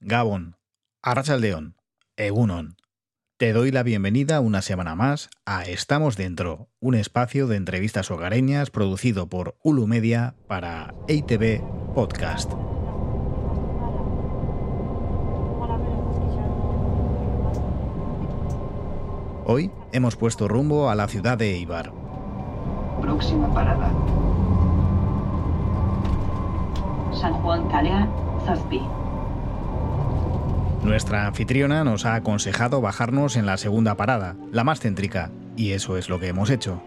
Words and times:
Gabon, 0.00 0.56
Arrachaldeón, 1.02 1.76
Egunon. 2.16 2.76
Te 3.38 3.54
doy 3.54 3.70
la 3.70 3.82
bienvenida 3.82 4.40
una 4.40 4.60
semana 4.60 4.94
más 4.94 5.30
a 5.46 5.64
Estamos 5.64 6.18
Dentro, 6.18 6.68
un 6.80 6.94
espacio 6.94 7.46
de 7.46 7.56
entrevistas 7.56 8.10
hogareñas 8.10 8.70
producido 8.70 9.28
por 9.28 9.56
Ulu 9.62 9.86
Media 9.86 10.34
para 10.48 10.94
EITV 11.08 11.62
Podcast. 11.94 12.52
Hoy 19.46 19.70
hemos 19.92 20.16
puesto 20.16 20.46
rumbo 20.46 20.90
a 20.90 20.94
la 20.94 21.08
ciudad 21.08 21.38
de 21.38 21.54
Eibar. 21.54 21.90
Próxima 23.00 23.52
parada. 23.54 23.90
San 27.18 27.32
Juan 27.40 27.66
Calea, 27.70 28.06
Zazpi. 28.44 28.82
Nuestra 30.86 31.26
anfitriona 31.26 31.82
nos 31.82 32.06
ha 32.06 32.14
aconsejado 32.14 32.80
bajarnos 32.80 33.34
en 33.34 33.44
la 33.44 33.56
segunda 33.56 33.96
parada, 33.96 34.36
la 34.52 34.62
más 34.62 34.78
céntrica, 34.78 35.32
y 35.56 35.72
eso 35.72 35.96
es 35.96 36.08
lo 36.08 36.20
que 36.20 36.28
hemos 36.28 36.48
hecho. 36.48 36.80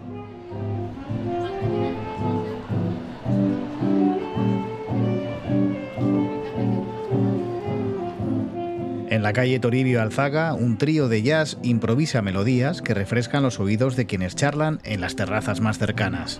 En 9.09 9.21
la 9.21 9.33
calle 9.33 9.59
Toribio 9.59 10.01
Alzaga, 10.01 10.53
un 10.53 10.77
trío 10.77 11.09
de 11.09 11.21
jazz 11.21 11.57
improvisa 11.61 12.21
melodías 12.21 12.81
que 12.81 12.93
refrescan 12.93 13.43
los 13.43 13.59
oídos 13.59 13.97
de 13.97 14.05
quienes 14.05 14.33
charlan 14.33 14.79
en 14.85 15.01
las 15.01 15.17
terrazas 15.17 15.59
más 15.59 15.77
cercanas. 15.77 16.39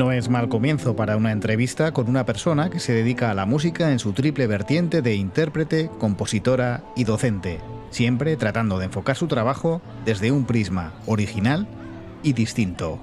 No 0.00 0.12
es 0.12 0.30
mal 0.30 0.48
comienzo 0.48 0.96
para 0.96 1.18
una 1.18 1.30
entrevista 1.30 1.92
con 1.92 2.08
una 2.08 2.24
persona 2.24 2.70
que 2.70 2.80
se 2.80 2.94
dedica 2.94 3.30
a 3.30 3.34
la 3.34 3.44
música 3.44 3.92
en 3.92 3.98
su 3.98 4.14
triple 4.14 4.46
vertiente 4.46 5.02
de 5.02 5.14
intérprete, 5.14 5.90
compositora 5.98 6.82
y 6.96 7.04
docente, 7.04 7.60
siempre 7.90 8.34
tratando 8.38 8.78
de 8.78 8.86
enfocar 8.86 9.14
su 9.14 9.26
trabajo 9.26 9.82
desde 10.06 10.32
un 10.32 10.46
prisma 10.46 10.94
original 11.04 11.68
y 12.22 12.32
distinto. 12.32 12.98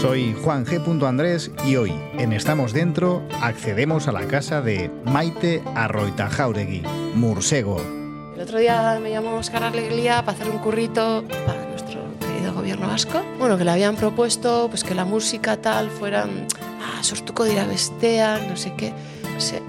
Soy 0.00 0.34
Juan 0.42 0.66
G. 0.66 1.06
Andrés 1.06 1.52
y 1.68 1.76
hoy, 1.76 1.92
en 2.18 2.32
Estamos 2.32 2.72
Dentro, 2.72 3.22
accedemos 3.40 4.08
a 4.08 4.12
la 4.12 4.26
casa 4.26 4.60
de 4.60 4.90
Maite 5.04 5.62
Arroita 5.76 6.28
Jauregui, 6.28 6.82
Mursego, 7.14 7.99
El 8.40 8.44
otro 8.44 8.58
día 8.58 8.98
me 9.02 9.10
llamó 9.10 9.34
Oscar 9.34 9.64
Alegría 9.64 10.24
para 10.24 10.32
hacer 10.32 10.48
un 10.48 10.56
currito 10.60 11.22
para 11.44 11.62
nuestro 11.66 12.00
querido 12.20 12.54
gobierno 12.54 12.86
vasco. 12.86 13.20
Bueno, 13.38 13.58
que 13.58 13.66
le 13.66 13.70
habían 13.70 13.96
propuesto 13.96 14.68
pues 14.70 14.82
que 14.82 14.94
la 14.94 15.04
música 15.04 15.58
tal 15.58 15.90
fuera 15.90 16.26
ah, 16.80 17.02
sortuko 17.02 17.44
dira 17.44 17.66
no 17.66 18.56
sé 18.56 18.72
qué. 18.78 18.94
No 19.34 19.40
sé, 19.42 19.60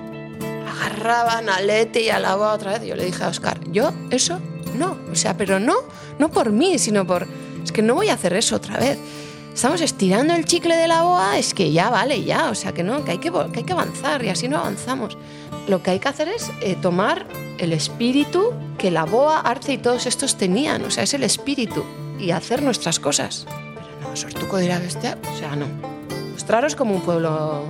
agarraban 0.69 1.49
a 1.49 1.59
Lete 1.59 2.02
y 2.02 2.09
a 2.11 2.19
la 2.19 2.36
voz 2.36 2.55
otra 2.55 2.72
vez. 2.72 2.88
Yo 2.88 2.95
le 2.95 3.03
dije 3.03 3.22
a 3.25 3.27
Oscar, 3.27 3.59
yo 3.73 3.92
eso 4.09 4.39
no. 4.77 4.97
O 5.11 5.16
sea, 5.16 5.36
pero 5.36 5.59
no, 5.59 5.75
no 6.17 6.31
por 6.31 6.53
mí, 6.53 6.80
sino 6.80 7.05
por... 7.05 7.27
Es 7.61 7.73
que 7.73 7.81
no 7.81 7.95
voy 7.95 8.08
a 8.08 8.14
hacer 8.14 8.31
eso 8.31 8.55
otra 8.55 8.77
vez. 8.77 8.97
Estamos 9.53 9.81
estirando 9.81 10.33
el 10.33 10.45
chicle 10.45 10.77
de 10.77 10.88
la 10.88 11.03
boa, 11.03 11.38
es 11.38 11.53
que 11.53 11.73
ya 11.73 11.89
vale, 11.89 12.23
ya. 12.23 12.49
O 12.49 12.55
sea, 12.55 12.72
que 12.72 12.83
no, 12.83 13.03
que 13.03 13.11
hay 13.11 13.17
que, 13.17 13.31
que, 13.31 13.59
hay 13.59 13.64
que 13.66 13.73
avanzar 13.73 14.23
y 14.23 14.30
así 14.30 14.47
no 14.47 14.59
avanzamos. 14.59 15.17
Lo 15.67 15.84
que 15.84 15.92
hay 15.92 16.00
que 16.00 16.08
hacer 16.08 16.28
es 16.28 16.52
eh, 16.62 16.76
tomar 16.81 17.26
el 17.58 17.73
espíritu 17.73 18.54
que 18.78 18.92
la 18.92 19.06
boa, 19.06 19.39
Arce 19.39 19.73
y 19.73 19.77
todos 19.77 20.05
estos 20.05 20.38
tenían. 20.38 20.83
O 20.83 20.92
sea, 20.92 21.04
es 21.04 21.14
el 21.14 21.23
espíritu. 21.23 21.83
Y 22.20 22.32
hacer 22.32 22.61
nuestras 22.61 22.99
cosas. 22.99 23.45
Pero 23.48 24.10
no, 24.10 24.16
Sortuco 24.16 24.58
dirá 24.58 24.80
bestia. 24.80 25.17
O 25.33 25.38
sea, 25.38 25.55
no. 25.55 25.67
Mostraros 26.32 26.76
como 26.76 26.95
un 26.95 27.02
pueblo 27.02 27.66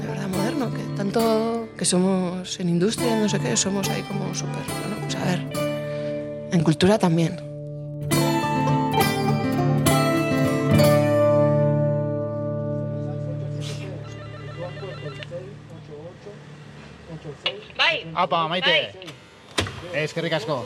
de 0.00 0.06
verdad 0.06 0.28
moderno, 0.28 0.72
que 0.72 0.82
tanto 0.96 1.68
que 1.76 1.84
somos 1.84 2.58
en 2.60 2.68
industria, 2.68 3.18
no 3.18 3.28
sé 3.28 3.38
qué, 3.40 3.56
somos 3.56 3.88
ahí 3.88 4.02
como 4.02 4.34
súper. 4.34 4.62
Bueno, 4.80 4.96
pues 5.02 5.16
a 5.16 5.24
ver. 5.24 6.48
En 6.52 6.62
cultura 6.62 6.98
también. 6.98 7.53
Apa, 18.14 18.48
Maite. 18.48 18.94
Eskerrik 19.92 20.32
asko. 20.32 20.64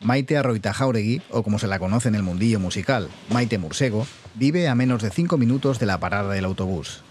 Maite 0.00 0.38
Arroita 0.38 0.72
Jauregui, 0.72 1.20
o 1.30 1.42
como 1.42 1.58
se 1.58 1.66
la 1.66 1.78
conoce 1.78 2.08
en 2.08 2.14
el 2.14 2.22
mundillo 2.22 2.58
musical, 2.58 3.10
Maite 3.28 3.58
Mursego, 3.58 4.06
vive 4.34 4.68
a 4.68 4.74
menos 4.74 5.02
de 5.02 5.10
5 5.10 5.36
minutos 5.36 5.78
de 5.78 5.86
la 5.86 5.98
parada 5.98 6.32
del 6.32 6.46
autobús. 6.46 7.02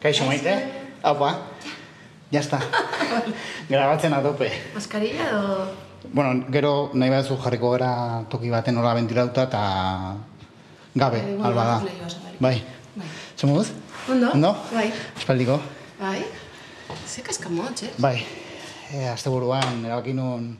Kaixo, 0.00 0.24
Maite. 0.24 0.72
Apa. 1.02 1.46
Ya 2.30 2.40
está. 2.40 2.60
Grabatzen 3.68 4.14
a 4.14 4.22
tope. 4.22 4.50
¿Mascarilla 4.74 5.40
o.? 5.40 5.89
Bueno, 6.12 6.46
gero 6.50 6.90
nahi 6.94 7.10
batzu 7.10 7.36
jarriko 7.42 7.70
gara 7.72 8.24
toki 8.30 8.50
baten 8.50 8.76
hola 8.78 8.94
bentilauta 8.94 9.44
eta 9.48 10.16
gabe, 10.94 11.18
Eh, 11.18 11.24
bueno, 11.36 11.44
alba 11.46 11.64
da. 11.64 11.82
bai. 12.40 12.62
Zemuz? 13.36 13.70
Ondo? 14.08 14.30
Ondo? 14.32 14.56
Bai. 14.72 14.92
Espaldiko? 15.18 15.60
Bai. 16.00 16.24
Ze 17.06 17.22
kaskamotx, 17.22 17.82
eh? 17.82 17.90
Bai. 17.98 18.24
E, 18.92 19.06
asteburuan, 19.08 19.84
erabaki 19.84 20.12
nun... 20.14 20.58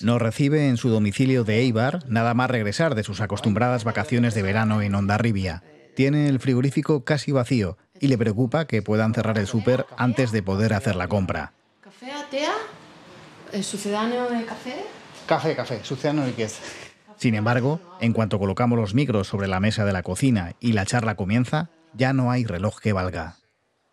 Nos 0.00 0.20
recibe 0.20 0.68
en 0.68 0.76
su 0.76 0.88
domicilio 0.88 1.44
de 1.44 1.60
Eibar, 1.60 2.00
nada 2.08 2.34
más 2.34 2.50
regresar 2.50 2.94
de 2.94 3.02
sus 3.04 3.20
acostumbradas 3.20 3.84
vacaciones 3.84 4.34
de 4.34 4.42
verano 4.42 4.82
en 4.82 4.94
Ondarribia. 4.94 5.62
Tiene 5.96 6.28
el 6.28 6.40
frigorífico 6.40 7.04
casi 7.04 7.30
vacío 7.32 7.76
y 8.00 8.08
le 8.08 8.18
preocupa 8.18 8.66
que 8.66 8.82
puedan 8.82 9.14
cerrar 9.14 9.38
el 9.38 9.46
súper 9.46 9.86
antes 9.96 10.32
de 10.32 10.42
poder 10.42 10.74
hacer 10.74 10.96
la 10.96 11.06
compra. 11.08 11.52
Kafea, 11.80 12.26
tea, 12.30 12.50
eh, 13.54 13.62
sucedáneo 13.62 14.28
de 14.28 14.44
café. 14.44 14.74
Café, 15.26 15.54
café, 15.56 15.80
suciano 15.84 16.28
y 16.28 16.32
quez. 16.32 16.58
Sin 17.16 17.34
embargo, 17.34 17.80
en 18.00 18.12
cuanto 18.12 18.38
colocamos 18.38 18.78
los 18.78 18.92
micros 18.94 19.28
sobre 19.28 19.48
la 19.48 19.60
mesa 19.60 19.84
de 19.84 19.92
la 19.92 20.02
cocina 20.02 20.54
y 20.60 20.72
la 20.72 20.84
charla 20.84 21.14
comienza, 21.14 21.70
ya 21.94 22.12
no 22.12 22.30
hay 22.30 22.44
reloj 22.44 22.80
que 22.80 22.92
valga. 22.92 23.36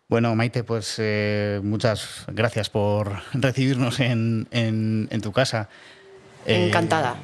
Bueno, 0.08 0.34
Maite, 0.34 0.62
pues 0.64 0.96
eh, 0.98 1.60
muchas 1.62 2.24
gracias 2.26 2.68
por 2.68 3.22
recibirnos 3.32 4.00
en, 4.00 4.46
en- 4.50 5.08
en 5.10 5.20
tu 5.22 5.32
casa. 5.32 5.68
Eh, 6.44 6.66
Encantada 6.68 7.16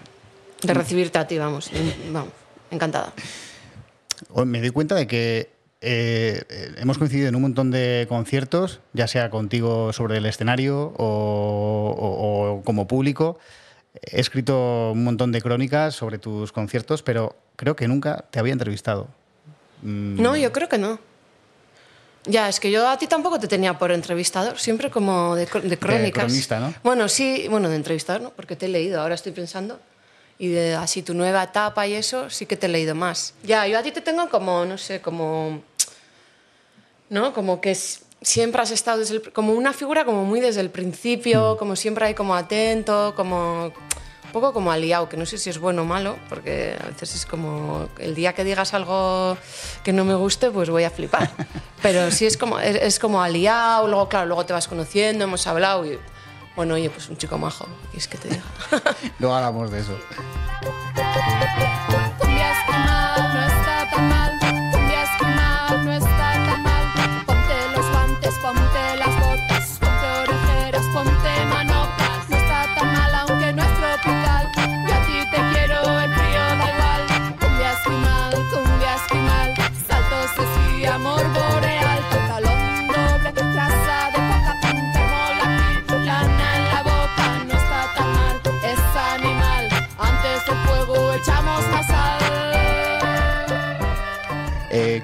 de 0.63 0.73
recibirte 0.75 1.19
a 1.19 1.27
ti, 1.27 1.37
vamos. 1.39 1.71
Vamos, 2.13 2.31
encantada. 2.71 3.13
me 4.47 4.61
doy 4.61 4.71
cuenta 4.71 4.95
de 4.95 5.07
que 5.07 5.51
eh, 5.81 6.43
hemos 6.79 6.99
coincidido 6.99 7.29
en 7.29 7.37
un 7.37 7.43
montón 7.43 7.71
de 7.71 8.07
conciertos, 8.09 8.81
ya 8.93 9.07
sea 9.07 9.31
contigo 9.31 9.93
sobre 9.93 10.17
el 10.19 10.27
escenario 10.27 10.93
o, 10.97 11.95
o- 11.99 12.53
o 12.59 12.63
como 12.65 12.87
público. 12.89 13.39
He 14.03 14.21
escrito 14.21 14.91
un 14.93 15.05
montón 15.05 15.33
de 15.33 15.41
crónicas 15.41 15.95
sobre 15.95 16.19
tus 16.19 16.53
conciertos, 16.53 17.03
pero 17.03 17.37
creo 17.57 17.75
que 17.77 17.89
nunca 17.89 18.25
te 18.31 18.39
había 18.39 18.53
entrevistado. 18.53 19.09
Mm, 19.83 20.21
No, 20.23 20.37
yo 20.37 20.53
creo 20.53 20.69
que 20.69 20.79
no. 20.79 20.99
Ya, 22.27 22.49
es 22.49 22.61
que 22.61 22.71
yo 22.71 22.87
a 22.89 22.99
ti 22.99 23.07
tampoco 23.07 23.39
te 23.41 23.49
tenía 23.49 23.79
por 23.79 23.91
entrevistador, 23.91 24.59
siempre 24.59 24.91
como 24.91 25.35
de, 25.35 25.47
de 25.47 25.79
crónicas. 25.79 26.25
cronista, 26.25 26.61
¿no? 26.61 26.75
Bueno, 26.83 27.09
sí, 27.09 27.47
bueno, 27.49 27.69
de 27.71 27.77
entrevistador, 27.77 28.21
¿no? 28.21 28.31
Porque 28.31 28.55
te 28.55 28.67
he 28.67 28.69
leído, 28.69 29.01
ahora 29.01 29.15
estoy 29.15 29.33
pensando. 29.33 29.81
Y 30.39 30.49
de 30.49 30.75
así 30.75 31.03
tu 31.03 31.15
nueva 31.15 31.43
etapa 31.43 31.87
y 31.87 31.95
eso, 31.95 32.31
sí 32.31 32.47
que 32.47 32.57
te 32.57 32.67
he 32.67 32.69
leído 32.69 32.95
más. 32.95 33.35
Ya, 33.43 33.67
yo 33.67 33.79
a 33.79 33.83
ti 33.83 33.91
te 33.91 34.01
tengo 34.01 34.29
como, 34.29 34.65
no 34.65 34.79
sé, 34.79 35.01
como. 35.01 35.63
¿No? 37.11 37.33
Como 37.33 37.61
que 37.61 37.75
siempre 38.21 38.61
has 38.63 38.71
estado 38.71 38.99
desde 38.99 39.17
el 39.17 39.33
como 39.33 39.53
una 39.53 39.73
figura 39.73 40.05
como 40.05 40.25
muy 40.25 40.41
desde 40.41 40.61
el 40.61 40.71
principio, 40.71 41.57
como 41.57 41.77
siempre 41.77 42.07
ahí 42.07 42.15
como 42.15 42.35
atento, 42.35 43.15
como 43.17 43.67
un 44.29 44.33
poco 44.33 44.53
como 44.53 44.71
aliado, 44.71 45.09
que 45.09 45.17
no 45.17 45.25
sé 45.25 45.39
si 45.39 45.49
es 45.49 45.59
bueno 45.59 45.83
o 45.83 45.85
malo, 45.85 46.19
porque 46.29 46.77
a 46.79 46.89
veces 46.89 47.15
es 47.15 47.27
como 47.27 47.89
el 47.99 48.15
día 48.15 48.35
que 48.35 48.45
digas 48.45 48.75
algo 48.75 49.39
que 49.83 49.93
no 49.93 50.05
me 50.05 50.15
guste, 50.15 50.51
pues 50.51 50.69
voy 50.69 50.85
a 50.85 50.91
flipar. 50.91 51.31
Pero 51.83 52.11
sí 52.11 52.27
es 52.27 52.37
como 52.37 52.61
es, 52.61 52.77
es 52.77 52.99
como 52.99 53.23
aliado, 53.23 53.89
luego 53.89 54.09
claro, 54.09 54.27
luego 54.27 54.45
te 54.45 54.53
vas 54.53 54.69
conociendo, 54.69 55.25
hemos 55.25 55.47
hablado 55.47 55.87
y 55.87 55.99
bueno, 56.59 56.75
oye, 56.75 56.91
pues 56.91 57.09
un 57.09 57.17
chico 57.17 57.39
majo, 57.39 57.69
¿qué 57.93 57.99
es 57.99 58.09
que 58.09 58.19
te 58.19 58.31
diga? 58.31 58.43
Luego 59.21 59.37
hablamos 59.37 59.71
de 59.71 59.79
eso. 59.79 59.97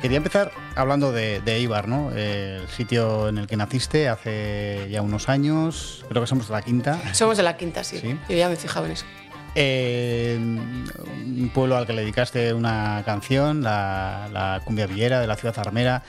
Quería 0.04 0.18
empezar 0.18 0.52
hablando 0.76 1.12
de, 1.12 1.40
de 1.40 1.54
Eibar, 1.56 1.88
¿no? 1.88 2.10
Eh, 2.14 2.58
el 2.60 2.68
sitio 2.68 3.26
en 3.30 3.38
el 3.38 3.46
que 3.46 3.56
naciste 3.56 4.10
hace 4.10 4.86
ya 4.90 5.00
unos 5.00 5.30
años, 5.30 6.04
creo 6.10 6.20
que 6.22 6.26
somos 6.26 6.46
de 6.46 6.52
la 6.52 6.60
quinta. 6.60 7.00
Somos 7.14 7.38
de 7.38 7.42
la 7.42 7.56
quinta, 7.56 7.82
sí. 7.82 7.96
Sí. 8.00 8.14
Yo 8.28 8.36
ya 8.36 8.48
me 8.48 8.52
he 8.52 8.56
fijado 8.58 8.84
en 8.84 8.92
eso. 8.92 9.06
Eh, 9.54 10.36
un 10.38 11.50
pueblo 11.54 11.78
al 11.78 11.86
que 11.86 11.94
le 11.94 12.02
dedicaste 12.02 12.52
una 12.52 13.02
canción, 13.06 13.62
la, 13.62 14.28
la 14.30 14.60
cumbia 14.62 14.86
villera 14.86 15.20
de 15.20 15.26
la 15.26 15.36
ciudad 15.36 15.58
armera. 15.58 16.02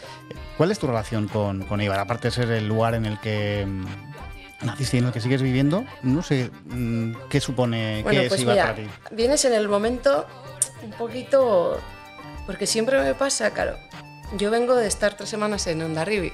¿Cuál 0.57 0.71
es 0.71 0.79
tu 0.79 0.87
relación 0.87 1.29
con, 1.29 1.61
con 1.63 1.79
Eibar? 1.79 1.99
Aparte 1.99 2.27
de 2.27 2.31
ser 2.33 2.51
el 2.51 2.67
lugar 2.67 2.95
en 2.95 3.05
el 3.05 3.17
que 3.21 3.65
mm, 3.65 4.65
naciste 4.65 4.97
y 4.97 4.99
en 4.99 5.05
el 5.05 5.13
que 5.13 5.21
sigues 5.21 5.41
viviendo, 5.41 5.85
no 6.03 6.21
sé 6.21 6.51
mm, 6.65 7.13
qué 7.29 7.39
supone, 7.39 8.03
Bueno, 8.03 8.19
qué 8.19 8.25
es 8.25 8.29
pues 8.29 8.41
Eibar 8.41 8.55
mira, 8.55 8.65
para 8.73 8.75
ti. 8.75 9.15
vienes 9.15 9.45
en 9.45 9.53
el 9.53 9.69
momento 9.69 10.27
un 10.83 10.91
poquito... 10.91 11.79
Porque 12.45 12.67
siempre 12.67 13.01
me 13.01 13.13
pasa, 13.15 13.51
claro, 13.51 13.77
yo 14.37 14.51
vengo 14.51 14.75
de 14.75 14.87
estar 14.87 15.15
tres 15.15 15.29
semanas 15.29 15.65
en 15.67 15.81
Ondarribi, 15.81 16.31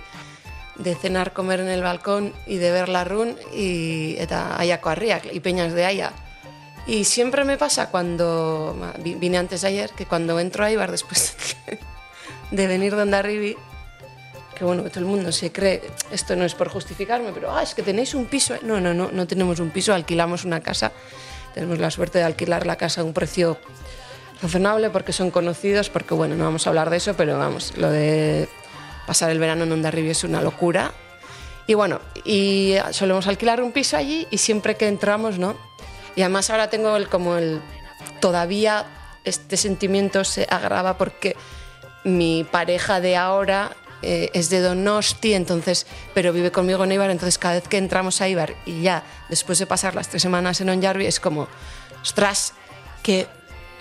de 0.75 0.95
cenar, 0.95 1.33
comer 1.33 1.59
en 1.59 1.69
el 1.69 1.81
balcón 1.83 2.33
y 2.45 2.57
de 2.57 2.71
ver 2.71 2.89
la 2.89 3.03
run 3.03 3.35
y 3.53 4.15
eta 4.19 4.55
Arriac 4.57 5.33
y 5.33 5.39
Peñas 5.39 5.73
de 5.73 5.85
Aya. 5.85 6.11
Y 6.87 7.03
siempre 7.05 7.45
me 7.45 7.57
pasa 7.57 7.89
cuando, 7.91 8.75
vi- 8.99 9.13
vine 9.15 9.37
antes 9.37 9.63
ayer, 9.63 9.91
que 9.91 10.05
cuando 10.05 10.39
entro 10.39 10.65
a 10.65 10.71
Ibar 10.71 10.89
después 10.91 11.35
de 12.51 12.67
venir 12.67 12.95
de 12.95 13.03
Ondarribi, 13.03 13.55
que 14.55 14.65
bueno, 14.65 14.83
todo 14.83 14.99
el 14.99 15.05
mundo 15.05 15.31
se 15.31 15.51
cree, 15.51 15.81
esto 16.11 16.35
no 16.35 16.43
es 16.43 16.55
por 16.55 16.69
justificarme, 16.69 17.31
pero 17.33 17.55
ah, 17.55 17.63
es 17.63 17.73
que 17.75 17.83
tenéis 17.83 18.13
un 18.15 18.25
piso. 18.25 18.55
No, 18.63 18.79
no, 18.81 18.93
no, 18.93 19.11
no 19.11 19.27
tenemos 19.27 19.59
un 19.59 19.69
piso, 19.69 19.93
alquilamos 19.93 20.43
una 20.43 20.59
casa. 20.61 20.91
Tenemos 21.53 21.79
la 21.79 21.91
suerte 21.91 22.17
de 22.19 22.25
alquilar 22.25 22.65
la 22.65 22.75
casa 22.77 23.01
a 23.01 23.03
un 23.03 23.13
precio 23.13 23.57
razonable 24.41 24.89
porque 24.89 25.13
son 25.13 25.31
conocidos, 25.31 25.89
porque 25.89 26.13
bueno, 26.13 26.35
no 26.35 26.45
vamos 26.45 26.65
a 26.65 26.69
hablar 26.69 26.89
de 26.89 26.97
eso, 26.97 27.13
pero 27.15 27.37
vamos, 27.37 27.73
lo 27.77 27.89
de 27.89 28.49
pasar 29.05 29.31
el 29.31 29.39
verano 29.39 29.63
en 29.63 29.71
Ondarribi 29.71 30.09
es 30.09 30.23
una 30.23 30.41
locura. 30.41 30.91
Y 31.67 31.73
bueno, 31.73 32.01
y 32.25 32.75
solemos 32.91 33.27
alquilar 33.27 33.61
un 33.61 33.71
piso 33.71 33.97
allí 33.97 34.27
y 34.31 34.37
siempre 34.39 34.75
que 34.75 34.87
entramos, 34.87 35.37
¿no? 35.37 35.55
Y 36.15 36.21
además 36.21 36.49
ahora 36.49 36.69
tengo 36.69 36.95
el, 36.95 37.07
como 37.07 37.37
el... 37.37 37.61
Todavía 38.19 38.85
este 39.23 39.57
sentimiento 39.57 40.23
se 40.23 40.47
agrava 40.49 40.97
porque 40.97 41.35
mi 42.03 42.43
pareja 42.43 42.99
de 42.99 43.15
ahora 43.15 43.75
eh, 44.01 44.29
es 44.33 44.49
de 44.49 44.61
Donosti, 44.61 45.33
entonces, 45.33 45.85
pero 46.13 46.33
vive 46.33 46.51
conmigo 46.51 46.83
en 46.83 46.91
Eibar, 46.91 47.11
entonces 47.11 47.37
cada 47.37 47.55
vez 47.55 47.67
que 47.67 47.77
entramos 47.77 48.21
a 48.21 48.27
Eibar 48.27 48.55
y 48.65 48.81
ya 48.81 49.03
después 49.29 49.59
de 49.59 49.67
pasar 49.67 49.93
las 49.93 50.09
tres 50.09 50.23
semanas 50.23 50.59
en 50.61 50.69
Onjarvi 50.69 51.05
es 51.05 51.19
como, 51.19 51.47
ostras, 52.01 52.53
qué 53.03 53.27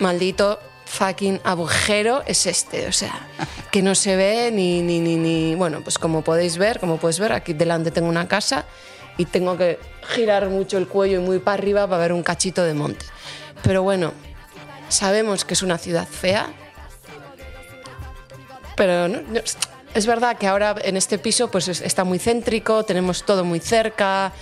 maldito 0.01 0.59
fucking 0.87 1.41
agujero 1.45 2.23
es 2.27 2.47
este, 2.47 2.89
o 2.89 2.93
sea, 2.93 3.29
que 3.71 3.81
no 3.83 3.95
se 3.95 4.17
ve 4.17 4.51
ni, 4.53 4.83
ni, 4.83 4.99
ni, 4.99 5.17
ni, 5.17 5.55
bueno, 5.55 5.83
pues 5.83 5.99
como 5.99 6.23
podéis 6.23 6.59
ver, 6.59 6.81
como 6.81 6.97
puedes 6.97 7.21
ver, 7.21 7.33
aquí 7.33 7.53
delante 7.53 7.91
tengo 7.93 8.09
una 8.09 8.27
casa 8.27 8.65
y 9.17 9.27
tengo 9.27 9.57
que 9.57 9.79
girar 10.15 10.49
mucho 10.49 10.79
el 10.79 10.89
cuello 10.89 11.21
y 11.21 11.25
muy 11.25 11.39
para 11.39 11.55
arriba 11.63 11.87
para 11.87 12.03
ver 12.03 12.13
un 12.13 12.23
cachito 12.25 12.65
de 12.65 12.75
monte. 12.75 13.05
Pero 13.63 13.83
bueno, 13.85 14.13
sabemos 14.89 15.45
que 15.45 15.55
es 15.55 15.63
una 15.63 15.79
ciudad 15.79 16.09
fea, 16.09 16.49
pero 18.77 19.07
no- 19.09 19.21
es 19.95 20.07
verdad 20.07 20.37
que 20.39 20.47
ahora 20.47 20.75
en 20.83 20.97
este 20.97 21.19
piso 21.19 21.51
pues 21.51 21.69
es- 21.69 21.83
está 21.83 22.03
muy 22.05 22.19
céntrico, 22.19 22.85
tenemos 22.85 23.25
todo 23.25 23.45
muy 23.45 23.61
cerca, 23.61 24.33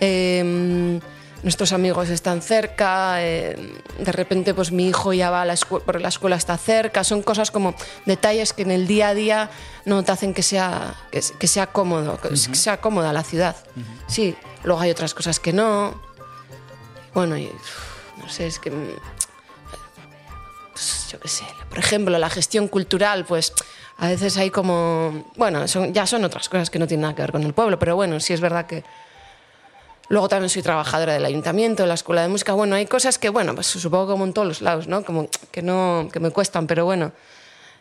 eh, 0.00 1.00
nuestros 1.44 1.72
amigos 1.72 2.08
están 2.08 2.40
cerca, 2.40 3.22
eh, 3.22 3.54
de 3.98 4.12
repente 4.12 4.54
pues 4.54 4.72
mi 4.72 4.88
hijo 4.88 5.12
ya 5.12 5.30
va 5.30 5.42
a 5.42 5.44
la 5.44 5.52
escuela, 5.52 5.84
porque 5.84 6.02
la 6.02 6.08
escuela 6.08 6.36
está 6.36 6.56
cerca, 6.56 7.04
son 7.04 7.22
cosas 7.22 7.50
como 7.50 7.74
detalles 8.06 8.54
que 8.54 8.62
en 8.62 8.70
el 8.70 8.86
día 8.86 9.08
a 9.08 9.14
día 9.14 9.50
no 9.84 10.02
te 10.02 10.10
hacen 10.10 10.32
que 10.32 10.42
sea, 10.42 10.94
que, 11.12 11.22
que 11.38 11.46
sea 11.46 11.66
cómodo, 11.66 12.18
que 12.18 12.34
sea 12.36 12.80
cómoda 12.80 13.12
la 13.12 13.22
ciudad. 13.22 13.56
Sí, 14.06 14.34
luego 14.64 14.80
hay 14.80 14.90
otras 14.90 15.12
cosas 15.12 15.38
que 15.38 15.52
no. 15.52 16.00
Bueno, 17.12 17.36
y, 17.36 17.52
no 18.16 18.28
sé, 18.30 18.46
es 18.46 18.58
que 18.58 18.70
mm, 18.70 18.88
pues, 20.72 21.08
yo 21.12 21.20
qué 21.20 21.28
sé, 21.28 21.44
por 21.68 21.78
ejemplo, 21.78 22.18
la 22.18 22.30
gestión 22.30 22.68
cultural, 22.68 23.26
pues 23.26 23.52
a 23.98 24.08
veces 24.08 24.38
hay 24.38 24.50
como, 24.50 25.30
bueno, 25.36 25.68
son, 25.68 25.92
ya 25.92 26.06
son 26.06 26.24
otras 26.24 26.48
cosas 26.48 26.70
que 26.70 26.78
no 26.78 26.86
tienen 26.86 27.02
nada 27.02 27.14
que 27.14 27.20
ver 27.20 27.32
con 27.32 27.42
el 27.42 27.52
pueblo, 27.52 27.78
pero 27.78 27.96
bueno, 27.96 28.18
sí 28.18 28.32
es 28.32 28.40
verdad 28.40 28.64
que 28.64 28.82
luego 30.08 30.28
también 30.28 30.50
soy 30.50 30.62
trabajadora 30.62 31.14
del 31.14 31.24
ayuntamiento, 31.24 31.82
de 31.82 31.88
la 31.88 31.94
escuela 31.94 32.22
de 32.22 32.28
música, 32.28 32.52
bueno, 32.52 32.76
hay 32.76 32.86
cosas 32.86 33.18
que, 33.18 33.28
bueno, 33.28 33.54
pues 33.54 33.66
supongo 33.66 34.06
como 34.08 34.24
en 34.24 34.32
todos 34.32 34.46
los 34.48 34.62
lados, 34.62 34.86
¿no? 34.88 35.04
Como 35.04 35.28
que 35.50 35.62
no, 35.62 36.08
que 36.12 36.20
me 36.20 36.30
cuestan, 36.30 36.66
pero 36.66 36.84
bueno. 36.84 37.12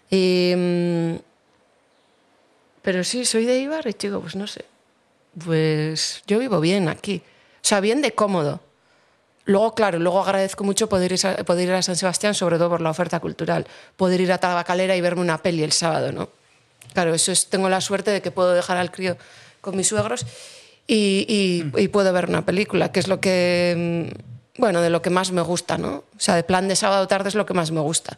Y, 0.09 0.53
mm, 0.55 1.15
pero 2.81 3.03
sí, 3.03 3.25
soy 3.25 3.45
de 3.45 3.59
Ibar 3.59 3.87
y 3.87 3.93
chico, 3.93 4.19
pues 4.19 4.35
no 4.35 4.47
sé, 4.47 4.65
pues 5.43 6.23
yo 6.27 6.39
vivo 6.39 6.59
bien 6.59 6.89
aquí, 6.89 7.21
o 7.25 7.67
sea, 7.67 7.79
bien 7.79 8.01
de 8.01 8.13
cómodo. 8.13 8.59
Luego, 9.45 9.75
claro, 9.75 9.99
luego 9.99 10.21
agradezco 10.21 10.63
mucho 10.63 10.87
poder 10.87 11.11
ir, 11.11 11.27
a, 11.27 11.35
poder 11.43 11.67
ir 11.67 11.73
a 11.73 11.81
San 11.81 11.97
Sebastián, 11.97 12.33
sobre 12.33 12.57
todo 12.57 12.69
por 12.69 12.81
la 12.81 12.89
oferta 12.89 13.19
cultural. 13.19 13.67
Poder 13.97 14.21
ir 14.21 14.31
a 14.31 14.37
Tabacalera 14.37 14.95
y 14.95 15.01
verme 15.01 15.21
una 15.21 15.37
peli 15.41 15.63
el 15.63 15.73
sábado, 15.73 16.13
¿no? 16.13 16.29
Claro, 16.93 17.13
eso 17.13 17.31
es, 17.31 17.49
tengo 17.49 17.67
la 17.67 17.81
suerte 17.81 18.11
de 18.11 18.21
que 18.21 18.31
puedo 18.31 18.53
dejar 18.53 18.77
al 18.77 18.91
crío 18.91 19.17
con 19.59 19.75
mis 19.75 19.87
suegros 19.87 20.25
y, 20.87 21.25
y- 21.75 21.81
y 21.81 21.87
puedo 21.87 22.11
ver 22.13 22.27
una 22.29 22.45
película, 22.45 22.91
que 22.91 22.99
es 22.99 23.07
lo 23.07 23.19
que, 23.19 24.09
mm, 24.57 24.61
bueno, 24.61 24.81
de 24.81 24.89
lo 24.89 25.01
que 25.01 25.09
más 25.09 25.31
me 25.31 25.41
gusta, 25.41 25.77
¿no? 25.77 25.95
O 26.15 26.19
sea, 26.19 26.35
de 26.35 26.43
plan 26.43 26.67
de 26.67 26.75
sábado 26.75 27.07
tarde 27.07 27.29
es 27.29 27.35
lo 27.35 27.45
que 27.45 27.53
más 27.53 27.71
me 27.71 27.81
gusta. 27.81 28.17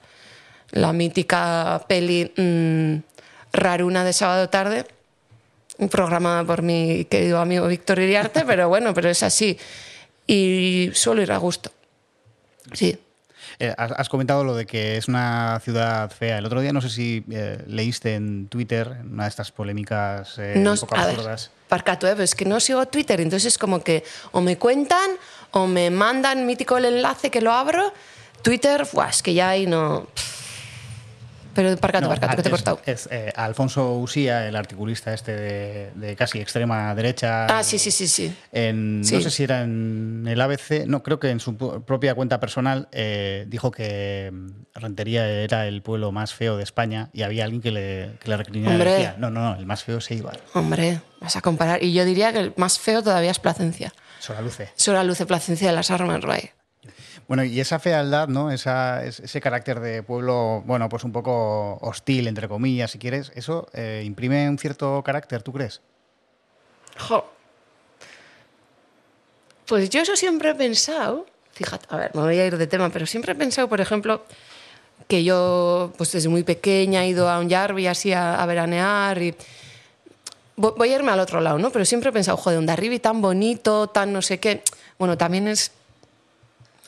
La 0.72 0.92
mítica 0.94 1.86
peli 1.88 2.32
mm, 2.36 2.96
raruna 3.54 4.04
de 4.04 4.14
sábado 4.14 4.50
tarde, 4.50 4.86
programada 5.92 6.44
por 6.44 6.62
mi 6.62 7.06
querido 7.06 7.40
amigo 7.40 7.68
Víctor 7.68 8.00
Iriarte, 8.00 8.44
pero 8.48 8.68
bueno, 8.70 8.94
pero 8.94 9.10
es 9.10 9.24
así. 9.24 9.58
Y 10.28 10.90
suelo 10.94 11.22
ir 11.22 11.32
a 11.32 11.38
gusto. 11.38 11.72
Sí. 12.74 12.98
Eh, 13.60 13.74
has, 13.78 14.10
comentado 14.10 14.44
lo 14.44 14.56
de 14.56 14.66
que 14.66 14.98
es 14.98 15.08
una 15.08 15.60
ciudad 15.64 16.12
fea. 16.12 16.40
El 16.40 16.46
otro 16.46 16.62
día 16.62 16.74
no 16.74 16.82
sé 16.82 16.90
si 16.90 17.24
eh, 17.32 17.64
leíste 17.68 18.16
en 18.16 18.48
Twitter 18.48 18.98
una 19.10 19.24
de 19.24 19.30
estas 19.30 19.52
polémicas 19.52 20.38
eh, 20.38 20.56
No, 20.58 20.74
un 20.74 20.80
poco 20.80 20.96
absurdas. 20.96 21.52
¿eh? 21.70 22.16
Es 22.20 22.36
que 22.36 22.46
no 22.46 22.60
sigo 22.60 22.86
Twitter, 22.88 23.22
entonces 23.22 23.54
es 23.54 23.58
como 23.58 23.82
que 23.82 24.04
o 24.32 24.42
me 24.42 24.58
cuentan 24.58 25.12
o 25.52 25.68
me 25.68 25.90
mandan 25.90 26.46
mítico 26.46 26.78
el 26.78 26.86
enlace 26.86 27.30
que 27.30 27.42
lo 27.42 27.54
abro. 27.54 27.94
Twitter, 28.42 28.88
buah, 28.92 29.10
es 29.10 29.24
que 29.24 29.34
ya 29.34 29.50
ahí 29.50 29.66
no. 29.66 30.08
Pero 31.56 31.76
Parcato, 31.78 32.04
No, 32.04 32.10
Parcato, 32.10 32.36
que 32.36 32.44
te 32.44 32.50
he 32.50 32.52
cortado. 32.52 32.80
Es, 32.86 33.08
eh, 33.12 33.32
Alfonso 33.36 33.94
Usía, 33.94 34.48
el 34.48 34.56
articulista 34.56 35.14
este 35.14 35.36
de, 35.36 35.92
de 35.96 36.16
casi 36.16 36.40
extrema 36.40 36.94
derecha. 36.94 37.46
Ah, 37.48 37.64
sí, 37.64 37.80
sí, 37.80 37.90
sí, 37.92 38.08
sí. 38.08 38.36
En, 38.52 39.02
Sí. 39.04 39.16
No 39.16 39.22
sé 39.22 39.30
si 39.32 39.44
era 39.44 39.62
en 39.64 40.26
el 40.28 40.40
ABC, 40.42 40.86
no, 40.86 41.02
creo 41.02 41.20
que 41.20 41.30
en 41.30 41.40
su 41.40 41.58
propia 41.58 42.14
cuenta 42.14 42.40
personal 42.40 42.88
eh, 42.92 43.46
dijo 43.48 43.72
que 43.72 44.30
mm, 44.34 44.48
Rentería 44.76 45.28
era 45.28 45.66
el 45.68 45.82
pueblo 45.82 46.12
más 46.12 46.34
feo 46.34 46.58
de 46.58 46.64
España 46.64 47.10
y 47.14 47.22
había 47.24 47.46
alguien 47.46 47.62
que 47.62 47.72
le, 47.72 48.12
que 48.20 48.30
le 48.30 48.38
recriminaba 48.38 48.74
y 48.74 48.78
Hombre. 48.78 48.92
decía, 48.92 49.16
no, 49.18 49.30
no, 49.30 49.54
no, 49.54 49.60
el 49.60 49.66
más 49.66 49.84
feo 49.84 49.98
es 50.00 50.12
Eibar, 50.12 50.40
Hombre, 50.54 51.00
vas 51.22 51.36
a 51.36 51.42
comparar. 51.42 51.82
Y 51.84 51.94
yo 51.94 52.04
diría 52.06 52.34
que 52.34 52.40
el 52.40 52.54
más 52.58 52.78
feo 52.80 53.02
todavía 53.02 53.32
es 53.32 53.40
Placencia. 53.40 53.94
Soraluce. 54.20 54.70
Solo 54.76 54.98
la 54.98 55.04
luce 55.04 55.26
Placencia 55.26 55.70
de 55.70 55.76
las 55.76 55.92
armas, 55.92 56.22
Ray. 56.22 56.50
Bueno, 57.28 57.44
y 57.44 57.60
esa 57.60 57.80
fealdad, 57.80 58.28
¿no? 58.28 58.52
Ese 58.52 59.42
carácter 59.42 59.80
de 59.80 60.04
pueblo, 60.04 60.62
bueno, 60.66 60.88
pues 60.90 61.04
un 61.04 61.12
poco 61.12 61.78
hostil, 61.82 62.28
entre 62.28 62.48
comillas, 62.48 62.92
si 62.92 63.00
quieres, 63.00 63.32
¿eso 63.36 63.68
eh, 63.74 64.04
imprime 64.06 64.48
un 64.48 64.60
cierto 64.60 65.02
carácter, 65.04 65.42
tú 65.42 65.52
crees? 65.52 65.82
Jo. 67.00 67.26
Pues 69.66 69.90
yo 69.90 70.02
eso 70.02 70.16
siempre 70.16 70.52
he 70.52 70.56
pensado, 70.56 71.26
fíjate, 71.52 71.88
a 71.90 71.98
ver, 71.98 72.12
me 72.14 72.22
voy 72.22 72.38
a 72.38 72.46
ir 72.46 72.58
de 72.58 72.68
tema, 72.68 72.90
pero 72.90 73.08
siempre 73.08 73.32
he 73.32 73.36
pensado, 73.36 73.68
por 73.68 73.82
ejemplo, 73.82 74.24
que 75.08 75.24
yo, 75.24 75.92
pues 75.98 76.12
desde 76.12 76.30
muy 76.30 76.44
pequeña 76.44 77.04
he 77.04 77.08
ido 77.10 77.28
a 77.28 77.40
un 77.40 77.50
Yarbi 77.50 77.88
así 77.88 78.14
a, 78.14 78.46
veranear 78.46 79.20
y 79.22 79.32
vo- 80.56 80.76
voy 80.78 80.92
a 80.92 80.96
irme 80.96 81.12
al 81.12 81.20
otro 81.20 81.42
lado, 81.42 81.58
¿no? 81.58 81.72
Pero 81.72 81.86
siempre 81.86 82.12
he 82.12 82.14
pensado, 82.14 82.38
joder, 82.38 82.60
un 82.60 82.68
Darribi 82.68 83.00
tan 83.00 83.20
bonito, 83.22 83.88
tan 83.88 84.14
no 84.14 84.22
sé 84.22 84.40
qué. 84.40 84.62
Bueno, 85.00 85.18
también 85.18 85.48
es 85.48 85.72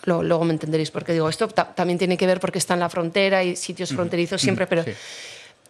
lo- 0.08 0.24
luego 0.24 0.44
me 0.46 0.54
entenderéis 0.54 0.90
por 0.90 1.04
qué 1.04 1.12
digo 1.14 1.28
esto. 1.30 1.48
ta- 1.50 1.76
también 1.76 2.00
tiene 2.00 2.18
que 2.18 2.26
ver 2.26 2.40
porque 2.40 2.58
está 2.60 2.74
en 2.74 2.80
la 2.80 2.90
frontera 2.90 3.44
y 3.44 3.56
sitios 3.56 3.90
fronterizos 3.92 4.42
siempre, 4.42 4.66
pero 4.66 4.84
sí. 4.84 4.92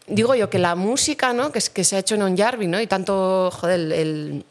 digo 0.07 0.35
yo 0.35 0.47
que 0.49 0.59
la 0.59 0.75
música, 0.75 1.33
¿no? 1.33 1.51
Que, 1.51 1.57
es- 1.59 1.69
que 1.71 1.83
se 1.83 1.95
ha 1.95 1.99
hecho 1.99 2.15
en 2.15 2.21
Onjarvi, 2.21 2.67
¿no? 2.67 2.79
Y 2.79 2.85
tanto, 2.87 3.49
joder, 3.51 3.91
el, 3.91 4.45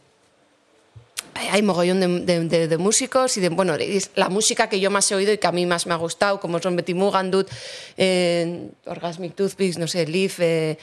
hay- 1.34 1.48
hay 1.48 1.62
mogollón 1.62 2.00
de, 2.00 2.08
de- 2.20 2.44
de- 2.48 2.68
de 2.68 2.78
músicos 2.78 3.36
y 3.36 3.40
de, 3.40 3.48
bueno, 3.50 3.74
es 3.74 4.10
la 4.16 4.28
música 4.28 4.68
que 4.68 4.80
yo 4.80 4.90
más 4.90 5.10
he 5.10 5.14
oído 5.14 5.32
y 5.32 5.38
que 5.38 5.46
a 5.46 5.52
mí 5.52 5.66
más 5.66 5.86
me 5.86 5.94
ha 5.94 5.98
gustado, 5.98 6.40
como 6.40 6.58
son 6.60 6.74
Betty 6.76 6.94
Mugandut, 6.94 7.48
eh, 7.96 8.68
Orgasmic 8.86 9.34
Toothpicks, 9.36 9.78
no 9.78 9.86
sé, 9.86 10.06
Leaf, 10.06 10.40
eh, 10.40 10.78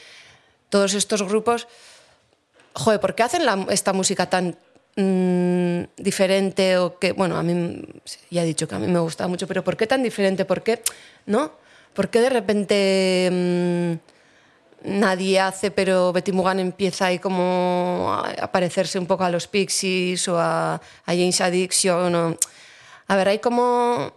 todos 0.70 0.94
estos 0.94 1.24
grupos. 1.24 1.68
Joder, 2.74 3.00
¿por 3.00 3.16
qué 3.16 3.24
hacen 3.24 3.46
la- 3.46 3.68
esta 3.70 3.92
música 3.94 4.30
tan 4.30 4.56
mm, 4.96 5.84
diferente 5.98 6.78
o 6.78 6.98
que, 7.00 7.12
bueno, 7.14 7.38
a 7.38 7.44
mí 7.44 7.82
ya 8.30 8.44
he 8.44 8.46
dicho 8.46 8.68
que 8.68 8.76
a 8.76 8.80
mí 8.80 8.88
me 8.88 9.00
gusta 9.00 9.28
mucho, 9.28 9.48
pero 9.48 9.64
¿por 9.64 9.76
qué 9.78 9.88
tan 9.88 10.04
diferente? 10.04 10.46
¿Por 10.46 10.62
qué, 10.64 10.82
no? 11.26 11.52
¿Por 11.94 12.10
qué 12.10 12.22
de 12.22 12.30
repente 12.30 13.30
mm, 13.32 13.94
nadie 15.00 15.40
hace, 15.40 15.72
pero 15.72 16.12
Betty 16.12 16.32
Mugan 16.32 16.60
empieza 16.60 17.06
ahí 17.08 17.20
como 17.20 18.12
a 18.42 18.52
parecerse 18.52 19.00
un 19.00 19.06
poco 19.06 19.24
a 19.24 19.30
los 19.30 19.48
Pixies 19.48 20.28
o 20.28 20.40
a, 20.40 20.76
a 20.76 20.82
James 21.08 21.40
Addiction? 21.42 22.16
o- 22.16 22.38
a 23.08 23.16
ver, 23.16 23.28
hay 23.30 23.40
como... 23.40 24.12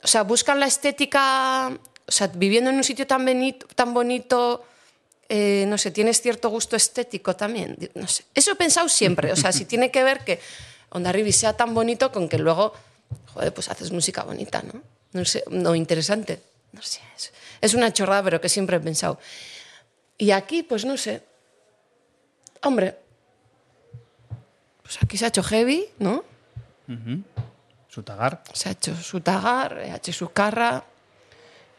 O 0.00 0.06
sea, 0.06 0.22
buscan 0.22 0.60
la 0.60 0.66
estética, 0.66 1.72
o 2.06 2.10
sea, 2.12 2.28
viviendo 2.28 2.70
en 2.70 2.76
un 2.76 2.84
sitio 2.84 3.04
tan, 3.06 3.24
benito- 3.24 3.66
tan 3.74 3.92
bonito, 3.92 4.64
eh, 5.28 5.64
no 5.68 5.76
sé, 5.76 5.90
tienes 5.90 6.20
cierto 6.20 6.48
gusto 6.48 6.76
estético 6.76 7.36
también. 7.36 7.76
No 7.94 8.08
sé. 8.08 8.24
Eso 8.34 8.52
he 8.52 8.56
pensado 8.56 8.88
siempre. 8.88 9.32
O 9.32 9.36
sea, 9.36 9.52
si 9.52 9.64
tiene 9.64 9.90
que 9.90 10.02
ver 10.02 10.24
que 10.24 10.40
Onda 10.90 11.12
Ribi 11.12 11.32
sea 11.32 11.52
tan 11.52 11.74
bonito 11.74 12.10
con 12.10 12.28
que 12.28 12.38
luego, 12.38 12.72
joder, 13.34 13.52
pues 13.52 13.68
haces 13.68 13.92
música 13.92 14.22
bonita, 14.22 14.62
¿no? 14.62 14.82
No 15.12 15.24
sé, 15.24 15.44
no 15.50 15.74
interesante. 15.74 16.40
No 16.72 16.82
sé, 16.82 17.00
es, 17.16 17.32
es 17.60 17.74
una 17.74 17.92
chorrada, 17.92 18.22
pero 18.22 18.40
que 18.40 18.48
siempre 18.48 18.76
he 18.76 18.80
pensado. 18.80 19.18
Y 20.16 20.30
aquí, 20.30 20.62
pues 20.62 20.84
no 20.84 20.96
sé. 20.96 21.22
Hombre, 22.62 22.96
pues 24.82 24.98
aquí 25.02 25.18
se 25.18 25.26
ha 25.26 25.28
hecho 25.28 25.42
heavy, 25.42 25.86
¿no? 25.98 26.24
Sutagar. 27.88 28.42
Se 28.54 28.70
ha 28.70 28.72
hecho 28.72 28.96
su 28.96 29.20
tagar, 29.20 29.78
ha 29.78 29.96
hecho 29.96 30.12
su 30.12 30.30
carra. 30.30 30.84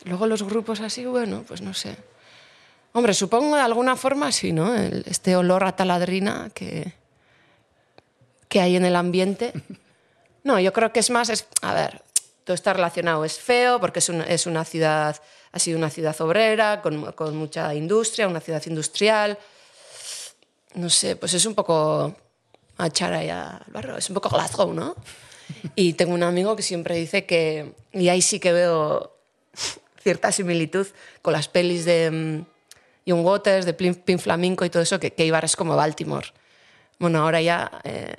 Luego 0.05 0.27
los 0.27 0.43
grupos 0.43 0.79
así, 0.79 1.05
bueno, 1.05 1.43
pues 1.47 1.61
no 1.61 1.73
sé. 1.73 1.97
Hombre, 2.93 3.13
supongo 3.13 3.55
de 3.55 3.61
alguna 3.61 3.95
forma 3.95 4.31
sí, 4.31 4.51
¿no? 4.51 4.75
El- 4.75 5.03
este 5.07 5.35
olor 5.35 5.63
a 5.63 5.75
taladrina 5.75 6.49
que, 6.53 6.93
que 8.47 8.61
hay 8.61 8.75
en 8.75 8.85
el 8.85 8.95
ambiente. 8.95 9.53
No, 10.41 10.57
yo 10.57 10.71
creo 10.71 10.93
que 10.93 11.01
es 11.01 11.09
más, 11.09 11.27
es, 11.29 11.45
a 11.61 11.73
ver, 11.73 12.01
todo 12.45 12.55
está 12.55 12.71
relacionado. 12.71 13.25
Es 13.25 13.37
feo 13.37 13.79
porque 13.81 13.99
es 13.99 14.07
una, 14.07 14.23
es 14.23 14.45
una 14.47 14.63
ciudad, 14.63 15.21
ha 15.51 15.59
sido 15.59 15.77
una 15.77 15.89
ciudad 15.89 16.19
obrera, 16.21 16.81
con, 16.81 17.11
con 17.11 17.35
mucha 17.35 17.75
industria, 17.75 18.25
una 18.25 18.39
ciudad 18.39 18.63
industrial. 18.65 19.37
No 20.75 20.89
sé, 20.89 21.17
pues 21.17 21.33
es 21.33 21.45
un 21.45 21.55
poco 21.55 22.15
a 22.77 22.87
echar 22.87 23.11
ahí 23.13 23.29
al 23.29 23.61
barro, 23.67 23.97
es 23.97 24.09
un 24.09 24.13
poco 24.13 24.29
Glasgow, 24.29 24.73
¿no? 24.73 24.95
Y 25.75 25.93
tengo 25.93 26.13
un 26.13 26.23
amigo 26.23 26.55
que 26.55 26.63
siempre 26.63 26.95
dice 26.95 27.25
que, 27.25 27.73
y 27.91 28.07
ahí 28.07 28.21
sí 28.21 28.39
que 28.39 28.53
veo 28.53 29.13
cierta 30.01 30.31
similitud 30.31 30.87
con 31.21 31.33
las 31.33 31.49
pelis 31.49 31.83
de 31.83 32.09
mm, 32.09 32.45
Young 33.09 33.25
Waters, 33.25 33.65
de 33.65 33.73
Pin, 33.73 33.95
Pin 33.95 34.19
Flamenco 34.19 34.63
y 34.63 34.69
todo 34.69 34.83
eso, 34.83 34.99
que, 34.99 35.11
que 35.11 35.25
Ibar 35.25 35.43
es 35.43 35.55
como 35.55 35.75
Baltimore. 35.75 36.27
Bueno, 36.99 37.23
ahora 37.23 37.41
ya... 37.41 37.71
eh, 37.83 38.13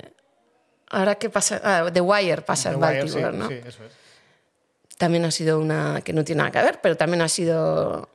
ahora 0.91 1.15
qué 1.15 1.31
pasa... 1.31 1.61
ah, 1.63 1.91
The 1.93 2.01
Wire 2.01 2.43
pasa 2.43 2.71
The 2.71 2.75
en 2.75 2.83
Wire, 2.83 2.99
Baltimore, 2.99 3.33
sí, 3.33 3.39
¿no? 3.39 3.49
sí, 3.49 3.55
eso 3.55 3.85
es. 3.85 3.93
También 4.99 5.25
ha 5.25 5.31
sido 5.31 5.61
una... 5.61 6.01
que 6.03 6.13
no 6.13 6.25
tiene 6.25 6.41
nada 6.41 6.51
que 6.51 6.63
ver, 6.63 6.81
pero 6.83 6.97
también 6.97 7.23
ha 7.23 7.29
sido... 7.29 8.09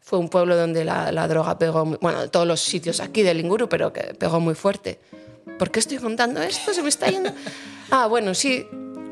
Fue 0.00 0.18
un 0.18 0.28
pueblo 0.28 0.56
donde 0.56 0.84
la, 0.84 1.10
la 1.12 1.28
droga 1.28 1.58
pegó... 1.58 1.84
muy- 1.84 1.98
bueno, 2.00 2.28
todos 2.30 2.46
los 2.46 2.60
sitios 2.60 3.00
aquí 3.00 3.22
del 3.22 3.40
Inguru, 3.40 3.68
pero 3.68 3.92
que 3.92 4.14
pegó 4.14 4.40
muy 4.40 4.54
fuerte. 4.54 4.98
¿Por 5.58 5.70
qué 5.70 5.80
estoy 5.80 5.98
contando 5.98 6.40
esto? 6.42 6.72
Se 6.72 6.82
me 6.82 6.88
está 6.88 7.08
yendo... 7.08 7.30
Ah, 7.90 8.06
bueno, 8.06 8.34
sí. 8.34 8.66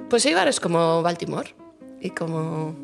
Pues 0.09 0.25
Eibar 0.27 0.49
es 0.49 0.59
como 0.61 1.03
Baltimore. 1.03 1.55
Y 2.01 2.11
como... 2.11 2.77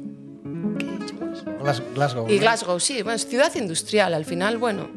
Glasgow. 1.94 2.26
Y 2.28 2.34
¿no? 2.36 2.40
Glasgow, 2.40 2.80
sí. 2.80 3.02
Bueno, 3.02 3.16
es 3.16 3.26
ciudad 3.26 3.54
industrial. 3.54 4.14
Al 4.14 4.24
final, 4.24 4.58
bueno, 4.58 4.88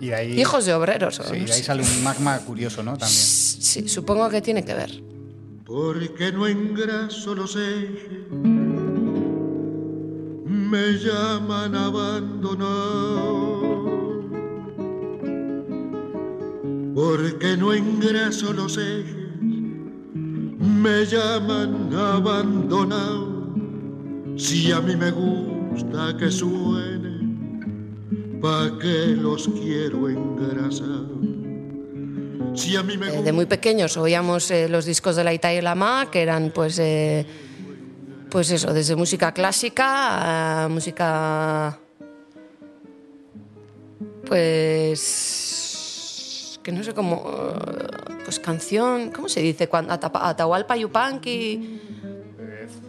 Y 0.00 0.06
de 0.08 0.14
ahí, 0.14 0.40
hijos 0.40 0.64
de 0.66 0.74
obreros. 0.74 1.18
o 1.20 1.24
sí, 1.24 1.40
no 1.40 1.46
de 1.46 1.52
ahí 1.52 1.62
sale 1.62 1.82
un 1.82 2.02
magma 2.04 2.38
curioso, 2.40 2.82
¿no? 2.82 2.96
También. 2.96 3.18
Sí, 3.60 3.88
supongo 3.88 4.28
que 4.30 4.40
tiene 4.40 4.64
que 4.64 4.72
ver. 4.74 5.02
porque 5.66 6.32
no 6.32 6.46
engraso 6.46 7.34
los 7.34 7.54
ejes, 7.56 8.30
me 10.46 10.92
llaman 10.94 11.74
abandonado. 11.74 13.58
Porque 16.94 17.56
no 17.56 17.72
engraso 17.72 18.52
los 18.52 18.76
ejes, 18.78 19.14
me 20.14 21.04
llaman 21.04 21.92
abandonado. 21.94 23.28
Si 24.36 24.70
a 24.72 24.80
mí 24.80 24.96
me 24.96 25.10
gusta 25.10 25.57
que 26.18 26.30
suene, 26.30 27.18
pa' 28.40 28.78
que 28.80 29.14
los 29.14 29.48
quiero 29.48 30.08
engrasar. 30.08 31.06
Si 32.54 32.74
a 32.76 32.82
mí 32.82 32.96
me 32.98 33.06
Eh, 33.06 33.10
gusta. 33.10 33.22
de 33.24 33.32
muy 33.32 33.46
pequeños 33.46 33.96
oíamos 33.96 34.50
eh, 34.50 34.68
los 34.68 34.84
discos 34.86 35.14
de 35.16 35.22
la 35.24 35.32
Ita 35.32 35.52
y 35.54 35.60
la 35.60 35.74
Ma, 35.76 36.08
que 36.10 36.22
eran 36.22 36.50
pues, 36.50 36.78
eh, 36.80 37.24
pues 38.30 38.50
eso, 38.50 38.72
desde 38.74 38.96
música 38.96 39.32
clásica 39.32 40.64
a 40.64 40.68
música, 40.68 41.78
pues, 45.28 46.58
que 46.62 46.72
no 46.72 46.82
sé 46.82 46.92
cómo, 46.94 47.24
pues 48.24 48.40
canción, 48.40 49.10
¿cómo 49.10 49.28
se 49.28 49.40
dice? 49.40 49.68
Cuando, 49.68 49.92
Atahualpa 49.92 50.76
Yupanqui, 50.76 51.80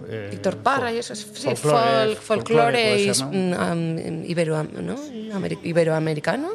Eh, 0.10 0.30
Víctor 0.32 0.58
Parra 0.58 0.92
y 0.92 0.98
eso, 0.98 1.14
es- 1.14 1.20
sí, 1.34 1.48
folclore, 1.56 2.14
folk- 2.14 2.18
folclore 2.18 2.18
folclore 2.18 3.14
ser, 3.14 3.26
¿no? 3.28 3.32
mm, 3.32 3.54
am- 3.54 4.26
ibero, 4.26 4.64
¿no? 4.64 4.96
Ameri- 5.36 5.60
iberoamericano. 5.64 6.50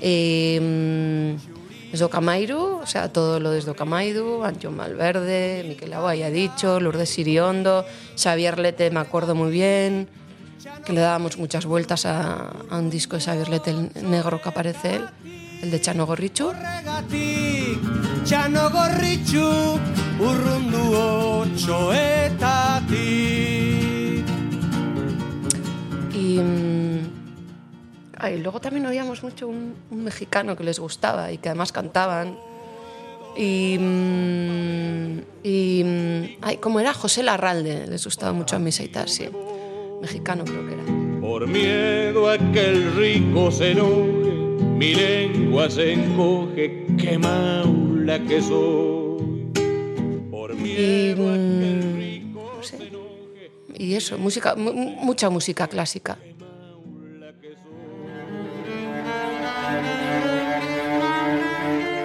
Eh, 0.00 1.36
o 2.82 2.86
sea, 2.86 3.12
todo 3.12 3.38
lo 3.38 3.50
de 3.50 3.60
Docamairu, 3.60 4.44
Antion 4.44 4.74
Malverde, 4.74 5.64
Miquel 5.68 5.92
Agua 5.92 6.14
ya 6.14 6.30
dicho, 6.30 6.80
Lourdes 6.80 7.10
Siriondo, 7.10 7.84
Xavier 8.16 8.58
Lete, 8.58 8.90
me 8.90 9.00
acuerdo 9.00 9.34
muy 9.34 9.50
bien, 9.50 10.08
que 10.86 10.92
le 10.92 11.00
dábamos 11.02 11.36
muchas 11.38 11.66
vueltas 11.66 12.06
a, 12.06 12.48
a 12.70 12.78
un 12.78 12.88
disco 12.88 13.16
de 13.16 13.22
Xavier 13.22 13.48
Lete, 13.48 13.70
el 13.70 13.90
negro 14.10 14.40
que 14.40 14.48
aparece 14.48 14.96
él, 14.96 15.04
el 15.62 15.70
de 15.70 15.80
Chano 15.80 16.06
Gorrichu. 16.06 16.50
Txano 18.24 18.70
gorritxu, 18.70 19.78
urrundu 20.20 20.82
otxoetatik. 21.42 22.92
Y, 26.14 26.38
mm, 26.38 27.00
ay, 28.18 28.38
luego 28.38 28.60
también 28.60 28.86
oíamos 28.86 29.22
mucho 29.24 29.48
un, 29.48 29.74
un 29.90 30.04
mexicano 30.04 30.56
que 30.56 30.62
les 30.62 30.78
gustaba 30.78 31.32
y 31.32 31.38
que 31.38 31.48
además 31.48 31.72
cantaban. 31.72 32.36
Y, 33.36 33.76
mm, 33.80 35.18
y 35.42 35.82
mm, 35.84 36.24
ay, 36.42 36.58
¿cómo 36.58 36.78
era? 36.78 36.94
José 36.94 37.24
Larralde, 37.24 37.86
les 37.88 38.04
gustaba 38.04 38.32
mucho 38.32 38.54
a 38.54 38.58
mis 38.60 38.78
aitas, 38.78 39.10
sí. 39.10 39.28
Mexicano 40.00 40.44
creo 40.44 40.66
que 40.66 40.74
era. 40.74 40.84
Por 41.20 41.48
miedo 41.48 42.30
a 42.30 42.38
que 42.38 42.68
el 42.68 42.94
rico 42.94 43.50
se 43.50 43.72
enoje, 43.72 44.41
mi 44.82 44.94
lengua 44.94 45.70
se 45.70 45.92
encoge, 45.92 46.86
qué 46.98 47.16
maula 47.16 48.18
que 48.28 48.42
soy. 48.42 49.46
Por 50.30 50.50
Y, 50.52 50.54
miedo 50.54 51.30
a 51.30 51.34
que 51.34 51.70
el 51.70 51.84
mm, 51.86 51.96
rico 51.96 52.52
no 52.56 52.62
sé. 52.64 52.76
se 52.78 52.86
enoje, 52.88 53.50
Y 53.78 53.94
eso, 53.94 54.18
música, 54.18 54.56
mu- 54.56 54.72
mucha 54.72 55.30
música 55.30 55.68
clásica. 55.68 56.18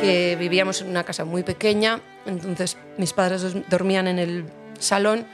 Que 0.01 0.37
vivíamos 0.39 0.81
en 0.81 0.89
una 0.89 1.03
casa 1.03 1.25
muy 1.25 1.43
pequeña, 1.43 2.01
entonces 2.25 2.77
mis 2.97 3.13
padres 3.13 3.43
dormían 3.69 4.07
en 4.07 4.19
el 4.19 4.45
salón 4.79 5.25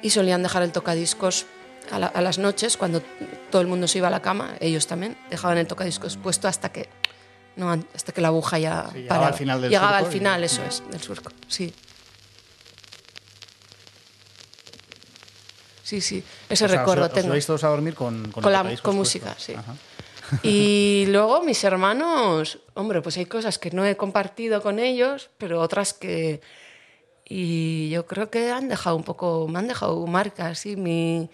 y 0.00 0.10
solían 0.10 0.42
dejar 0.42 0.62
el 0.62 0.72
tocadiscos 0.72 1.46
a, 1.90 1.98
la- 1.98 2.06
a 2.08 2.20
las 2.20 2.38
noches, 2.38 2.76
cuando 2.76 3.02
todo 3.50 3.62
el 3.62 3.68
mundo 3.68 3.86
se 3.88 3.98
iba 3.98 4.08
a 4.08 4.10
la 4.10 4.20
cama, 4.22 4.54
ellos 4.60 4.86
también, 4.86 5.16
dejaban 5.30 5.58
el 5.58 5.66
tocadiscos 5.66 6.16
puesto 6.16 6.48
hasta 6.48 6.70
que, 6.70 6.88
no, 7.56 7.70
hasta 7.94 8.12
que 8.12 8.20
la 8.20 8.28
aguja 8.28 8.58
ya 8.58 8.88
Sí, 8.92 8.98
llegaba 9.02 9.28
al 9.28 9.34
final 9.34 9.60
del 9.60 9.70
Llegaba 9.70 9.92
surco 9.98 10.06
al 10.06 10.10
y- 10.10 10.18
final, 10.18 10.44
eso 10.44 10.62
es, 10.64 10.82
del 10.90 11.00
surco, 11.02 11.30
sí. 11.48 11.72
Sí, 15.82 16.00
sí, 16.00 16.24
ese 16.48 16.64
O 16.64 16.68
sea, 16.68 16.78
recuerdo 16.80 17.04
os, 17.04 17.08
os 17.10 17.14
tengo. 17.14 17.28
ibais 17.28 17.46
todos 17.46 17.62
a 17.62 17.68
dormir 17.68 17.94
con, 17.94 18.30
con, 18.32 18.42
Con 18.42 18.52
la- 18.52 18.76
con 18.82 18.96
música, 18.96 19.36
sí. 19.38 19.54
Ajá. 19.54 19.74
Y 20.42 21.04
luego 21.10 21.42
mis 21.44 21.62
hermanos, 21.62 22.58
hombre, 22.74 23.00
pues 23.02 23.16
hay 23.18 23.26
cosas 23.26 23.58
que 23.60 23.70
no 23.70 23.84
he 23.86 23.96
compartido 23.96 24.60
con 24.62 24.78
ellos, 24.80 25.30
pero 25.38 25.60
otras 25.60 25.92
que... 25.92 26.40
Y 27.28 27.88
yo 27.90 28.06
creo 28.06 28.30
que 28.30 28.50
han 28.50 28.68
dejado 28.68 28.96
un 28.96 29.02
poco, 29.04 29.46
me 29.48 29.58
han 29.60 29.68
dejado 29.68 30.04
marcas, 30.06 30.58
sí, 30.60 30.74
mi... 30.76 31.28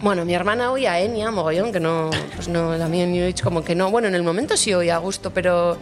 Bueno, 0.00 0.24
mi 0.24 0.34
hermana 0.34 0.70
oía 0.70 1.00
Enya, 1.00 1.30
mogollón, 1.30 1.72
que 1.72 1.80
no, 1.80 2.10
pues 2.36 2.48
no, 2.48 2.76
la 2.76 2.88
mía 2.88 3.04
New 3.06 3.26
Age 3.28 3.42
como 3.42 3.64
que 3.64 3.74
no. 3.74 3.90
Bueno, 3.90 4.08
en 4.08 4.14
el 4.14 4.22
momento 4.22 4.56
sí 4.56 4.72
oía 4.72 4.94
a 4.94 4.98
gusto, 4.98 5.32
pero 5.32 5.76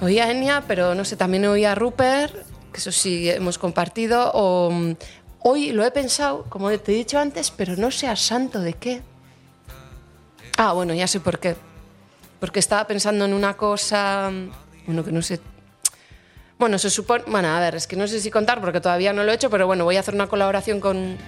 Oía 0.00 0.30
Enya, 0.30 0.64
pero 0.66 0.94
no 0.94 1.04
sé, 1.04 1.16
también 1.16 1.44
oía 1.44 1.72
a 1.72 1.74
Rupert, 1.74 2.34
que 2.72 2.78
eso 2.78 2.90
sí 2.90 3.28
hemos 3.28 3.58
compartido. 3.58 4.30
O, 4.32 4.70
mm, 4.70 4.94
hoy 5.40 5.72
lo 5.72 5.84
he 5.84 5.90
pensado, 5.90 6.44
como 6.48 6.70
te 6.70 6.92
he 6.92 6.94
dicho 6.94 7.18
antes, 7.18 7.50
pero 7.50 7.76
no 7.76 7.90
sé 7.90 8.08
a 8.08 8.16
santo 8.16 8.60
de 8.60 8.72
qué. 8.72 9.02
Ah, 10.56 10.72
bueno, 10.72 10.94
ya 10.94 11.06
sé 11.06 11.20
por 11.20 11.38
qué. 11.38 11.54
Porque 12.38 12.60
estaba 12.60 12.86
pensando 12.86 13.26
en 13.26 13.34
una 13.34 13.58
cosa, 13.58 14.30
mm, 14.30 14.50
bueno, 14.86 15.04
que 15.04 15.12
no 15.12 15.20
sé. 15.20 15.38
Bueno, 16.58 16.78
se 16.78 16.88
supone. 16.88 17.24
Bueno, 17.26 17.48
a 17.48 17.60
ver, 17.60 17.74
es 17.74 17.86
que 17.86 17.96
no 17.96 18.06
sé 18.06 18.20
si 18.20 18.30
contar 18.30 18.60
porque 18.60 18.80
todavía 18.80 19.12
no 19.12 19.22
lo 19.22 19.32
he 19.32 19.34
hecho, 19.34 19.50
pero 19.50 19.66
bueno, 19.66 19.84
voy 19.84 19.96
a 19.96 20.00
hacer 20.00 20.14
una 20.14 20.28
colaboración 20.28 20.80
con. 20.80 21.18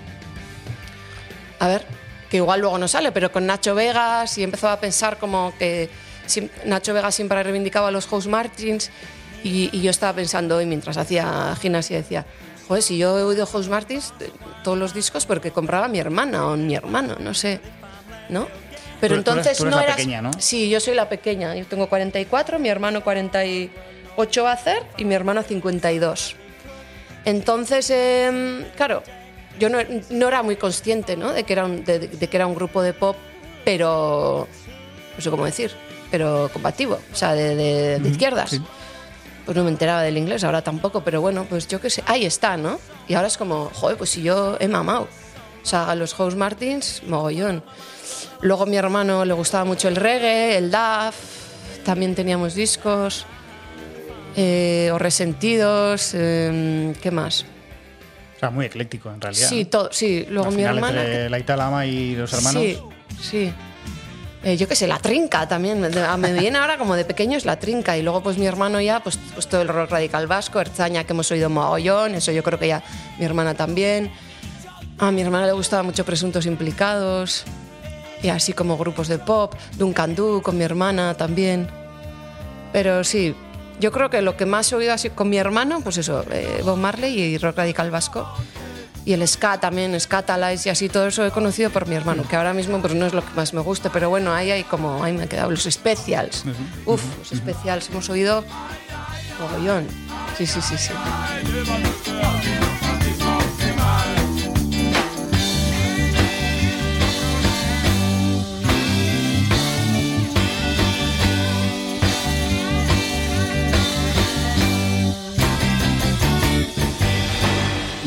A 1.62 1.68
ver, 1.68 1.84
que 2.28 2.38
igual 2.38 2.60
luego 2.60 2.76
no 2.78 2.88
sale, 2.88 3.12
pero 3.12 3.30
con 3.30 3.46
Nacho 3.46 3.74
Vegas 3.74 4.36
y 4.36 4.42
empezó 4.42 4.68
a 4.68 4.80
pensar 4.80 5.18
como 5.18 5.52
que 5.58 5.88
Nacho 6.64 6.92
Vegas 6.92 7.14
siempre 7.14 7.38
ha 7.38 7.42
reivindicado 7.44 7.86
a 7.86 7.90
los 7.92 8.06
House 8.08 8.26
Martins 8.26 8.90
y, 9.44 9.70
y 9.72 9.80
yo 9.82 9.90
estaba 9.90 10.12
pensando 10.14 10.56
hoy 10.56 10.66
mientras 10.66 10.96
hacía 10.96 11.54
gimnasia 11.60 11.98
decía, 11.98 12.26
joder, 12.66 12.82
si 12.82 12.98
yo 12.98 13.16
he 13.18 13.22
oído 13.22 13.46
House 13.46 13.68
Martins 13.68 14.12
eh, 14.20 14.30
todos 14.64 14.76
los 14.76 14.92
discos 14.92 15.24
porque 15.26 15.50
compraba 15.52 15.86
mi 15.88 15.98
hermana 16.00 16.46
o 16.48 16.56
mi 16.56 16.74
hermano, 16.74 17.16
no 17.20 17.32
sé, 17.34 17.60
¿no? 18.28 18.48
Pero 19.00 19.16
Tú- 19.16 19.22
tú 19.22 19.30
eres- 19.32 19.46
entonces 19.46 19.58
tú 19.58 19.64
eres 19.64 19.70
no 19.74 19.76
la 19.76 19.84
eras- 19.84 19.96
pequeña, 19.96 20.22
¿no? 20.22 20.30
Sí, 20.38 20.68
yo 20.68 20.80
soy 20.80 20.94
la 20.94 21.08
pequeña. 21.08 21.54
Yo 21.54 21.64
tengo 21.66 21.88
44, 21.88 22.58
mi 22.58 22.68
hermano 22.68 23.02
48 23.04 24.42
va 24.42 24.50
a 24.50 24.54
hacer 24.54 24.82
y 24.96 25.04
mi 25.04 25.14
hermana 25.14 25.42
52. 25.44 26.34
Entonces, 27.24 27.90
em, 27.90 28.64
claro, 28.76 29.02
yo 29.58 29.68
no, 29.68 29.78
no 30.10 30.28
era 30.28 30.42
muy 30.42 30.56
consciente 30.56 31.16
¿no? 31.16 31.32
de, 31.32 31.44
que 31.44 31.52
era 31.52 31.64
un, 31.64 31.84
de, 31.84 31.98
de 32.00 32.26
que 32.28 32.36
era 32.36 32.46
un 32.46 32.54
grupo 32.54 32.82
de 32.82 32.92
pop, 32.92 33.16
pero 33.64 34.48
no 35.16 35.22
sé 35.22 35.30
cómo 35.30 35.44
decir, 35.44 35.70
pero 36.10 36.50
combativo, 36.52 36.98
o 37.12 37.14
sea, 37.16 37.34
de, 37.34 37.54
de- 37.56 37.98
de 37.98 38.08
izquierdas. 38.08 38.60
Pues 39.44 39.56
no 39.56 39.64
me 39.64 39.70
enteraba 39.70 40.02
del 40.02 40.16
inglés, 40.18 40.44
ahora 40.44 40.62
tampoco, 40.62 41.02
pero 41.02 41.20
bueno, 41.20 41.44
pues 41.48 41.66
yo 41.66 41.80
qué 41.80 41.90
sé, 41.90 42.04
ahí 42.06 42.24
está, 42.24 42.56
¿no? 42.56 42.78
Y 43.08 43.14
ahora 43.14 43.26
es 43.26 43.36
como, 43.36 43.70
joder, 43.74 43.96
pues 43.96 44.10
si 44.10 44.22
yo 44.22 44.56
he 44.60 44.68
mamado. 44.68 45.08
O 45.62 45.66
sea, 45.66 45.90
a 45.90 45.94
los 45.96 46.14
House 46.14 46.36
Martins, 46.36 47.02
mogollón. 47.06 47.62
Luego 48.40 48.62
a 48.62 48.66
mi 48.66 48.76
hermano 48.76 49.24
le 49.24 49.32
gustaba 49.32 49.64
mucho 49.64 49.88
el 49.88 49.96
reggae, 49.96 50.56
el 50.58 50.70
DAF, 50.70 51.16
también 51.84 52.14
teníamos 52.14 52.54
discos, 52.54 53.26
eh, 54.36 54.90
o 54.92 54.98
resentidos, 54.98 56.14
em, 56.14 56.94
¿qué 56.94 57.10
más? 57.10 57.44
Sea, 58.42 58.50
muy 58.50 58.66
ecléctico 58.66 59.08
en 59.08 59.20
realidad. 59.20 59.48
Sí, 59.48 59.66
todo, 59.66 59.90
sí. 59.92 60.26
Luego 60.28 60.48
Al 60.48 60.54
mi 60.56 60.62
final, 60.62 60.74
hermana. 60.74 61.04
Entre 61.04 61.30
la 61.30 61.38
Italama 61.38 61.86
y 61.86 62.16
los 62.16 62.32
hermanos. 62.32 62.60
Sí, 62.60 62.78
sí. 63.20 63.52
Eh, 64.42 64.56
yo 64.56 64.66
qué 64.66 64.74
sé, 64.74 64.88
la 64.88 64.98
trinca 64.98 65.46
también. 65.46 65.80
Me, 65.80 66.32
viene 66.32 66.58
ahora 66.58 66.76
como 66.76 66.96
de 66.96 67.04
pequeño 67.04 67.38
es 67.38 67.44
la 67.44 67.60
trinca. 67.60 67.96
Y 67.96 68.02
luego, 68.02 68.20
pues 68.20 68.38
mi 68.38 68.46
hermano 68.46 68.80
ya, 68.80 68.98
pues, 68.98 69.16
pues 69.32 69.46
todo 69.46 69.62
el 69.62 69.68
rock 69.68 69.92
radical 69.92 70.26
vasco, 70.26 70.60
Erzaña, 70.60 71.04
que 71.04 71.12
hemos 71.12 71.30
oído 71.30 71.50
mogollón. 71.50 72.16
Eso 72.16 72.32
yo 72.32 72.42
creo 72.42 72.58
que 72.58 72.66
ya 72.66 72.82
mi 73.20 73.24
hermana 73.24 73.54
también. 73.54 74.10
A 74.98 75.12
mi 75.12 75.22
hermana 75.22 75.46
le 75.46 75.52
gustaba 75.52 75.84
mucho 75.84 76.04
Presuntos 76.04 76.44
Implicados. 76.44 77.44
Y 78.24 78.28
así 78.30 78.54
como 78.54 78.76
grupos 78.76 79.06
de 79.06 79.20
pop. 79.20 79.54
Duncan 79.78 80.16
Du 80.16 80.42
con 80.42 80.58
mi 80.58 80.64
hermana 80.64 81.14
también. 81.14 81.68
Pero 82.72 83.04
sí, 83.04 83.36
yo 83.80 83.92
creo 83.92 84.10
que 84.10 84.22
lo 84.22 84.36
que 84.36 84.46
más 84.46 84.70
he 84.72 84.76
oído 84.76 84.92
así 84.92 85.10
con 85.10 85.28
mi 85.28 85.38
hermano, 85.38 85.80
pues 85.82 85.98
eso, 85.98 86.24
eh, 86.30 86.60
Bob 86.64 86.78
Marley 86.78 87.18
y 87.20 87.38
rock 87.38 87.56
radical 87.56 87.90
vasco. 87.90 88.28
Y 89.04 89.14
el 89.14 89.26
ska 89.26 89.58
también, 89.58 89.98
Scatalize 89.98 90.68
y 90.68 90.70
así, 90.70 90.88
todo 90.88 91.08
eso 91.08 91.26
he 91.26 91.32
conocido 91.32 91.70
por 91.70 91.88
mi 91.88 91.96
hermano, 91.96 92.22
que 92.28 92.36
ahora 92.36 92.54
mismo 92.54 92.80
pues 92.80 92.94
no 92.94 93.06
es 93.06 93.12
lo 93.12 93.24
que 93.24 93.32
más 93.34 93.52
me 93.52 93.60
gusta, 93.60 93.90
pero 93.90 94.08
bueno, 94.08 94.32
ahí 94.32 94.52
hay 94.52 94.62
como, 94.62 95.02
ahí 95.02 95.12
me 95.12 95.24
he 95.24 95.28
quedado, 95.28 95.50
los 95.50 95.64
specials. 95.64 96.44
Uf, 96.86 97.02
los 97.18 97.28
specials, 97.28 97.88
hemos 97.90 98.08
oído 98.10 98.44
mogollón. 99.40 99.88
Sí, 100.38 100.46
sí, 100.46 100.60
sí, 100.62 100.78
sí. 100.78 100.92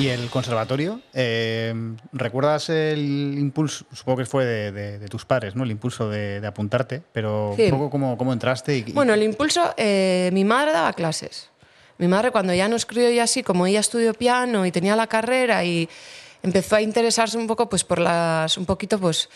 ¿Y 0.05 0.09
el 0.09 0.29
conservatorio? 0.29 1.01
eh, 1.15 1.73
¿Recuerdas 2.13 2.69
el 2.69 3.35
impulso? 3.39 3.85
Supongo 3.91 4.19
que 4.19 4.25
fue 4.27 4.45
de, 4.45 4.71
de- 4.71 4.99
de 4.99 5.07
tus 5.07 5.25
padres, 5.25 5.55
¿no? 5.55 5.63
El 5.63 5.71
impulso 5.71 6.07
de, 6.11 6.39
de 6.41 6.45
apuntarte, 6.45 7.01
pero 7.11 7.53
Sí. 7.55 7.63
un 7.63 7.71
poco 7.71 7.89
cómo, 7.89 8.15
cómo 8.15 8.31
entraste 8.31 8.77
y, 8.77 8.83
y- 8.85 8.91
Bueno, 8.91 9.15
el 9.15 9.23
impulso, 9.23 9.73
eh, 9.77 10.29
mi 10.31 10.43
madre 10.43 10.73
daba 10.73 10.93
clases. 10.93 11.49
Mi 11.97 12.07
madre 12.07 12.29
cuando 12.29 12.53
ya 12.53 12.67
nos 12.67 12.85
crió 12.85 13.09
y 13.09 13.17
así, 13.17 13.41
como 13.41 13.65
ella 13.65 13.79
estudió 13.79 14.13
piano 14.13 14.67
y 14.67 14.71
tenía 14.71 14.95
la 14.95 15.07
carrera 15.07 15.63
y 15.65 15.89
empezó 16.43 16.75
a 16.75 16.81
interesarse 16.81 17.35
un 17.39 17.47
poco 17.47 17.67
pues 17.67 17.83
por 17.83 17.97
las, 17.97 18.59
un 18.59 18.67
poquito 18.67 18.99
pues, 18.99 19.27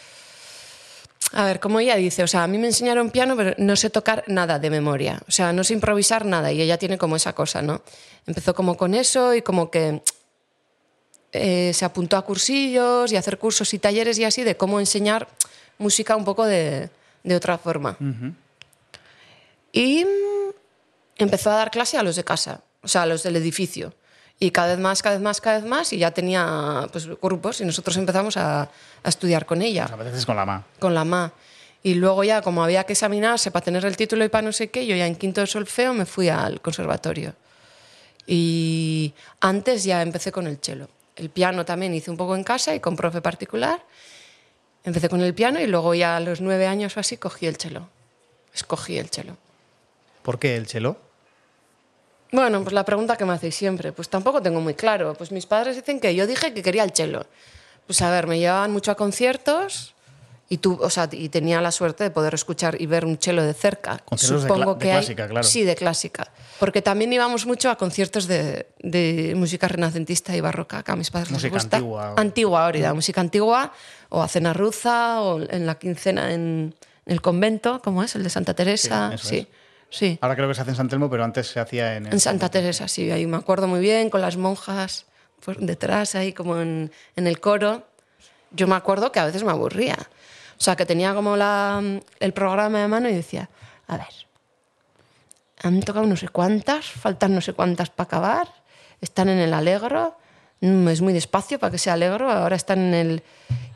a 1.33 1.45
ver, 1.45 1.59
como 1.59 1.79
ella 1.79 1.95
dice, 1.95 2.21
o 2.21 2.27
sea, 2.27 2.43
a 2.43 2.47
mí 2.47 2.59
me 2.59 2.67
enseñaron 2.67 3.09
piano, 3.09 3.35
pero 3.35 3.55
no 3.57 3.75
sé 3.75 3.89
tocar 3.89 4.23
nada 4.27 4.59
de 4.59 4.69
memoria, 4.69 5.19
o 5.27 5.31
sea, 5.31 5.51
no 5.51 5.63
sé 5.63 5.73
improvisar 5.73 6.25
nada 6.25 6.51
y 6.51 6.61
ella 6.61 6.77
tiene 6.77 6.99
como 6.99 7.15
esa 7.15 7.33
cosa, 7.33 7.63
¿no? 7.63 7.81
Empezó 8.27 8.53
como 8.53 8.77
con 8.77 8.93
eso 8.93 9.33
y 9.33 9.41
como 9.41 9.71
que 9.71 10.03
eh, 11.31 11.71
se 11.73 11.85
apuntó 11.85 12.17
a 12.17 12.23
cursillos 12.23 13.11
y 13.11 13.15
a 13.15 13.19
hacer 13.19 13.37
cursos 13.37 13.73
y 13.73 13.79
talleres 13.79 14.17
y 14.17 14.23
así 14.23 14.43
de 14.43 14.57
cómo 14.57 14.79
enseñar 14.79 15.27
música 15.77 16.15
un 16.15 16.25
poco 16.25 16.45
de, 16.45 16.89
de 17.23 17.35
otra 17.35 17.57
forma. 17.57 17.97
Y 19.71 20.05
empezó 21.17 21.51
a 21.51 21.55
dar 21.55 21.71
clase 21.71 21.97
a 21.97 22.03
los 22.03 22.15
de 22.15 22.23
casa, 22.23 22.61
o 22.81 22.87
sea, 22.87 23.03
a 23.03 23.05
los 23.05 23.23
del 23.23 23.35
edificio. 23.35 23.93
Y 24.39 24.51
cada 24.51 24.69
vez 24.69 24.79
más, 24.79 25.01
cada 25.01 25.15
vez 25.15 25.23
más, 25.23 25.41
cada 25.41 25.59
vez 25.59 25.69
más, 25.69 25.91
y 25.91 25.97
ya 25.97 26.11
tenía 26.11 26.87
pues, 26.91 27.07
grupos 27.21 27.59
y 27.59 27.65
nosotros 27.65 27.97
empezamos 27.97 28.37
a, 28.37 28.61
a 28.61 29.09
estudiar 29.09 29.45
con 29.45 29.61
ella 29.61 29.85
a 29.91 29.95
veces 29.97 30.25
con 30.25 30.37
la 30.37 30.45
ma. 30.45 30.65
con 30.79 30.93
la 30.93 31.03
MA. 31.03 31.33
Y 31.83 31.93
luego 31.93 32.23
ya, 32.23 32.41
como 32.41 32.63
había 32.63 32.83
que 32.85 32.93
examinarse 32.93 33.51
para 33.51 33.63
tener 33.63 33.85
el 33.85 33.95
título 33.95 34.25
y 34.25 34.29
para 34.29 34.41
no 34.41 34.51
sé 34.51 34.69
qué, 34.69 34.85
yo 34.85 34.95
ya 34.95 35.07
en 35.07 35.15
quinto 35.15 35.41
de 35.41 35.47
solfeo 35.47 35.93
me 35.93 36.05
fui 36.05 36.29
al 36.29 36.61
conservatorio. 36.61 37.35
Y 38.27 39.13
antes 39.39 39.83
ya 39.83 40.01
empecé 40.01 40.31
con 40.31 40.47
el 40.47 40.57
cello. 40.61 40.87
El 41.19 41.29
piano 41.29 41.65
también 41.65 41.93
hice 41.93 42.09
un 42.09 42.15
poco 42.15 42.33
en 42.35 42.45
casa 42.45 42.73
y 42.73 42.79
con 42.79 42.95
profe 42.95 43.21
particular. 43.21 43.83
Empecé 44.85 45.09
con 45.09 45.19
el 45.21 45.33
piano 45.33 45.59
y 45.59 45.67
luego 45.67 45.93
ya 45.93 46.15
a 46.15 46.19
los 46.21 46.39
nueve 46.39 46.65
años 46.65 46.95
o 46.95 47.01
así 47.01 47.17
cogí 47.17 47.45
el 47.45 47.57
cello. 47.57 47.89
Escogí 48.53 48.97
el 48.97 49.09
cello. 49.09 49.35
¿Por 50.23 50.39
qué 50.39 50.55
el 50.55 50.65
chelo? 50.65 50.95
Bueno, 52.31 52.63
pues 52.63 52.73
la 52.73 52.85
pregunta 52.85 53.17
que 53.17 53.25
me 53.25 53.33
hacéis 53.33 53.55
siempre, 53.55 53.91
pues 53.91 54.07
tampoco 54.07 54.41
tengo 54.41 54.61
muy 54.61 54.75
claro. 54.75 55.13
Pues 55.13 55.31
mis 55.33 55.45
padres 55.45 55.75
dicen 55.75 55.99
que 55.99 56.15
yo 56.15 56.25
dije 56.25 56.53
que 56.53 56.63
quería 56.63 56.83
el 56.83 56.91
cello. 56.91 57.25
Pues 57.85 58.01
a 58.01 58.09
ver, 58.09 58.25
me 58.25 58.39
llevaban 58.39 58.71
mucho 58.71 58.91
a 58.91 58.95
conciertos 58.95 59.93
y, 60.51 60.57
tú, 60.57 60.79
o 60.81 60.89
sea, 60.89 61.07
y 61.11 61.29
tenía 61.29 61.61
la 61.61 61.71
suerte 61.71 62.03
de 62.03 62.09
poder 62.09 62.33
escuchar 62.33 62.81
y 62.81 62.87
ver 62.87 63.05
un 63.05 63.17
cello 63.19 63.43
de 63.43 63.53
cerca. 63.53 63.99
Conciertos 64.03 64.43
de 64.43 64.49
Supongo 64.49 64.73
de 64.73 64.79
que 64.79 64.91
hay- 64.91 64.97
clásica, 64.97 65.27
claro. 65.27 65.47
Sí, 65.47 65.63
de 65.63 65.75
clásica. 65.75 66.31
Porque 66.59 66.81
también 66.81 67.13
íbamos 67.13 67.45
mucho 67.45 67.69
a 67.69 67.77
conciertos 67.77 68.25
de, 68.27 68.67
de 68.79 69.33
música 69.35 69.67
renacentista 69.67 70.35
y 70.35 70.41
barroca, 70.41 70.81
que 70.83 70.91
a 70.91 70.95
mis 70.95 71.11
padres 71.11 71.29
Música 71.31 71.53
les 71.55 71.63
gusta. 71.63 71.77
antigua 71.77 72.13
Antigua, 72.17 72.65
ahorita, 72.65 72.93
música 72.95 73.21
antigua, 73.21 73.71
o 74.09 74.23
a 74.23 74.27
cena 74.27 74.51
rusa, 74.53 75.21
o 75.21 75.39
en 75.39 75.65
la 75.67 75.75
quincena 75.77 76.33
en, 76.33 76.73
el 77.05 77.21
convento, 77.21 77.79
¿cómo 77.83 78.03
es? 78.03 78.15
El 78.15 78.23
de 78.23 78.29
Santa 78.29 78.53
Teresa. 78.55 79.15
Sí, 79.17 79.27
sí. 79.29 79.47
sí. 79.89 80.17
Ahora 80.21 80.35
creo 80.35 80.47
que 80.47 80.53
se 80.55 80.61
hace 80.61 80.71
en 80.71 80.77
San 80.77 80.89
Telmo, 80.89 81.09
pero 81.11 81.23
antes 81.23 81.47
se 81.47 81.59
hacía 81.59 81.95
en... 81.95 82.07
el- 82.07 82.13
En 82.13 82.19
Santa 82.19 82.49
Teresa, 82.49 82.87
sí, 82.87 83.09
ahí 83.11 83.25
me 83.27 83.37
acuerdo 83.37 83.67
muy 83.67 83.79
bien, 83.79 84.09
con 84.09 84.21
las 84.21 84.35
monjas 84.37 85.05
por 85.45 85.57
detrás, 85.57 86.15
ahí 86.15 86.33
como 86.33 86.59
en, 86.59 86.91
en 87.15 87.27
el 87.27 87.39
coro. 87.39 87.83
Yo 88.51 88.67
me 88.67 88.75
acuerdo 88.75 89.11
que 89.11 89.19
a 89.19 89.25
veces 89.25 89.43
me 89.43 89.51
aburría. 89.51 89.95
O 90.59 90.63
sea, 90.63 90.75
que 90.75 90.85
tenía 90.85 91.13
como 91.13 91.37
la, 91.37 91.81
el 92.19 92.33
programa 92.33 92.81
de 92.81 92.87
mano 92.87 93.07
y 93.07 93.13
decía, 93.13 93.49
a 93.87 93.97
ver, 93.97 94.27
han 95.61 95.79
tocado 95.81 96.05
no 96.05 96.17
sé 96.17 96.27
cuántas, 96.27 96.85
faltan 96.85 97.33
no 97.33 97.39
sé 97.39 97.53
cuántas 97.53 97.89
para 97.89 98.07
acabar, 98.07 98.47
están 98.99 99.29
en 99.29 99.39
el 99.39 99.53
alegro, 99.53 100.17
mm, 100.59 100.89
es 100.89 101.01
muy 101.01 101.13
despacio 101.13 101.59
para 101.59 101.71
que 101.71 101.77
sea 101.77 101.93
alegro, 101.93 102.29
ahora 102.29 102.57
están 102.57 102.79
en 102.79 102.93
el... 102.93 103.23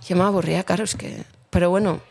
Yo 0.06 0.17
me 0.17 0.24
aburría, 0.24 0.63
claro, 0.63 0.84
es 0.84 0.96
que... 0.96 1.24
Pero 1.50 1.69
bueno, 1.69 2.02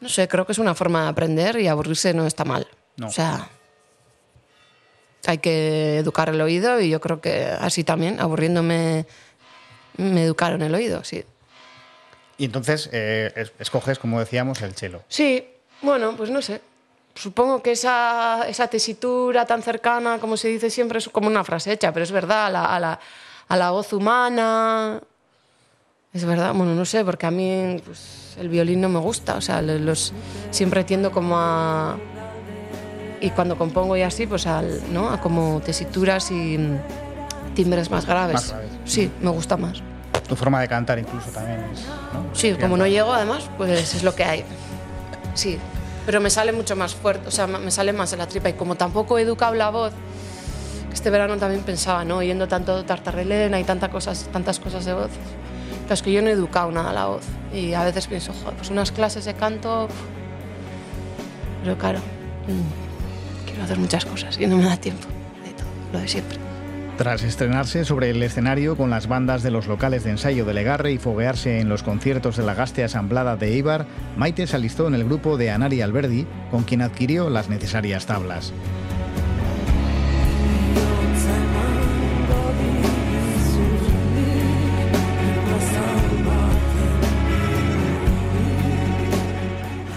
no 0.00 0.08
sé, 0.08 0.26
creo 0.26 0.44
que 0.44 0.52
es 0.52 0.58
una 0.58 0.74
forma 0.74 1.04
de 1.04 1.08
aprender 1.10 1.60
y 1.60 1.68
aburrirse 1.68 2.12
no 2.12 2.26
está 2.26 2.44
mal. 2.44 2.66
No. 2.96 3.06
O 3.06 3.10
sea, 3.10 3.48
hay 5.26 5.38
que 5.38 5.98
educar 5.98 6.28
el 6.28 6.40
oído 6.40 6.80
y 6.80 6.88
yo 6.88 7.00
creo 7.00 7.20
que 7.20 7.44
así 7.44 7.84
también, 7.84 8.18
aburriéndome, 8.18 9.06
me 9.96 10.24
educaron 10.24 10.62
el 10.62 10.74
oído, 10.74 11.04
sí. 11.04 11.24
Y 12.40 12.46
entonces 12.46 12.88
eh, 12.90 13.30
es- 13.36 13.52
escoges, 13.58 13.98
como 13.98 14.18
decíamos, 14.18 14.62
el 14.62 14.74
chelo. 14.74 15.02
Sí, 15.08 15.46
bueno, 15.82 16.14
pues 16.16 16.30
no 16.30 16.40
sé. 16.40 16.62
Supongo 17.14 17.62
que 17.62 17.72
esa, 17.72 18.46
esa 18.48 18.66
tesitura 18.68 19.44
tan 19.44 19.62
cercana, 19.62 20.18
como 20.18 20.38
se 20.38 20.48
dice 20.48 20.70
siempre, 20.70 20.98
es 21.00 21.08
como 21.10 21.26
una 21.26 21.44
frase 21.44 21.70
hecha, 21.70 21.92
pero 21.92 22.02
es 22.02 22.12
verdad, 22.12 22.46
a 22.46 22.50
la, 22.50 22.64
a 22.64 22.80
la, 22.80 23.00
a 23.46 23.56
la 23.58 23.70
voz 23.72 23.92
humana. 23.92 25.00
Es 26.14 26.24
verdad, 26.24 26.54
bueno, 26.54 26.74
no 26.74 26.86
sé, 26.86 27.04
porque 27.04 27.26
a 27.26 27.30
mí 27.30 27.76
pues, 27.84 28.34
el 28.38 28.48
violín 28.48 28.80
no 28.80 28.88
me 28.88 29.00
gusta, 29.00 29.36
o 29.36 29.42
sea, 29.42 29.60
los, 29.60 30.14
siempre 30.50 30.82
tiendo 30.84 31.12
como 31.12 31.36
a, 31.38 31.98
y 33.20 33.28
cuando 33.30 33.58
compongo 33.58 33.98
y 33.98 34.02
así, 34.02 34.26
pues 34.26 34.46
al, 34.46 34.80
¿no? 34.94 35.10
a 35.10 35.20
como 35.20 35.60
tesituras 35.60 36.30
y 36.30 36.58
timbres 37.54 37.90
más 37.90 38.06
graves. 38.06 38.32
Más 38.34 38.48
graves. 38.48 38.70
Sí, 38.86 39.10
me 39.20 39.28
gusta 39.28 39.58
más. 39.58 39.82
Tu 40.30 40.36
forma 40.36 40.60
de 40.60 40.68
cantar 40.68 40.96
incluso 40.96 41.28
también 41.30 41.58
es... 41.72 41.80
¿no? 42.14 42.24
Sí, 42.32 42.54
como 42.54 42.76
no 42.76 42.86
llego 42.86 43.12
además, 43.12 43.50
pues 43.58 43.94
es 43.94 44.04
lo 44.04 44.14
que 44.14 44.22
hay. 44.22 44.44
Sí, 45.34 45.58
pero 46.06 46.20
me 46.20 46.30
sale 46.30 46.52
mucho 46.52 46.76
más 46.76 46.94
fuerte, 46.94 47.26
o 47.26 47.30
sea, 47.32 47.48
me 47.48 47.70
sale 47.72 47.92
más 47.92 48.12
de 48.12 48.16
la 48.16 48.28
tripa 48.28 48.48
y 48.48 48.52
como 48.52 48.76
tampoco 48.76 49.18
he 49.18 49.22
educado 49.22 49.54
la 49.54 49.70
voz, 49.70 49.92
este 50.92 51.10
verano 51.10 51.36
también 51.36 51.62
pensaba, 51.62 52.04
¿no? 52.04 52.18
Oyendo 52.18 52.46
tanto 52.46 52.84
tartarelena 52.84 53.58
y 53.58 53.64
tantas 53.64 53.90
cosas, 53.90 54.28
tantas 54.32 54.60
cosas 54.60 54.84
de 54.84 54.92
voz. 54.92 55.10
Pero 55.82 55.94
es 55.94 56.02
que 56.02 56.12
yo 56.12 56.22
no 56.22 56.28
he 56.28 56.32
educado 56.32 56.70
nada 56.70 56.92
la 56.92 57.06
voz. 57.06 57.24
Y 57.52 57.74
a 57.74 57.82
veces 57.82 58.06
pienso, 58.06 58.32
joder, 58.32 58.54
pues 58.54 58.70
unas 58.70 58.92
clases 58.92 59.24
de 59.24 59.34
canto. 59.34 59.88
Pero 61.64 61.76
claro, 61.76 61.98
mm, 61.98 63.46
quiero 63.48 63.64
hacer 63.64 63.78
muchas 63.78 64.04
cosas 64.04 64.38
y 64.38 64.46
no 64.46 64.56
me 64.56 64.64
da 64.64 64.76
tiempo 64.76 65.08
de 65.44 65.52
todo, 65.52 65.68
lo 65.92 65.98
de 65.98 66.06
siempre. 66.08 66.49
Tras 67.00 67.22
estrenarse 67.22 67.86
sobre 67.86 68.10
el 68.10 68.22
escenario 68.22 68.76
con 68.76 68.90
las 68.90 69.08
bandas 69.08 69.42
de 69.42 69.50
los 69.50 69.66
locales 69.66 70.04
de 70.04 70.10
ensayo 70.10 70.44
de 70.44 70.52
Legarre 70.52 70.92
y 70.92 70.98
foguearse 70.98 71.58
en 71.58 71.70
los 71.70 71.82
conciertos 71.82 72.36
de 72.36 72.42
la 72.42 72.52
Gaste 72.52 72.84
Asamblada 72.84 73.38
de 73.38 73.54
Eibar, 73.54 73.86
Maite 74.18 74.46
se 74.46 74.56
alistó 74.56 74.86
en 74.86 74.92
el 74.92 75.04
grupo 75.04 75.38
de 75.38 75.50
Anari 75.50 75.80
Alberdi, 75.80 76.26
con 76.50 76.62
quien 76.64 76.82
adquirió 76.82 77.30
las 77.30 77.48
necesarias 77.48 78.04
tablas. 78.04 78.52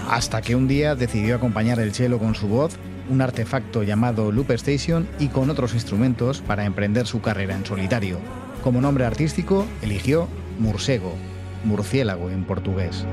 Hasta 0.08 0.40
que 0.40 0.56
un 0.56 0.66
día 0.66 0.94
decidió 0.94 1.36
acompañar 1.36 1.80
el 1.80 1.92
cello 1.92 2.18
con 2.18 2.34
su 2.34 2.48
voz, 2.48 2.78
un 3.08 3.20
artefacto 3.20 3.82
llamado 3.82 4.32
Loop 4.32 4.50
Station 4.52 5.08
y 5.18 5.28
con 5.28 5.50
otros 5.50 5.74
instrumentos 5.74 6.40
para 6.40 6.64
emprender 6.64 7.06
su 7.06 7.20
carrera 7.20 7.54
en 7.54 7.66
solitario. 7.66 8.18
Como 8.62 8.80
nombre 8.80 9.04
artístico 9.04 9.66
eligió 9.82 10.28
Mursego, 10.58 11.14
murciélago 11.64 12.30
en 12.30 12.44
portugués. 12.44 13.04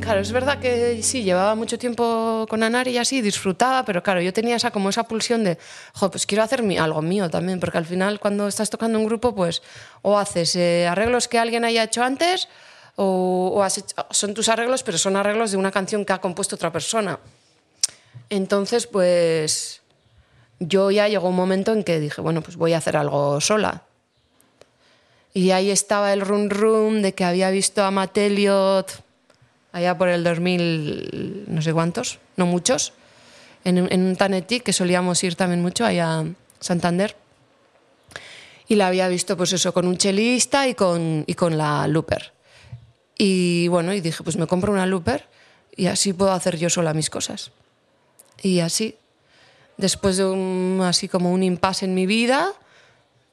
Claro, 0.00 0.20
es 0.20 0.32
verdad 0.32 0.58
que 0.58 1.02
sí, 1.02 1.22
llevaba 1.22 1.54
mucho 1.54 1.78
tiempo 1.78 2.46
con 2.48 2.62
Anari 2.62 2.92
y 2.92 2.98
así, 2.98 3.20
disfrutaba, 3.20 3.84
pero 3.84 4.02
claro, 4.02 4.22
yo 4.22 4.32
tenía 4.32 4.56
esa, 4.56 4.70
como 4.70 4.88
esa 4.88 5.04
pulsión 5.04 5.44
de, 5.44 5.58
jo, 5.92 6.10
pues 6.10 6.24
quiero 6.24 6.42
hacer 6.42 6.64
algo 6.78 7.02
mío 7.02 7.28
también, 7.28 7.60
porque 7.60 7.76
al 7.76 7.84
final 7.84 8.18
cuando 8.18 8.48
estás 8.48 8.70
tocando 8.70 8.98
un 8.98 9.04
grupo, 9.04 9.34
pues 9.34 9.62
o 10.00 10.18
haces 10.18 10.56
eh, 10.56 10.86
arreglos 10.86 11.28
que 11.28 11.38
alguien 11.38 11.62
haya 11.64 11.82
hecho 11.82 12.02
antes, 12.02 12.48
o, 12.96 13.52
o 13.54 13.62
has 13.62 13.84
son 14.10 14.32
tus 14.32 14.48
arreglos, 14.48 14.82
pero 14.82 14.96
son 14.96 15.14
arreglos 15.14 15.50
de 15.50 15.58
una 15.58 15.70
canción 15.70 16.06
que 16.06 16.14
ha 16.14 16.20
compuesto 16.22 16.56
otra 16.56 16.72
persona. 16.72 17.18
Entonces, 18.30 18.86
pues 18.86 19.82
yo 20.60 20.90
ya 20.90 21.08
llegó 21.08 21.28
un 21.28 21.36
momento 21.36 21.72
en 21.72 21.84
que 21.84 22.00
dije, 22.00 22.20
bueno, 22.20 22.42
pues 22.42 22.56
voy 22.56 22.72
a 22.72 22.78
hacer 22.78 22.96
algo 22.96 23.40
sola. 23.40 23.84
Y 25.34 25.50
ahí 25.50 25.70
estaba 25.70 26.12
el 26.12 26.20
run 26.20 26.50
run 26.50 27.02
de 27.02 27.14
que 27.14 27.24
había 27.24 27.50
visto 27.50 27.84
a 27.84 27.90
Matt 27.90 28.18
Elliott 28.18 28.90
allá 29.72 29.96
por 29.96 30.08
el 30.08 30.24
2000, 30.24 31.44
no 31.46 31.62
sé 31.62 31.72
cuántos, 31.72 32.18
no 32.36 32.46
muchos, 32.46 32.92
en, 33.64 33.78
en 33.92 34.06
un 34.06 34.16
Tanetic 34.16 34.62
que 34.62 34.72
solíamos 34.72 35.22
ir 35.22 35.36
también 35.36 35.62
mucho 35.62 35.84
allá 35.84 36.20
a 36.20 36.24
Santander. 36.60 37.16
Y 38.66 38.74
la 38.74 38.88
había 38.88 39.08
visto, 39.08 39.36
pues 39.36 39.52
eso, 39.52 39.72
con 39.72 39.86
un 39.86 39.96
chelista 39.96 40.68
y 40.68 40.74
con, 40.74 41.24
y 41.26 41.34
con 41.34 41.56
la 41.56 41.86
looper. 41.88 42.32
Y 43.16 43.68
bueno, 43.68 43.94
y 43.94 44.00
dije, 44.00 44.22
pues 44.22 44.36
me 44.36 44.46
compro 44.46 44.72
una 44.72 44.86
looper 44.86 45.26
y 45.74 45.86
así 45.86 46.12
puedo 46.12 46.32
hacer 46.32 46.58
yo 46.58 46.68
sola 46.68 46.92
mis 46.94 47.10
cosas. 47.10 47.50
Y 48.42 48.60
así, 48.60 48.96
después 49.76 50.16
de 50.16 50.24
un, 50.24 50.80
así 50.82 51.08
como 51.08 51.32
un 51.32 51.42
impasse 51.42 51.84
en 51.84 51.94
mi 51.94 52.06
vida, 52.06 52.52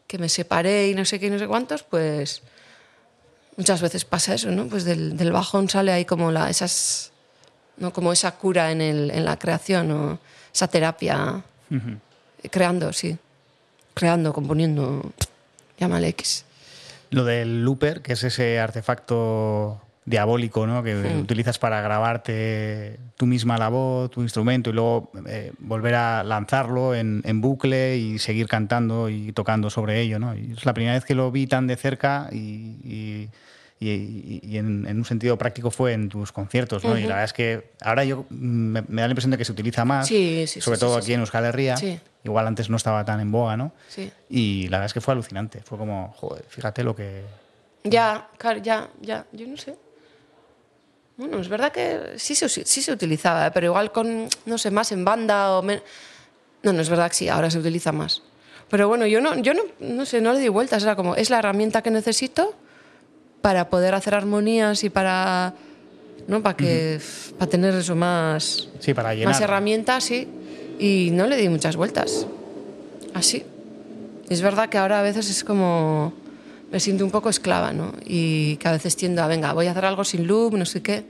que 0.08 0.18
me 0.18 0.30
separé 0.30 0.90
y 0.90 0.96
no 0.96 1.06
sé 1.06 1.20
qué, 1.20 1.28
y 1.28 1.30
no 1.30 1.40
sé 1.40 1.48
cuántos, 1.48 1.84
pues 1.84 2.42
muchas 3.58 3.82
veces 3.82 4.06
pasa 4.06 4.34
eso, 4.34 4.52
¿no? 4.52 4.68
Pues 4.68 4.86
del, 4.86 5.18
del 5.18 5.32
bajón 5.32 5.70
sale 5.70 5.92
ahí 5.92 6.06
como 6.06 6.32
la, 6.32 6.50
esas, 6.50 7.12
¿no? 7.78 7.92
Como 7.94 8.14
esa 8.14 8.32
cura 8.36 8.72
en, 8.72 8.82
el, 8.82 9.12
en 9.12 9.26
la 9.26 9.38
creación, 9.38 9.92
o 9.92 10.20
esa 10.54 10.68
terapia, 10.68 11.44
creando, 12.52 12.94
sí, 12.94 13.18
creando, 13.94 14.34
componiendo, 14.34 15.12
llámale 15.78 16.10
X. 16.10 16.46
Lo 17.10 17.24
del 17.24 17.64
looper, 17.64 18.02
que 18.02 18.14
es 18.14 18.24
ese 18.24 18.60
artefacto 18.60 19.82
diabólico 20.06 20.68
¿no? 20.68 20.84
que 20.84 20.94
utilizas 21.20 21.58
para 21.58 21.82
grabarte 21.82 23.00
tú 23.18 23.26
misma 23.26 23.58
la 23.58 23.70
voz, 23.70 24.12
tu 24.12 24.22
instrumento 24.22 24.70
y 24.70 24.74
luego 24.74 25.12
eh, 25.28 25.52
volver 25.60 25.96
a 25.96 26.24
lanzarlo 26.24 26.94
en, 26.94 27.22
en 27.26 27.42
bucle 27.42 27.98
y 27.98 28.20
seguir 28.20 28.48
cantando 28.48 29.10
y 29.10 29.32
tocando 29.32 29.70
sobre 29.70 30.02
ello. 30.02 30.20
¿no? 30.20 30.36
Y 30.36 30.54
es 30.54 30.66
la 30.66 30.74
primera 30.74 30.94
vez 30.96 31.06
que 31.06 31.16
lo 31.16 31.32
vi 31.32 31.48
tan 31.48 31.66
de 31.68 31.76
cerca 31.76 32.30
y, 32.32 32.38
y- 32.84 33.30
y- 33.80 34.40
y 34.44 34.58
en, 34.58 34.86
en 34.88 34.98
un 34.98 35.06
sentido 35.06 35.38
práctico 35.38 35.70
fue 35.72 35.94
en 35.94 36.08
tus 36.10 36.32
conciertos. 36.32 36.84
¿no? 36.86 36.98
Y 36.98 37.02
la 37.02 37.08
verdad 37.16 37.24
es 37.26 37.34
que 37.34 37.72
ahora 37.82 38.06
yo 38.06 38.26
mm, 38.30 38.36
me, 38.36 38.82
me 38.88 39.02
da 39.02 39.08
la 39.08 39.12
impresión 39.12 39.32
de 39.32 39.38
que 39.38 39.46
se 39.46 39.52
utiliza 39.52 39.86
más, 39.86 40.08
Sí, 40.08 40.44
sí, 40.48 40.54
sí, 40.56 40.62
sobre 40.62 40.78
todo 40.78 40.98
aquí 40.98 41.14
en 41.14 41.20
Euskal 41.22 41.46
Herria. 41.46 41.76
Igual 42.24 42.48
antes 42.48 42.70
no 42.70 42.78
estaba 42.78 43.04
tan 43.06 43.20
en 43.20 43.32
boga, 43.32 43.58
¿no? 43.58 43.72
Sí. 43.88 44.12
Y 44.30 44.68
la 44.70 44.78
verdad 44.78 44.86
es 44.88 44.94
que 44.94 45.02
fue 45.02 45.14
alucinante. 45.14 45.62
Fue 45.64 45.78
como, 45.78 46.12
joder, 46.16 46.44
fíjate 46.48 46.84
lo 46.84 46.96
que, 46.96 47.24
Ya, 47.84 48.30
claro, 48.38 48.60
ya, 48.62 48.90
ya, 49.02 49.26
yo 49.32 49.46
no 49.48 49.58
sé. 49.58 49.76
Bueno, 51.18 51.40
es 51.40 51.48
verdad 51.48 51.72
que 51.72 52.16
sí 52.18 52.36
se, 52.36 52.50
sí 52.50 52.82
se 52.82 52.92
utilizaba, 52.92 53.48
¿eh? 53.48 53.52
pero 53.54 53.68
igual 53.68 53.92
con, 53.92 54.28
no 54.46 54.58
sé, 54.58 54.70
más 54.72 54.92
en 54.92 55.06
banda 55.06 55.58
o... 55.58 55.62
men- 55.62 55.82
No, 56.64 56.74
no, 56.74 56.82
es 56.82 56.90
verdad 56.90 57.10
que 57.10 57.16
sí, 57.16 57.30
ahora 57.30 57.50
se 57.50 57.60
utiliza 57.60 57.92
más. 57.92 58.22
Pero 58.70 58.88
bueno, 58.88 59.06
yo 59.06 59.22
no, 59.22 59.36
yo 59.38 59.54
no, 59.54 59.62
no 59.80 60.06
sé, 60.06 60.20
no 60.20 60.34
le 60.34 60.40
di 60.40 60.50
vueltas, 60.50 60.84
era 60.84 60.96
como, 60.96 61.16
es 61.16 61.30
la 61.30 61.40
herramienta 61.40 61.82
que 61.82 61.92
necesito 61.92 62.54
para 63.42 63.70
poder 63.70 63.94
hacer 63.94 64.16
armonías 64.16 64.84
y 64.84 64.90
para, 64.90 65.54
¿no? 66.28 66.42
Para 66.42 66.58
que, 66.58 67.00
para 67.38 67.50
tener 67.50 67.76
eso 67.76 67.96
más, 67.96 68.68
Sí, 68.80 68.94
para 68.94 69.14
llenar. 69.14 69.34
más 69.34 69.42
herramientas, 69.42 70.04
sí. 70.04 70.28
Y 70.80 71.12
no 71.14 71.28
le 71.28 71.38
di 71.38 71.48
muchas 71.48 71.76
vueltas. 71.76 72.26
Así. 73.14 73.46
Es 74.30 74.42
verdad 74.42 74.68
que 74.68 74.80
ahora 74.80 75.00
a 75.00 75.04
veces 75.04 75.30
es 75.30 75.44
como. 75.44 76.12
Me 76.76 76.82
siento 76.82 77.06
un 77.06 77.12
poco 77.12 77.30
esclava, 77.30 77.72
¿no? 77.72 77.94
Y 78.04 78.58
que 78.58 78.68
a 78.68 78.74
veces 78.74 78.98
tiendo 78.98 79.24
a, 79.24 79.28
venga, 79.28 79.54
voy 79.54 79.68
a 79.68 79.72
hacer 79.72 79.86
algo 79.86 80.04
sin 80.04 80.28
loop, 80.28 80.56
no 80.58 80.66
sé 80.66 80.82
qué. 80.82 81.06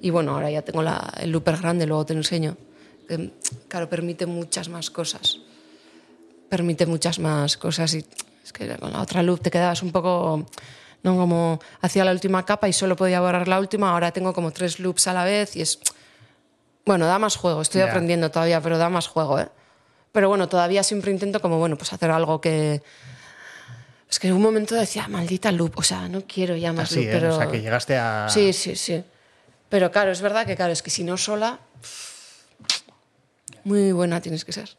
Y 0.00 0.10
bueno, 0.10 0.30
ahora 0.34 0.48
ya 0.48 0.62
tengo 0.62 0.80
la- 0.80 1.12
el 1.20 1.32
looper 1.32 1.56
grande, 1.56 1.86
luego 1.88 2.06
te 2.06 2.14
lo 2.14 2.20
enseño. 2.20 2.56
Que, 3.08 3.32
claro, 3.66 3.88
permite 3.88 4.26
muchas 4.26 4.68
más 4.68 4.90
cosas. 4.90 5.38
Permite 6.48 6.86
muchas 6.86 7.18
más 7.18 7.56
cosas. 7.56 7.94
Y 7.94 8.04
es 8.44 8.52
que 8.52 8.68
con 8.76 8.92
la 8.92 9.02
otra 9.02 9.24
loop 9.24 9.40
te 9.40 9.50
quedabas 9.50 9.82
un 9.82 9.90
poco. 9.90 10.46
¿no? 11.02 11.16
Como 11.16 11.58
hacía 11.80 12.04
la 12.04 12.12
última 12.12 12.44
capa 12.44 12.68
y 12.68 12.72
solo 12.72 12.94
podía 12.94 13.20
borrar 13.20 13.48
la 13.48 13.58
última, 13.58 13.90
ahora 13.90 14.12
tengo 14.12 14.32
como 14.32 14.52
tres 14.52 14.78
loops 14.78 15.08
a 15.08 15.14
la 15.14 15.24
vez 15.24 15.56
y 15.56 15.62
es. 15.62 15.80
Bueno, 16.86 17.06
da 17.06 17.18
más 17.18 17.34
juego, 17.34 17.60
estoy 17.62 17.80
Ya. 17.80 17.88
aprendiendo 17.88 18.30
todavía, 18.30 18.60
pero 18.60 18.78
da 18.78 18.88
más 18.88 19.08
juego, 19.08 19.40
¿eh? 19.40 19.48
Pero 20.12 20.28
bueno, 20.28 20.48
todavía 20.48 20.84
siempre 20.84 21.10
intento 21.10 21.40
como, 21.40 21.58
bueno, 21.58 21.76
pues 21.76 21.92
hacer 21.92 22.12
algo 22.12 22.40
que... 22.40 22.82
Es 24.10 24.18
que 24.18 24.28
en 24.28 24.34
un 24.34 24.42
momento 24.42 24.74
decía, 24.74 25.06
maldita 25.08 25.52
loop, 25.52 25.78
o 25.78 25.82
sea, 25.82 26.08
no 26.08 26.22
quiero 26.22 26.56
ya 26.56 26.72
más 26.72 26.90
Así, 26.90 27.00
loop, 27.00 27.08
¿eh? 27.08 27.10
pero... 27.12 27.34
O 27.34 27.38
sea, 27.38 27.50
que 27.50 27.60
llegaste 27.60 27.96
a... 27.96 28.26
Sí, 28.30 28.52
sí, 28.52 28.74
sí. 28.74 29.04
Pero 29.68 29.90
claro, 29.90 30.10
es 30.10 30.22
verdad 30.22 30.46
que 30.46 30.56
claro, 30.56 30.72
es 30.72 30.82
que 30.82 30.90
si 30.90 31.04
no 31.04 31.18
sola, 31.18 31.58
muy 33.64 33.92
buena 33.92 34.20
tienes 34.22 34.46
que 34.46 34.52
ser. 34.52 34.70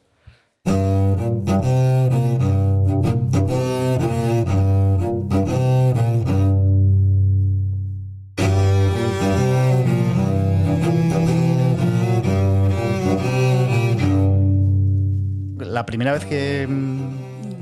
La 15.59 15.85
primera 15.85 16.13
vez 16.13 16.25
que, 16.25 16.65
mm, 16.67 16.98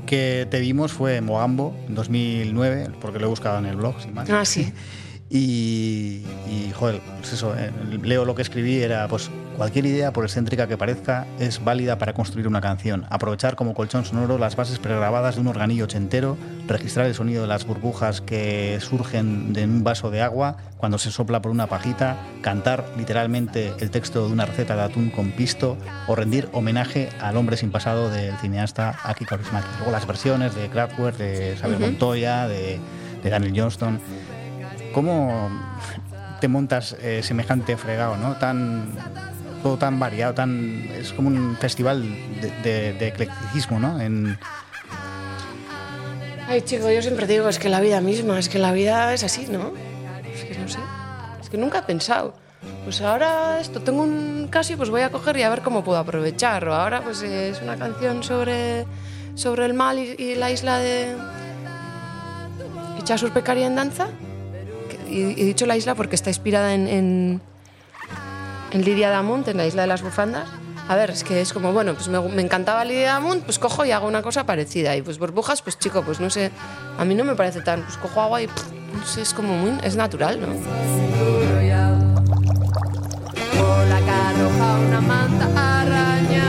que 0.08 0.48
te 0.50 0.58
vimos 0.58 0.92
fue 0.92 1.16
en 1.16 1.24
Mogambo, 1.24 1.76
en 1.86 1.94
2009, 1.94 2.92
porque 3.00 3.18
lo 3.18 3.26
he 3.26 3.28
buscado 3.28 3.58
en 3.58 3.66
el 3.66 3.76
blog, 3.76 4.00
sin 4.00 4.14
más. 4.14 4.28
Ah, 4.30 4.44
sí. 4.44 4.72
Y, 5.30 6.22
y, 6.48 6.72
joder, 6.74 7.02
pues 7.18 7.34
eso, 7.34 7.54
eh, 7.54 7.70
leo 8.02 8.24
lo 8.24 8.34
que 8.34 8.40
escribí, 8.40 8.80
era 8.80 9.06
pues 9.08 9.30
cualquier 9.58 9.84
idea, 9.84 10.10
por 10.12 10.24
excéntrica 10.24 10.68
que 10.68 10.78
parezca, 10.78 11.26
es 11.38 11.62
válida 11.62 11.98
para 11.98 12.14
construir 12.14 12.48
una 12.48 12.62
canción. 12.62 13.04
Aprovechar 13.10 13.54
como 13.54 13.74
colchón 13.74 14.06
sonoro 14.06 14.38
las 14.38 14.56
bases 14.56 14.78
pregrabadas 14.78 15.34
de 15.34 15.42
un 15.42 15.48
organillo 15.48 15.84
ochentero, 15.84 16.38
registrar 16.66 17.06
el 17.06 17.14
sonido 17.14 17.42
de 17.42 17.48
las 17.48 17.66
burbujas 17.66 18.22
que 18.22 18.78
surgen 18.80 19.52
de 19.52 19.64
un 19.64 19.84
vaso 19.84 20.10
de 20.10 20.22
agua 20.22 20.56
cuando 20.78 20.96
se 20.96 21.10
sopla 21.10 21.42
por 21.42 21.50
una 21.50 21.66
pajita, 21.66 22.16
cantar 22.40 22.86
literalmente 22.96 23.74
el 23.80 23.90
texto 23.90 24.26
de 24.26 24.32
una 24.32 24.46
receta 24.46 24.76
de 24.76 24.82
atún 24.82 25.10
con 25.10 25.32
pisto 25.32 25.76
o 26.06 26.14
rendir 26.14 26.48
homenaje 26.52 27.10
al 27.20 27.36
hombre 27.36 27.58
sin 27.58 27.70
pasado 27.70 28.08
del 28.08 28.34
cineasta 28.38 28.96
Aki 29.02 29.26
Kaurismäki. 29.26 29.68
Luego 29.76 29.92
las 29.92 30.06
versiones 30.06 30.54
de 30.54 30.68
Kraftwerk, 30.68 31.18
de 31.18 31.56
Xavier 31.60 31.80
Montoya, 31.80 32.48
de, 32.48 32.78
de 33.22 33.30
Daniel 33.30 33.52
Johnston. 33.54 34.00
¿Cómo 34.92 35.50
te 36.40 36.48
montas 36.48 36.96
eh, 37.00 37.20
semejante 37.22 37.76
fregado, 37.76 38.16
no? 38.16 38.36
Tan, 38.36 38.92
todo 39.62 39.76
tan 39.76 39.98
variado, 39.98 40.34
tan 40.34 40.88
es 40.90 41.12
como 41.12 41.28
un 41.28 41.56
festival 41.56 42.02
de, 42.62 43.08
eclecticismo, 43.08 43.78
¿no? 43.80 43.98
Ay, 46.48 46.62
chico, 46.62 46.90
yo 46.90 47.02
siempre 47.02 47.26
digo, 47.26 47.48
es 47.48 47.58
que 47.58 47.68
la 47.68 47.80
vida 47.80 48.00
misma, 48.00 48.38
es 48.38 48.48
que 48.48 48.58
la 48.58 48.72
vida 48.72 49.12
es 49.12 49.22
así, 49.22 49.46
¿no? 49.50 49.72
Es 50.32 50.44
que 50.44 50.58
no 50.58 50.68
sé. 50.68 50.78
Es 51.42 51.50
que 51.50 51.58
nunca 51.58 51.80
he 51.80 51.82
pensado. 51.82 52.34
Pues 52.84 53.00
ahora 53.02 53.60
esto, 53.60 53.80
tengo 53.80 54.02
un 54.02 54.48
Casio, 54.50 54.76
pues 54.76 54.88
voy 54.88 55.02
a 55.02 55.10
coger 55.10 55.36
y 55.36 55.42
a 55.42 55.50
ver 55.50 55.60
cómo 55.60 55.84
puedo 55.84 55.98
aprovechar. 55.98 56.66
O 56.66 56.74
ahora 56.74 57.02
pues 57.02 57.22
es 57.22 57.60
una 57.60 57.76
canción 57.76 58.22
sobre, 58.22 58.86
sobre 59.34 59.66
el 59.66 59.74
mal 59.74 59.98
y, 59.98 60.14
y 60.18 60.34
la 60.36 60.50
isla 60.50 60.78
de... 60.78 61.14
Echar 62.98 63.32
Pecaria 63.32 63.66
en 63.66 63.74
danza. 63.74 64.08
Y 65.10 65.22
he 65.40 65.44
dicho 65.44 65.66
la 65.66 65.76
isla 65.76 65.94
porque 65.94 66.14
está 66.14 66.30
inspirada 66.30 66.74
en, 66.74 66.86
en, 66.88 67.40
en 68.72 68.84
Lidia 68.84 69.10
Damunt, 69.10 69.48
en 69.48 69.56
la 69.56 69.66
isla 69.66 69.82
de 69.82 69.88
las 69.88 70.02
bufandas. 70.02 70.48
A 70.88 70.96
ver, 70.96 71.10
es 71.10 71.22
que 71.24 71.40
es 71.40 71.52
como, 71.52 71.72
bueno, 71.72 71.94
pues 71.94 72.08
me, 72.08 72.18
me 72.20 72.42
encantaba 72.42 72.84
Lidia 72.84 73.12
Damunt, 73.12 73.44
pues 73.44 73.58
cojo 73.58 73.84
y 73.84 73.90
hago 73.90 74.06
una 74.06 74.22
cosa 74.22 74.44
parecida. 74.46 74.96
Y 74.96 75.02
pues 75.02 75.18
burbujas, 75.18 75.60
pues 75.62 75.78
chico, 75.78 76.02
pues 76.02 76.18
no 76.20 76.30
sé, 76.30 76.50
a 76.98 77.04
mí 77.04 77.14
no 77.14 77.24
me 77.24 77.34
parece 77.34 77.60
tan, 77.60 77.82
pues 77.82 77.96
cojo 77.98 78.20
agua 78.22 78.40
y 78.42 78.46
pff, 78.46 78.64
no 78.98 79.04
sé, 79.06 79.22
es 79.22 79.34
como 79.34 79.54
muy, 79.54 79.72
es 79.82 79.96
natural, 79.96 80.40
¿no? 80.40 80.48
Una 84.88 85.00
manta 85.00 85.46
araña 85.80 86.48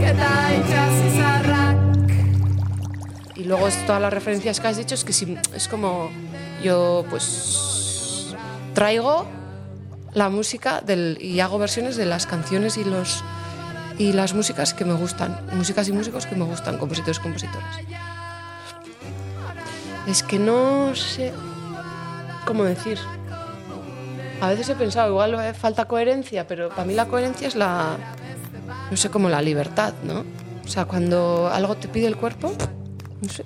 que 0.00 0.14
y 3.40 3.44
luego 3.44 3.68
todas 3.86 4.00
las 4.02 4.12
referencias 4.12 4.60
que 4.60 4.66
has 4.68 4.76
dicho, 4.76 4.94
es 4.94 5.04
que 5.04 5.12
si- 5.12 5.36
es 5.54 5.68
como 5.68 6.10
yo 6.62 7.04
pues 7.10 8.34
traigo 8.74 9.26
la 10.14 10.28
música 10.28 10.80
del, 10.80 11.18
y 11.20 11.40
hago 11.40 11.58
versiones 11.58 11.96
de 11.96 12.06
las 12.06 12.26
canciones 12.26 12.76
y 12.76 12.84
los 12.84 13.22
y 13.98 14.12
las 14.12 14.32
músicas 14.32 14.74
que 14.74 14.84
me 14.84 14.94
gustan, 14.94 15.40
músicas 15.52 15.88
y 15.88 15.92
músicos 15.92 16.26
que 16.26 16.36
me 16.36 16.44
gustan, 16.44 16.78
compositores 16.78 17.18
y 17.18 17.20
compositoras. 17.20 17.78
Es 20.06 20.22
que 20.22 20.38
no 20.38 20.94
sé 20.94 21.32
cómo 22.46 22.64
decir. 22.64 22.98
A 24.40 24.48
veces 24.48 24.68
he 24.68 24.76
pensado, 24.76 25.08
igual 25.08 25.36
falta 25.54 25.86
coherencia, 25.86 26.46
pero 26.46 26.68
para 26.68 26.84
mí 26.84 26.94
la 26.94 27.06
coherencia 27.08 27.48
es 27.48 27.56
la, 27.56 27.96
no 28.88 28.96
sé, 28.96 29.10
como 29.10 29.28
la 29.28 29.42
libertad, 29.42 29.94
¿no? 30.04 30.24
O 30.64 30.68
sea, 30.68 30.84
cuando 30.84 31.50
algo 31.52 31.76
te 31.76 31.88
pide 31.88 32.06
el 32.06 32.16
cuerpo, 32.16 32.52
no 33.20 33.28
sé. 33.28 33.44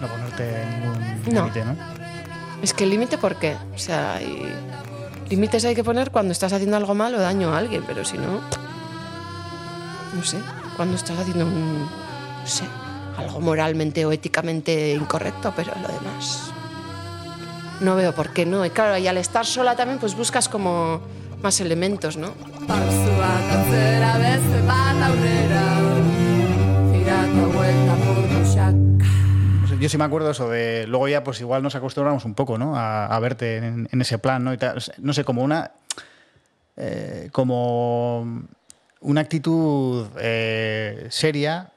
no 0.00 0.06
ponerte 0.08 0.66
ningún 0.76 0.89
No. 1.26 1.40
límite, 1.42 1.64
¿no? 1.64 1.76
Es 2.62 2.74
que 2.74 2.84
el 2.84 2.90
límite, 2.90 3.18
¿por 3.18 3.36
qué? 3.36 3.56
O 3.74 3.78
sea, 3.78 4.14
hay- 4.14 4.52
límites 5.28 5.64
hay 5.64 5.74
que 5.74 5.84
poner 5.84 6.10
cuando 6.10 6.32
estás 6.32 6.52
haciendo 6.52 6.76
algo 6.76 6.94
mal 6.94 7.14
o 7.14 7.18
daño 7.20 7.52
a 7.54 7.58
alguien, 7.58 7.82
pero 7.86 8.04
si 8.04 8.18
no, 8.18 8.40
no 10.14 10.22
sé, 10.24 10.38
cuando 10.76 10.96
estás 10.96 11.18
haciendo 11.18 11.46
un, 11.46 11.80
no 11.82 12.46
sé, 12.46 12.64
algo 13.16 13.40
moralmente 13.40 14.04
o 14.04 14.12
éticamente 14.12 14.92
incorrecto, 14.94 15.52
pero 15.56 15.72
lo 15.80 15.88
demás 15.88 16.50
no 17.80 17.96
veo 17.96 18.14
por 18.14 18.30
qué 18.34 18.44
no. 18.44 18.64
Y 18.66 18.70
claro, 18.70 18.98
y 18.98 19.06
al 19.06 19.16
estar 19.16 19.46
sola 19.46 19.74
también, 19.76 19.98
pues 19.98 20.14
buscas 20.14 20.48
como 20.50 21.00
más 21.42 21.60
elementos, 21.60 22.16
¿no? 22.18 22.32
Yo 29.80 29.88
sí 29.88 29.96
me 29.98 30.04
acuerdo 30.04 30.30
eso 30.30 30.48
de. 30.48 30.86
Luego 30.86 31.08
ya, 31.08 31.24
pues 31.24 31.40
igual 31.40 31.62
nos 31.62 31.74
acostumbramos 31.74 32.24
un 32.24 32.34
poco, 32.34 32.58
¿no? 32.58 32.76
A, 32.76 33.06
a 33.06 33.18
verte 33.20 33.56
en, 33.56 33.88
en 33.90 34.00
ese 34.00 34.18
plan, 34.18 34.44
¿no? 34.44 34.52
Y 34.52 34.58
tal. 34.58 34.82
No 34.98 35.12
sé, 35.12 35.24
como 35.24 35.42
una. 35.42 35.72
eh, 36.76 37.28
como 37.32 38.42
una 39.00 39.20
actitud 39.22 40.06
eh, 40.18 41.06
seria, 41.08 41.70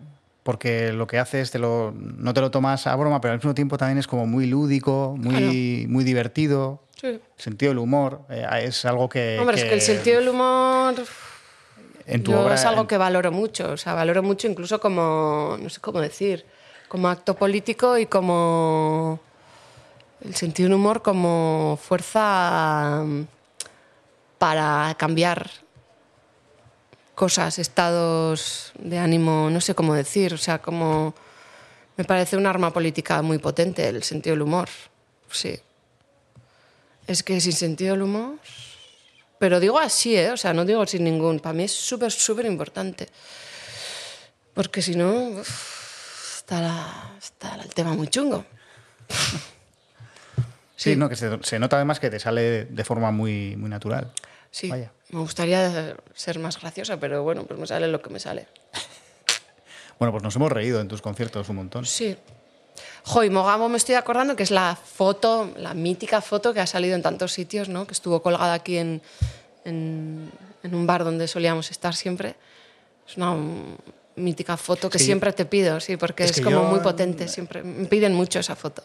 porque 0.44 0.92
lo 0.92 1.08
que 1.08 1.20
haces 1.20 1.52
te 1.52 1.60
lo, 1.60 1.94
no 1.96 2.34
te 2.34 2.42
lo 2.42 2.52
tomas 2.52 2.86
a 2.88 2.96
broma, 2.98 3.22
pero 3.22 3.32
al 3.32 3.38
mismo 3.40 3.54
tiempo 3.54 3.78
también 3.78 3.98
es 3.98 4.08
como 4.08 4.28
muy 4.28 4.46
lúdico, 4.48 5.16
muy, 5.18 5.86
muy 5.88 6.04
divertido. 6.04 6.84
Sí. 7.00 7.08
El 7.08 7.22
sentido 7.38 7.70
del 7.72 7.80
humor 7.80 8.22
eh, 8.30 8.46
es 8.64 8.84
algo 8.86 9.08
que. 9.08 9.38
Hombre, 9.40 9.58
es 9.58 9.64
que 9.64 9.74
el 9.76 9.82
sentido 9.82 10.20
del 10.20 10.30
humor 10.30 10.96
en 12.06 12.22
tu 12.24 12.32
Yo 12.32 12.42
obra. 12.42 12.56
es 12.56 12.66
algo 12.66 12.86
que 12.88 12.98
valoro 12.98 13.32
mucho, 13.32 13.72
o 13.72 13.78
sea, 13.78 13.94
valoro 13.94 14.22
mucho 14.22 14.48
incluso 14.50 14.82
como, 14.82 15.58
no 15.62 15.70
sé 15.70 15.80
cómo 15.80 16.02
decir, 16.02 16.46
como 16.94 17.10
acto 17.10 17.34
político 17.36 17.98
y 17.98 18.06
como 18.06 19.20
el 20.24 20.36
sentido 20.36 20.70
del 20.70 20.76
humor 20.76 21.02
como 21.02 21.80
fuerza 21.82 23.02
mm, 23.04 23.24
para 24.38 24.94
cambiar 24.96 25.50
cosas, 27.16 27.58
estados 27.58 28.74
de 28.78 29.00
ánimo, 29.00 29.50
no 29.50 29.60
sé 29.60 29.74
cómo 29.74 29.96
decir, 29.96 30.36
o 30.36 30.38
sea, 30.38 30.60
como 30.60 31.16
me 31.98 32.04
parece 32.04 32.38
un 32.38 32.46
arma 32.46 32.72
política 32.72 33.24
muy 33.24 33.40
potente 33.40 33.88
el 33.90 34.04
sentido 34.04 34.36
del 34.36 34.44
humor, 34.44 34.70
sí. 35.32 35.60
Es 37.08 37.24
que 37.24 37.42
sin 37.42 37.54
sentido 37.54 37.96
del 37.96 38.04
humor 38.04 38.36
pero 39.40 39.60
digo 39.60 39.80
así, 39.80 40.16
¿eh? 40.16 40.32
O 40.32 40.38
sea, 40.38 40.54
no 40.54 40.64
digo 40.64 40.86
sin 40.86 41.04
ningún. 41.04 41.40
Para 41.40 41.54
mí 41.54 41.64
es 41.64 41.72
súper, 41.74 42.12
súper 42.12 42.46
importante. 42.46 43.10
Porque 44.54 44.82
si 44.82 44.96
no, 44.96 45.42
está, 46.44 46.62
la- 46.62 47.16
está 47.18 47.56
el 47.56 47.74
tema 47.74 47.94
muy 47.94 48.08
chungo. 48.08 48.46
Sí, 50.76 50.96
no, 50.98 51.08
que 51.08 51.16
se, 51.16 51.42
se 51.44 51.60
nota 51.60 51.78
además 51.78 52.00
que 52.00 52.10
te 52.10 52.20
sale 52.20 52.66
de 52.66 52.84
forma 52.84 53.12
muy, 53.12 53.56
muy 53.56 53.70
natural. 53.70 54.12
Sí, 54.52 54.70
Vaya. 54.70 54.92
me 55.10 55.20
gustaría 55.22 55.96
ser 56.14 56.40
más 56.40 56.60
graciosa, 56.60 56.98
pero 57.00 57.24
bueno, 57.24 57.44
pues 57.46 57.58
me 57.58 57.66
sale 57.68 57.88
lo 57.88 58.02
que 58.02 58.10
me 58.10 58.20
sale. 58.20 58.48
Bueno, 60.00 60.12
pues 60.12 60.24
nos 60.24 60.36
hemos 60.36 60.52
reído 60.52 60.82
en 60.82 60.88
tus 60.90 61.02
conciertos 61.02 61.48
un 61.48 61.56
montón. 61.58 61.86
Sí. 61.86 62.18
Jo, 63.06 63.24
y 63.24 63.30
Mogamo 63.30 63.70
me 63.70 63.78
estoy 63.78 63.96
acordando 63.96 64.36
que 64.36 64.44
es 64.44 64.52
la 64.52 64.76
foto, 64.76 65.54
la 65.56 65.74
mítica 65.76 66.20
foto 66.20 66.54
que 66.54 66.60
ha 66.60 66.68
salido 66.68 66.96
en 66.96 67.02
tantos 67.04 67.32
sitios, 67.32 67.70
¿no? 67.70 67.86
Que 67.88 67.94
estuvo 67.94 68.22
colgada 68.22 68.54
aquí 68.54 68.78
en, 68.80 69.02
en, 69.64 70.30
en 70.64 70.76
un 70.76 70.88
bar 70.88 71.06
donde 71.06 71.28
solíamos 71.28 71.72
estar 71.72 71.96
siempre. 71.96 72.36
Es 73.08 73.16
una 73.16 73.34
mítica 74.16 74.58
foto 74.58 74.90
que 74.90 75.00
Sí. 75.00 75.06
siempre 75.06 75.34
te 75.34 75.46
pido, 75.46 75.80
sí, 75.80 75.98
porque 75.98 76.24
Es 76.26 76.32
es, 76.32 76.38
que 76.38 76.44
como 76.44 76.58
yo- 76.58 76.64
muy 76.70 76.80
potente. 76.80 77.28
Siempre 77.28 77.64
me 77.64 77.86
piden 77.86 78.14
mucho 78.14 78.40
esa 78.40 78.56
foto. 78.56 78.84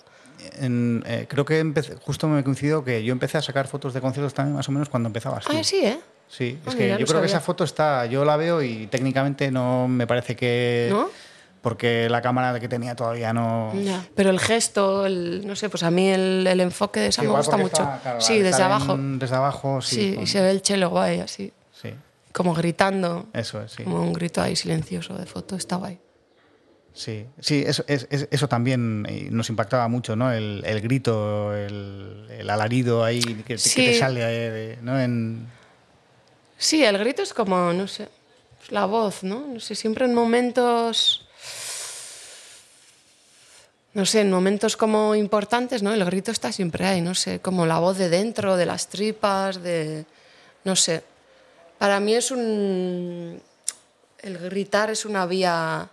En- 0.61 1.03
eh, 1.07 1.27
creo 1.29 1.45
que 1.45 1.59
empecé, 1.59 1.97
justo 1.97 2.29
me 2.29 2.43
coincidió 2.45 2.85
que 2.85 3.03
yo 3.05 3.13
empecé 3.13 3.39
a 3.39 3.43
sacar 3.43 3.67
fotos 3.69 3.93
de 3.93 4.01
conciertos 4.01 4.33
también 4.35 4.55
más 4.57 4.69
o 4.69 4.73
menos 4.73 4.89
cuando 4.89 5.09
empezabas 5.09 5.45
tú. 5.45 5.53
Ah, 5.57 5.63
sí, 5.65 5.81
¿eh? 5.85 5.99
Sí, 6.29 6.59
Ah, 6.65 6.69
es 6.69 6.75
que 6.75 6.83
mira, 6.85 6.99
yo 6.99 7.07
creo 7.07 7.21
que 7.21 7.29
sabía. 7.29 7.37
esa 7.39 7.41
foto 7.41 7.65
está, 7.65 8.07
yo 8.07 8.25
la 8.25 8.37
veo 8.37 8.63
y 8.63 8.87
técnicamente 8.87 9.51
no 9.51 9.89
me 9.89 10.07
parece 10.07 10.37
que... 10.37 10.89
¿No? 10.91 11.09
Porque 11.61 12.09
la 12.09 12.23
cámara 12.23 12.59
que 12.61 12.69
tenía 12.69 12.95
todavía 12.95 13.33
no... 13.33 13.73
Ya. 13.83 14.07
Pero 14.15 14.31
el 14.31 14.39
gesto, 14.39 15.05
el, 15.07 15.45
no 15.47 15.57
sé, 15.57 15.69
pues 15.69 15.83
a 15.83 15.91
mí 15.91 16.09
el, 16.09 16.47
el 16.47 16.61
enfoque 16.61 17.01
de 17.01 17.09
esa 17.09 17.23
Sí, 17.23 17.29
me 17.29 17.35
gusta 17.35 17.57
mucho. 17.57 17.83
está, 17.83 17.99
claro, 18.01 18.21
sí, 18.21 18.39
desde 18.41 18.63
abajo. 18.63 18.95
en- 18.95 19.19
desde 19.19 19.35
abajo, 19.35 19.81
sí. 19.83 19.97
Sí, 19.97 20.15
con- 20.15 20.23
y 20.25 20.27
se 20.29 20.41
ve 20.41 20.51
el 20.53 20.63
chelo 20.63 20.89
guay, 20.91 21.19
así. 21.21 21.53
Como 22.39 22.55
gritando. 22.55 23.27
eso 23.35 23.61
es, 23.63 23.73
sí. 23.73 23.83
Como 23.83 24.01
un 24.01 24.13
grito 24.13 24.41
ahí 24.41 24.55
silencioso 24.55 25.15
de 25.19 25.27
foto, 25.27 25.57
está 25.57 25.75
guay. 25.77 25.99
Sí, 26.95 27.27
sí 27.41 27.65
eso, 27.67 27.85
es- 27.89 28.07
es- 28.11 28.29
eso 28.31 28.49
también 28.49 29.05
eh, 29.09 29.29
nos 29.31 29.51
impactaba 29.51 29.89
mucho, 29.89 30.15
¿no? 30.17 30.33
El, 30.33 30.63
el 30.65 30.81
grito, 30.81 31.53
el, 31.55 32.27
el 32.31 32.49
alarido 32.49 33.03
ahí 33.05 33.21
que, 33.21 33.43
que 33.45 33.59
Sí. 33.59 33.85
te 33.85 33.99
sale, 33.99 34.25
de- 34.25 34.79
¿no? 34.83 34.99
En, 35.01 35.47
Sí, 36.57 36.85
el 36.85 36.97
grito 36.99 37.23
es 37.23 37.35
como, 37.35 37.73
no 37.73 37.87
sé, 37.89 38.09
la 38.71 38.85
voz, 38.87 39.23
¿no? 39.25 39.47
No 39.55 39.61
sé, 39.61 39.75
siempre 39.75 40.05
en 40.07 40.15
momentos. 40.15 41.25
No 43.95 44.05
sé, 44.07 44.21
en 44.21 44.31
momentos 44.31 44.77
como 44.77 45.15
importantes, 45.15 45.83
¿no? 45.83 45.93
El 45.93 46.05
grito 46.05 46.31
está 46.31 46.53
siempre 46.53 46.87
ahí, 46.87 47.01
no 47.01 47.15
sé, 47.15 47.41
como 47.41 47.67
la 47.67 47.79
voz 47.81 47.99
de 47.99 48.09
dentro, 48.11 48.57
de 48.57 48.67
las 48.67 48.89
tripas, 48.89 49.61
de. 49.63 50.05
No 50.65 50.77
sé. 50.77 51.03
Para 51.79 52.01
mí 52.01 52.15
es 52.15 52.31
un. 52.31 53.41
El 54.21 54.39
gritar 54.39 54.91
es 54.91 55.05
una 55.05 55.27
vía. 55.27 55.89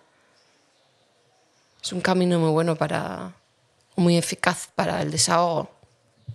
Es 1.82 1.94
un 1.94 2.02
camino 2.02 2.40
muy 2.40 2.50
bueno 2.50 2.76
para. 2.76 3.32
Muy 3.96 4.18
eficaz 4.18 4.68
para 4.76 5.02
el 5.02 5.12
desahogo. 5.12 5.70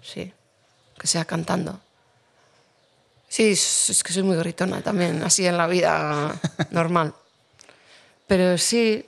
Sí. 0.03 0.33
Que 0.99 1.07
sea 1.07 1.25
cantando. 1.25 1.81
Sí, 3.29 3.51
es 3.53 4.03
que 4.05 4.13
soy 4.13 4.25
muy 4.25 4.37
gritona 4.37 4.83
también, 4.83 5.23
así 5.23 5.47
en 5.47 5.57
la 5.57 5.69
vida 5.69 6.35
normal. 6.71 7.15
Pero 8.27 8.59
sí, 8.59 9.07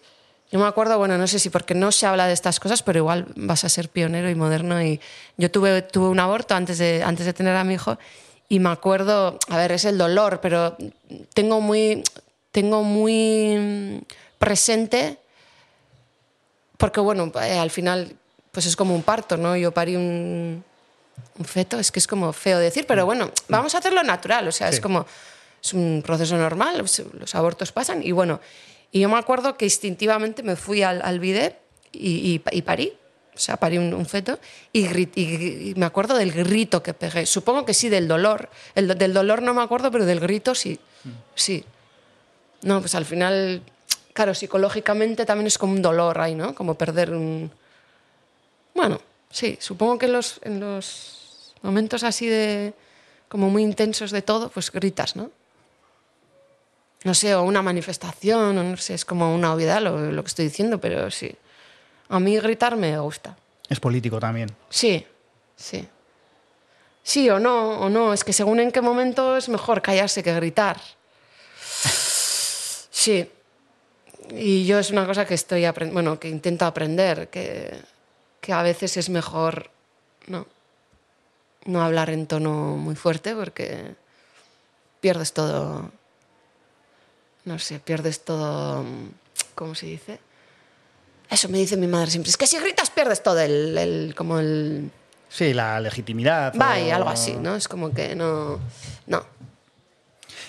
yo 0.53 0.61
me 0.61 0.67
acuerdo, 0.67 0.99
bueno, 0.99 1.19
no 1.19 1.27
sé 1.27 1.39
si 1.39 1.51
porque 1.51 1.75
no 1.75 1.91
se 1.91 2.07
habla 2.07 2.27
de 2.27 2.33
estas 2.33 2.61
cosas, 2.61 2.83
pero 2.83 2.99
igual 2.99 3.27
vas 3.35 3.65
a 3.65 3.69
ser 3.69 3.89
pionero 3.89 4.31
y 4.31 4.35
moderno. 4.35 4.83
Y 4.83 5.01
yo 5.39 5.51
tuve, 5.51 5.83
tuve 5.83 6.09
un 6.09 6.21
aborto 6.21 6.55
antes 6.55 6.79
de, 6.79 7.03
antes 7.03 7.27
de 7.27 7.33
tener 7.33 7.57
a 7.57 7.65
mi 7.65 7.75
hijo 7.75 7.99
y 8.53 8.59
me 8.61 8.69
acuerdo, 8.69 9.39
a 9.49 9.57
ver, 9.57 9.73
es 9.73 9.87
el 9.87 9.97
dolor, 9.97 10.41
pero 10.43 10.77
tengo 11.33 11.63
muy, 11.63 12.03
tengo 12.51 12.83
muy 12.83 14.05
presente, 14.39 15.17
porque 16.77 17.01
bueno, 17.01 17.33
eh, 17.43 17.59
al 17.59 17.71
final 17.71 18.15
pues 18.51 18.67
es 18.67 18.77
como 18.77 18.95
un 18.95 19.03
parto, 19.03 19.39
¿no? 19.39 19.57
Yo 19.57 19.73
parí 19.73 19.97
un, 19.97 20.63
un 21.39 21.45
feto, 21.47 21.79
es 21.79 21.91
que 21.91 21.99
es 21.99 22.07
como 22.07 22.31
feo 22.35 22.59
decir, 22.59 22.85
pero 22.87 23.07
bueno, 23.07 23.31
vamos 23.49 23.75
a 23.75 23.79
hacerlo 23.79 24.03
natural, 24.03 24.47
o 24.47 24.53
sea, 24.53 24.69
es 24.69 24.77
Sí. 24.77 24.83
como, 24.83 25.07
es 25.65 25.73
un 25.73 26.03
proceso 26.05 26.37
normal, 26.37 26.77
los, 26.77 26.99
los 27.15 27.35
abortos 27.35 27.73
pasan 27.73 28.03
y 28.03 28.13
bueno, 28.13 28.39
y 28.91 29.01
yo 29.01 29.09
me 29.09 29.17
acuerdo 29.17 29.57
que 29.57 29.65
instintivamente 29.65 30.43
me 30.43 30.57
fui 30.57 30.83
al, 30.83 31.01
al 31.01 31.21
bidet 31.21 31.57
y, 31.91 32.35
y- 32.35 32.43
y 32.51 32.61
parí, 32.61 32.93
o 33.35 33.39
sea, 33.39 33.57
parí 33.57 33.79
un, 33.79 33.95
un 33.95 34.05
feto 34.07 34.39
y, 34.73 34.87
y- 34.87 35.71
y 35.71 35.75
me 35.77 35.87
acuerdo 35.87 36.17
del 36.17 36.33
grito 36.33 36.83
que 36.83 36.93
pegué, 36.95 37.25
supongo 37.27 37.65
que 37.65 37.73
sí 37.75 37.89
del 37.89 38.07
dolor, 38.09 38.51
el, 38.75 38.89
del 38.99 39.15
dolor 39.15 39.41
no 39.43 39.55
me 39.55 39.63
acuerdo, 39.63 39.91
pero 39.91 40.05
del 40.05 40.21
grito 40.21 40.55
sí, 40.55 40.79
sí. 41.35 41.65
No, 42.63 42.81
pues 42.81 42.95
al 42.95 43.05
final, 43.07 43.63
claro, 44.13 44.35
psicológicamente 44.35 45.25
también 45.27 45.47
es 45.47 45.59
como 45.59 45.73
un 45.73 45.83
dolor 45.83 46.21
ahí, 46.21 46.35
¿no? 46.35 46.55
Como 46.55 46.75
perder 46.75 47.11
un... 47.13 47.51
Bueno, 48.75 49.01
sí, 49.31 49.57
supongo 49.61 49.99
que 49.99 50.07
en 50.07 50.13
los, 50.13 50.39
en 50.43 50.61
los 50.61 51.55
momentos 51.63 52.05
así 52.05 52.27
de... 52.29 52.73
como 53.29 53.51
muy 53.51 53.63
intensos 53.63 54.11
de 54.13 54.23
todo, 54.23 54.49
pues 54.51 54.71
gritas, 54.71 55.17
¿no? 55.17 55.31
No 57.05 57.15
sé, 57.15 57.35
o 57.35 57.43
una 57.43 57.63
manifestación, 57.63 58.57
o 58.57 58.63
no 58.63 58.77
sé, 58.77 58.95
es 58.95 59.05
como 59.05 59.35
una 59.35 59.53
obviedad 59.53 59.81
lo, 59.83 59.99
lo 60.13 60.23
que 60.23 60.29
estoy 60.29 60.45
diciendo, 60.45 60.79
pero 60.81 61.11
sí. 61.11 61.35
A 62.13 62.21
mí 62.21 62.39
gritar 62.39 62.77
me 62.77 62.99
gusta. 62.99 63.35
Es 63.71 63.81
político 63.81 64.21
también. 64.21 64.51
Sí, 64.69 65.07
sí. 65.57 65.89
Sí 67.03 67.31
o 67.31 67.41
no, 67.41 67.81
o 67.81 67.89
no. 67.89 68.13
Es 68.13 68.23
que 68.23 68.35
según 68.35 68.61
en 68.61 68.71
qué 68.71 68.83
momento 68.83 69.35
es 69.35 69.49
mejor 69.49 69.81
callarse 69.81 70.23
que 70.23 70.35
gritar. 70.35 70.79
Sí. 72.95 73.29
Y 74.31 74.65
yo 74.65 74.79
es 74.79 74.91
una 74.91 75.07
cosa 75.07 75.25
que 75.25 75.35
estoy 75.35 75.67
bueno, 75.91 76.21
que 76.21 76.29
intento 76.29 76.67
aprender, 76.67 77.29
que, 77.31 77.77
que 78.41 78.53
a 78.53 78.63
veces 78.63 78.97
es 78.97 79.09
mejor 79.09 79.71
no, 80.29 80.47
no 81.65 81.83
hablar 81.83 82.11
en 82.11 82.29
tono 82.29 82.77
muy 82.77 82.95
fuerte 82.95 83.35
porque 83.35 83.97
pierdes 85.01 85.33
todo. 85.33 85.91
No 87.45 87.59
sé, 87.59 87.81
pierdes 87.81 88.23
todo. 88.23 88.85
¿Cómo 89.57 89.75
se 89.75 89.87
dice? 89.87 90.21
Eso 91.33 91.49
me 91.49 91.59
dice 91.59 91.77
mi 91.79 91.87
madre 91.87 92.11
siempre. 92.11 92.29
Es 92.31 92.37
que 92.37 92.47
si 92.47 92.59
gritas 92.59 92.91
pierdes 92.91 93.23
todo 93.23 93.41
el, 93.41 93.77
el- 93.79 94.15
como 94.15 94.39
el 94.39 94.91
Sí, 95.31 95.55
la 95.55 95.81
legitimidad. 95.81 96.53
Va, 96.61 96.75
o- 96.75 96.87
y 96.87 96.91
algo 96.91 97.09
así, 97.09 97.33
¿no? 97.41 97.57
Es 97.57 97.67
como 97.69 97.93
que 97.95 98.15
no. 98.15 98.61
No. 99.07 99.25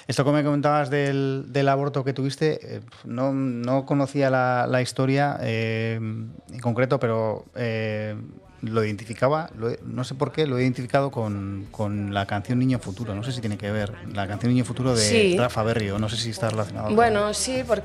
Esto 0.06 0.26
que 0.26 0.32
me 0.32 0.44
comentabas 0.44 0.90
del, 0.90 1.46
del 1.48 1.70
aborto 1.70 2.04
que 2.04 2.12
tuviste, 2.12 2.76
eh, 2.76 2.82
no, 3.06 3.32
no 3.32 3.86
conocía 3.86 4.30
la, 4.30 4.68
la 4.68 4.82
historia 4.82 5.38
eh, 5.42 5.96
en 5.96 6.60
concreto, 6.62 7.00
pero 7.00 7.46
eh, 7.56 8.14
lo 8.64 8.84
identificaba, 8.84 9.50
lo 9.58 9.72
no 9.86 10.04
sé 10.04 10.16
por 10.16 10.32
qué, 10.32 10.48
lo 10.48 10.58
he 10.58 10.62
identificado 10.64 11.12
con, 11.12 11.68
con 11.72 12.14
la 12.14 12.26
canción 12.26 12.60
Niño 12.60 12.80
Futuro. 12.80 13.14
No 13.14 13.24
sé 13.24 13.32
si 13.34 13.42
tiene 13.42 13.58
que 13.58 13.72
ver. 13.72 13.94
La 14.14 14.28
canción 14.28 14.52
Niño 14.54 14.64
Futuro 14.66 14.96
de 14.96 15.02
Sí. 15.02 15.38
Rafa 15.38 15.64
Berrio. 15.64 16.00
No 16.00 16.08
sé 16.10 16.18
si 16.18 16.30
está 16.30 16.50
relacionado. 16.50 16.88
con- 16.88 16.96
Bueno, 16.96 17.34
sí, 17.34 17.64
porque 17.68 17.84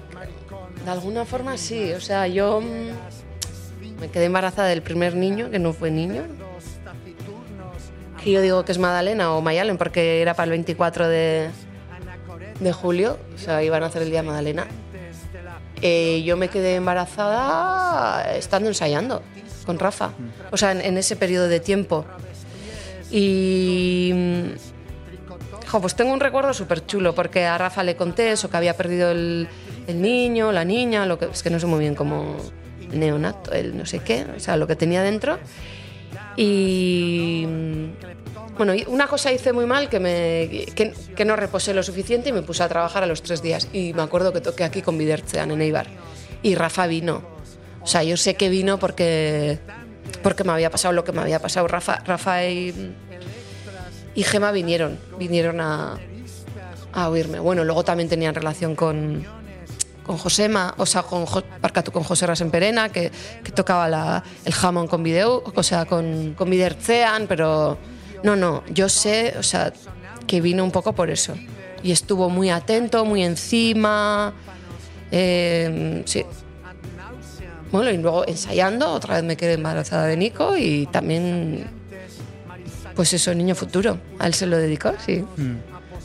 de 0.85 0.91
alguna 0.91 1.25
forma 1.25 1.57
sí. 1.59 1.93
O 1.93 2.01
sea, 2.01 2.27
yo 2.29 2.61
mm, 2.61 4.01
me 4.01 4.09
quedé 4.11 4.27
embarazada 4.27 4.69
del 4.69 4.83
primer 4.83 5.15
niño, 5.17 5.51
que 5.51 5.59
no 5.59 5.73
fue 5.73 5.91
niño. 5.91 6.23
Que 8.23 8.33
yo 8.33 8.41
digo 8.41 8.65
que 8.65 8.73
es 8.73 8.79
Madalena 8.79 9.33
o 9.33 9.41
Mayalen, 9.41 9.79
porque 9.79 10.21
era 10.23 10.35
para 10.35 10.45
el 10.45 10.51
24 10.51 11.09
de, 11.09 11.51
de 12.61 12.73
julio. 12.73 13.19
O 13.35 13.39
sea, 13.39 13.63
iban 13.63 13.83
a 13.83 13.87
hacer 13.87 14.03
el 14.03 14.11
día 14.11 14.23
Madalena. 14.23 14.67
Eh, 15.83 16.23
yo 16.25 16.37
me 16.37 16.49
quedé 16.49 16.75
embarazada 16.75 18.35
estando 18.37 18.69
ensayando 18.69 19.23
con 19.69 19.79
Rafa. 19.79 20.13
O 20.51 20.57
sea, 20.57 20.73
en, 20.73 20.97
ese 20.97 21.15
periodo 21.15 21.47
de 21.47 21.61
tiempo. 21.61 22.07
Y. 23.11 24.11
mm, 24.15 24.79
Jo, 25.71 25.83
pues 25.83 25.95
tengo 25.95 26.15
un 26.15 26.21
recuerdo 26.21 26.55
súper 26.55 26.87
chulo, 26.87 27.15
porque 27.15 27.45
a 27.45 27.59
Rafa 27.59 27.83
le 27.83 27.95
conté 27.95 28.33
eso, 28.33 28.49
que 28.49 28.57
había 28.57 28.75
perdido 28.75 29.11
el, 29.11 29.47
niño, 29.87 30.51
la 30.51 30.65
niña, 30.65 31.05
lo 31.05 31.19
que, 31.19 31.27
es 31.27 31.43
que 31.43 31.51
no 31.51 31.61
sé 31.61 31.67
muy 31.67 31.81
bien 31.81 31.95
cómo 31.95 32.37
neonato, 32.91 33.53
el 33.53 33.77
no 33.77 33.85
sé 33.85 33.99
qué, 33.99 34.25
o 34.35 34.41
sea, 34.41 34.57
lo 34.57 34.67
que 34.67 34.77
tenía 34.77 35.03
dentro. 35.03 35.39
Y 36.39 37.45
mm, 37.47 38.57
bueno, 38.57 38.73
una 38.87 39.09
cosa 39.09 39.31
hice 39.31 39.53
muy 39.53 39.67
mal, 39.67 39.91
que, 39.91 40.01
me, 40.01 40.65
que, 40.75 41.25
no 41.27 41.37
reposé 41.37 41.75
lo 41.75 41.83
suficiente 41.83 42.31
y 42.31 42.33
me 42.33 42.41
puse 42.41 42.63
a 42.63 42.69
trabajar 42.69 43.03
a 43.03 43.07
los 43.07 43.23
tres 43.23 43.43
días. 43.43 43.69
Y 43.75 43.93
me 43.93 44.01
acuerdo 44.01 44.33
que 44.33 44.41
toqué 44.41 44.65
aquí 44.65 44.81
con 44.81 44.97
Vidertzean 44.97 45.51
en 45.51 45.61
Eibar. 45.61 45.89
Y 46.43 46.55
Rafa 46.55 46.87
vino. 46.87 47.38
O 47.89 47.91
sea, 47.91 48.03
yo 48.03 48.19
sé 48.19 48.35
que 48.35 48.51
vino 48.51 48.79
porque, 48.79 49.59
porque 50.23 50.45
me 50.45 50.53
había 50.53 50.69
pasado 50.71 50.93
lo 50.93 51.05
que 51.05 51.13
me 51.13 51.23
había 51.23 51.41
pasado. 51.41 51.67
Rafa, 51.69 52.03
Rafa 52.05 52.45
y, 52.45 52.95
y 54.15 54.23
Gema 54.25 54.53
vinieron, 54.53 54.99
vinieron 55.19 55.59
a, 55.63 55.97
a 56.93 57.09
oírme. 57.09 57.39
Bueno, 57.39 57.65
luego 57.65 57.85
también 57.85 58.11
tenían 58.11 58.35
relación 58.35 58.77
con, 58.77 59.25
con 60.05 60.19
Josema, 60.19 60.75
o 60.77 60.85
sea, 60.85 61.03
con, 61.03 61.25
con 61.25 62.03
José 62.05 62.27
Rasenperena, 62.27 62.91
que, 62.91 63.11
que 63.43 63.53
tocaba 63.53 63.89
la- 63.89 64.23
el 64.45 64.53
jamón 64.53 64.87
con 64.87 65.03
video, 65.03 65.43
o 65.55 65.63
sea, 65.63 65.87
con, 65.87 66.35
con 66.35 66.51
pero 67.27 67.79
no, 68.23 68.37
no, 68.37 68.65
yo 68.69 68.91
sé, 68.91 69.35
o 69.39 69.43
sea, 69.43 69.73
que 70.27 70.43
vino 70.43 70.63
un 70.63 70.73
poco 70.73 70.93
por 70.93 71.09
eso. 71.09 71.33
Y 71.83 71.93
estuvo 71.93 72.29
muy 72.29 72.51
atento, 72.51 73.07
muy 73.07 73.25
encima, 73.25 74.35
eh, 75.11 76.03
sí. 76.05 76.27
Bueno, 77.71 77.91
y 77.91 77.99
luego 77.99 78.27
ensayando, 78.27 78.91
otra 78.91 79.17
vez 79.17 79.25
me 79.25 79.37
quedé 79.37 79.55
embarazada 79.55 80.07
de 80.07 80.17
Nico 80.17 80.57
y 80.57 80.87
también, 80.87 81.67
pues 82.97 83.13
eso, 83.13 83.35
niño 83.35 83.55
futuro, 83.55 83.99
a 84.19 84.27
él 84.27 84.35
se 84.35 84.47
lo 84.47 84.57
dedicó, 84.57 84.93
sí. 85.05 85.25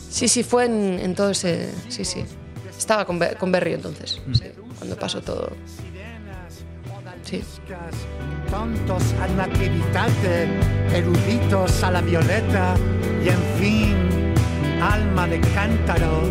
Sí, 0.09 0.27
sí, 0.27 0.43
fue 0.43 0.65
en, 0.65 0.99
en 0.99 1.15
todo 1.15 1.31
ese. 1.31 1.69
Sí, 1.89 2.05
sí. 2.05 2.23
Estaba 2.77 3.05
con, 3.05 3.19
con 3.39 3.51
Berry 3.51 3.73
entonces, 3.73 4.21
sí, 4.33 4.43
cuando 4.77 4.95
pasó 4.97 5.21
todo. 5.21 5.51
Sí. 7.23 7.41
Tontos 8.51 9.03
a 9.21 9.27
nativitate, 9.29 10.49
eruditos 10.93 11.81
a 11.83 11.91
la 11.91 12.01
violeta 12.01 12.75
y 13.23 13.29
en 13.29 13.43
fin, 13.59 14.33
alma 14.81 15.25
de 15.27 15.39
cántaro, 15.39 16.21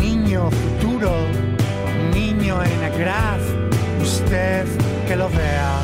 niño 0.00 0.50
futuro, 0.50 1.12
niño 2.12 2.62
en 2.62 2.82
agraz, 2.82 3.40
usted 4.08 4.64
que 5.06 5.16
lo 5.16 5.28
vea. 5.28 5.80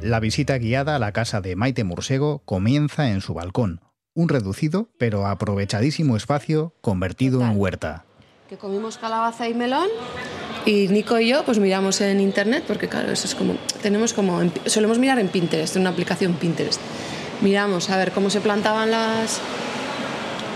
La 0.00 0.20
visita 0.20 0.58
guiada 0.58 0.96
a 0.96 0.98
la 0.98 1.12
casa 1.12 1.40
de 1.40 1.54
Maite 1.54 1.84
Mursego 1.84 2.42
comienza 2.44 3.10
en 3.10 3.20
su 3.20 3.34
balcón, 3.34 3.80
un 4.14 4.28
reducido 4.28 4.88
pero 4.98 5.26
aprovechadísimo 5.26 6.16
espacio 6.16 6.74
convertido 6.80 7.42
en 7.42 7.56
huerta. 7.56 8.04
Que 8.48 8.56
comimos 8.56 8.98
calabaza 8.98 9.48
y 9.48 9.54
melón 9.54 9.88
y 10.66 10.88
Nico 10.88 11.18
y 11.20 11.28
yo 11.28 11.44
pues 11.44 11.58
miramos 11.58 12.00
en 12.00 12.20
internet 12.20 12.64
porque 12.66 12.88
claro, 12.88 13.12
eso 13.12 13.26
es 13.26 13.34
como 13.34 13.54
tenemos 13.82 14.12
como 14.14 14.40
solemos 14.66 14.98
mirar 14.98 15.18
en 15.18 15.28
Pinterest, 15.28 15.76
en 15.76 15.82
una 15.82 15.90
aplicación 15.90 16.34
Pinterest. 16.34 16.80
Miramos 17.42 17.90
a 17.90 17.96
ver 17.96 18.10
cómo 18.10 18.30
se 18.30 18.40
plantaban 18.40 18.90
las 18.90 19.40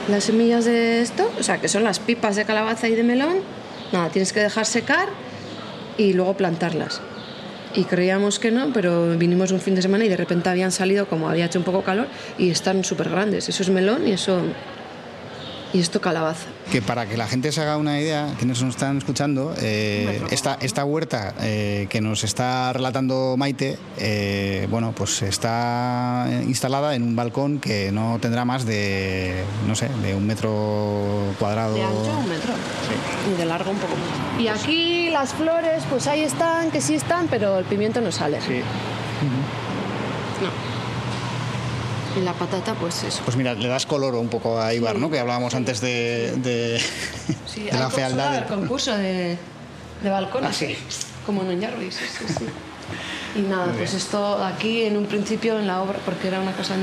las 0.09 0.25
semillas 0.25 0.65
de 0.65 1.01
esto, 1.01 1.31
o 1.39 1.43
sea, 1.45 1.61
que 1.61 1.69
son 1.69 1.85
las 1.85 2.01
pipas 2.01 2.35
de 2.35 2.45
calabaza 2.45 2.89
y 2.89 2.97
de 2.97 3.05
melón. 3.05 3.62
Nada, 3.93 4.09
tienes 4.09 4.33
que 4.33 4.41
dejar 4.41 4.67
secar 4.67 5.09
y 5.99 6.15
luego 6.15 6.35
plantarlas. 6.35 7.01
Y 7.75 7.85
creíamos 7.85 8.39
que 8.39 8.51
no, 8.51 8.73
pero 8.73 9.17
vinimos 9.17 9.51
un 9.51 9.61
fin 9.61 9.75
de 9.75 9.83
semana 9.83 10.05
y 10.05 10.09
de 10.09 10.17
repente 10.17 10.49
habían 10.49 10.73
salido, 10.73 11.07
como 11.07 11.29
había 11.29 11.47
hecho 11.47 11.59
un 11.59 11.65
poco 11.65 11.83
calor, 11.83 12.07
y 12.39 12.51
están 12.51 12.85
súper 12.85 13.09
grandes. 13.09 13.49
Eso 13.49 13.63
es 13.63 13.71
melón 13.71 14.07
y 14.07 14.13
eso 14.13 14.43
y 15.73 15.81
esto 15.81 16.01
calabaza. 16.01 16.49
Que 16.71 16.81
para 16.81 17.07
que 17.07 17.17
la 17.17 17.27
gente 17.27 17.53
se 17.53 17.61
haga 17.61 17.77
una 17.77 18.01
idea, 18.01 18.35
quienes 18.39 18.63
nos 18.63 18.77
están 18.77 18.97
escuchando, 18.97 19.55
eh, 19.59 20.23
esta, 20.31 20.57
esta 20.61 20.85
huerta 20.85 21.35
eh, 21.41 21.87
que 21.91 22.01
nos 22.01 22.25
está 22.25 22.73
relatando 22.73 23.35
Maite, 23.37 23.79
eh, 23.99 24.67
bueno, 24.71 24.93
pues 24.93 25.21
está 25.23 26.29
instalada 26.47 26.95
en 26.95 27.03
un 27.03 27.15
balcón 27.15 27.59
que 27.59 27.93
no 27.93 28.19
tendrá 28.21 28.45
más 28.45 28.65
de, 28.65 29.45
no 29.67 29.75
sé, 29.75 29.91
de 30.03 30.15
un 30.15 30.27
metro 30.27 31.35
cuadrado. 31.39 31.75
De 31.75 31.83
ancho 31.83 32.19
un 32.19 32.29
metro. 32.29 32.53
Y 33.31 33.37
de 33.37 33.45
largo 33.45 33.71
un 33.71 33.79
poco 33.79 33.95
más. 33.95 34.41
Y 34.41 34.49
aquí 34.49 35.11
las 35.11 35.35
flores, 35.35 35.83
pues 35.91 36.07
ahí 36.07 36.23
están, 36.23 36.71
que 36.71 36.81
sí 36.81 36.95
están, 36.95 37.29
pero 37.29 37.59
el 37.59 37.65
pimiento 37.65 38.01
no 38.01 38.11
sale. 38.11 38.41
Sí. 38.41 38.61
No. 40.43 40.73
Y 42.17 42.21
la 42.21 42.33
patata, 42.35 42.75
pues 42.75 43.03
eso. 43.05 43.23
Pues 43.25 43.37
mira, 43.37 43.55
le 43.55 43.69
das 43.69 43.87
color 43.87 44.15
un 44.15 44.29
poco 44.29 44.61
a 44.61 44.75
Ibar, 44.75 44.97
¿no? 44.97 45.11
Que 45.11 45.19
hablábamos 45.19 45.55
antes 45.55 45.81
de, 45.81 46.33
de, 46.37 46.81
Sí, 47.47 47.63
de 47.65 47.73
la 47.79 47.89
fealdad. 47.91 48.33
del- 48.33 48.45
concurso 48.45 48.95
de, 48.97 49.39
de 50.03 50.11
balcones. 50.11 50.51
Ah, 50.51 50.53
sí. 50.53 50.77
Como 51.25 51.43
en 51.43 51.49
Oñarri, 51.49 51.91
sí, 51.91 52.05
sí, 52.07 52.25
sí. 52.39 52.45
Y 53.35 53.41
nada, 53.43 53.67
Muy 53.69 53.79
pues 53.79 53.93
bien. 53.93 53.97
esto 54.03 54.45
aquí 54.45 54.83
en 54.83 54.99
un 54.99 55.07
principio 55.07 55.59
en 55.59 55.67
la 55.67 55.81
obra, 55.81 55.99
porque 56.05 56.29
era 56.29 56.39
una 56.39 56.53
casa, 56.53 56.75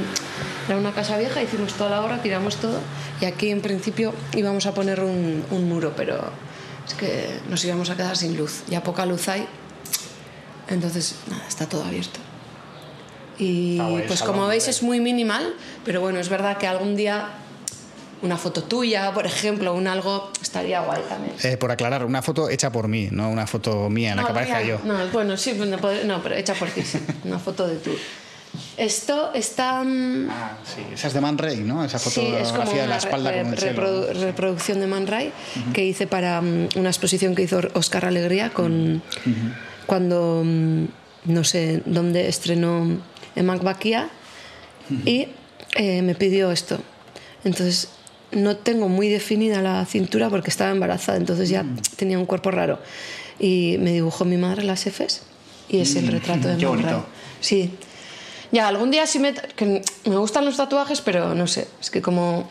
era 0.67 0.77
una 0.80 0.91
casa 0.93 1.15
vieja, 1.17 1.43
hicimos 1.43 1.73
toda 1.73 1.91
la 1.91 2.01
obra, 2.01 2.23
tiramos 2.23 2.55
todo, 2.55 2.80
y 3.21 3.25
aquí 3.25 3.51
en 3.51 3.61
principio 3.61 4.15
íbamos 4.36 4.65
a 4.65 4.73
poner 4.73 5.01
un, 5.01 5.45
un 5.51 5.69
muro, 5.69 5.93
pero 5.95 6.17
es 6.88 6.95
que 6.95 7.39
nos 7.51 7.63
íbamos 7.65 7.91
a 7.91 7.95
quedar 7.95 8.17
sin 8.17 8.36
luz, 8.36 8.63
ya 8.67 8.82
poca 8.82 9.05
luz 9.05 9.27
hay, 9.30 9.45
entonces 10.69 11.15
nada, 11.30 11.43
está 11.47 11.67
todo 11.67 11.84
abierto. 11.84 12.19
Y 13.40 13.78
guay, 13.78 14.04
pues 14.08 14.22
como 14.22 14.48
veis 14.48 14.68
es 14.68 14.84
muy 14.84 15.00
minimal, 15.00 15.54
pero 15.86 16.02
bueno, 16.02 16.20
es 16.20 16.28
verdad 16.30 16.58
que 16.58 16.68
algún 16.68 16.96
día 16.96 17.30
una 18.22 18.36
foto 18.38 18.64
tuya, 18.64 19.14
por 19.14 19.26
ejemplo, 19.26 19.74
un 19.74 19.88
algo 19.88 20.30
estaría 20.42 20.82
guay 20.82 21.02
también. 21.08 21.34
Eh, 21.44 21.56
por 21.56 21.72
aclarar, 21.72 22.04
una 22.06 22.22
foto 22.22 22.50
hecha 22.50 22.70
por 22.70 22.90
mí, 22.90 23.08
no 23.12 23.30
una 23.30 23.48
foto 23.48 23.90
mía 23.90 24.10
en 24.12 24.18
la 24.18 24.22
No, 24.24 24.28
que 24.28 24.32
aparezca 24.34 24.62
yo. 24.62 24.80
No, 24.84 25.08
bueno, 25.14 25.38
sí, 25.38 25.54
no, 26.06 26.22
pero 26.22 26.36
hecha 26.36 26.54
por 26.54 26.68
ti, 26.70 26.82
sí. 26.82 27.00
Una 27.24 27.40
foto 27.40 27.66
de 27.66 27.78
tú. 27.78 27.92
Esto 28.78 29.32
está... 29.34 29.84
mm, 29.84 30.28
Ah, 30.30 30.58
sí, 30.66 30.82
esa 30.94 31.08
es 31.08 31.14
de 31.14 31.22
Man 31.22 31.38
Ray, 31.38 31.58
¿no? 31.58 31.84
Esa 31.86 32.00
Sí, 32.00 32.34
es 32.36 32.52
como 32.52 32.70
de 32.72 32.88
la 32.88 32.98
espalda 32.98 33.32
re- 33.32 33.38
con 33.44 33.52
el 33.54 33.58
re- 33.58 33.62
cielo. 33.70 33.82
reprodu- 34.12 34.20
reproducción 34.22 34.80
de 34.82 34.88
Man 34.88 35.08
Ray 35.08 35.32
que 35.74 35.86
hice 35.86 36.08
para 36.08 36.42
mm, 36.42 36.70
una 36.76 36.90
exposición 36.90 37.36
que 37.36 37.44
hizo 37.44 37.62
Oscar 37.74 38.06
Alegría 38.06 38.50
con 38.50 39.02
cuando 39.86 40.42
mm, 40.44 40.86
no 41.26 41.44
sé 41.44 41.84
dónde 41.86 42.28
estrenó 42.28 42.88
en 43.36 43.45
Macbaquia 43.45 44.09
y 45.05 45.27
eh, 45.75 46.01
me 46.01 46.15
pidió 46.15 46.51
esto. 46.51 46.80
Entonces 47.43 47.89
no 48.32 48.57
tengo 48.57 48.89
muy 48.89 49.09
definida 49.09 49.61
la 49.61 49.86
cintura 49.86 50.30
porque 50.30 50.49
estaba 50.49 50.71
embarazada, 50.71 51.17
entonces 51.17 51.49
ya 51.49 51.65
tenía 51.95 52.17
un 52.17 52.25
cuerpo 52.25 52.51
raro. 52.51 52.80
Y 53.39 53.77
me 53.80 53.93
dibujó 53.93 54.25
mi 54.25 54.38
madre 54.38 54.63
las 54.63 54.86
Fs 54.86 55.21
y 55.69 55.80
es 55.80 55.95
el 55.95 56.07
retrato 56.07 56.47
de 56.47 56.55
Ray. 56.55 56.65
bonito. 56.65 57.05
Sí. 57.39 57.71
Ya, 58.51 58.67
algún 58.67 58.91
día 58.91 59.05
sí 59.05 59.19
me... 59.19 59.34
que 59.34 59.82
me 60.05 60.17
gustan 60.17 60.43
los 60.43 60.57
tatuajes, 60.57 61.01
pero 61.01 61.36
no 61.36 61.47
sé, 61.47 61.67
es 61.80 61.89
que 61.89 62.01
como... 62.01 62.49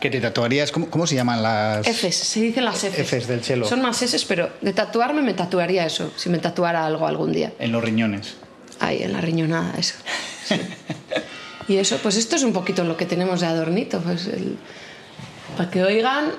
¿Qué 0.00 0.08
te 0.08 0.20
tatuarías? 0.20 0.72
¿Cómo, 0.72 0.88
cómo 0.88 1.06
se 1.06 1.14
llaman 1.14 1.42
las...? 1.42 1.86
Fs, 1.86 2.14
se 2.14 2.40
dicen 2.40 2.64
las 2.64 2.78
Fs. 2.84 2.96
Fs 2.96 3.26
del 3.26 3.42
chelo. 3.42 3.66
Son 3.66 3.82
más 3.82 4.00
Fs, 4.00 4.24
pero 4.24 4.50
de 4.60 4.72
tatuarme 4.72 5.20
me 5.22 5.34
tatuaría 5.34 5.84
eso, 5.84 6.12
si 6.16 6.30
me 6.30 6.38
tatuara 6.38 6.86
algo 6.86 7.06
algún 7.06 7.32
día. 7.32 7.52
En 7.58 7.72
los 7.72 7.82
riñones. 7.82 8.36
Ahí, 8.80 9.02
en 9.02 9.12
la 9.12 9.20
riñonada, 9.20 9.74
eso. 9.78 9.94
Sí. 10.46 10.56
y 11.68 11.76
eso, 11.76 11.98
pues 12.02 12.16
esto 12.16 12.34
es 12.36 12.42
un 12.42 12.52
poquito 12.52 12.82
lo 12.82 12.96
que 12.96 13.06
tenemos 13.06 13.40
de 13.40 13.46
adornito, 13.46 14.00
pues 14.00 14.26
el- 14.26 14.56
para 15.56 15.70
que 15.70 15.84
oigan 15.84 16.32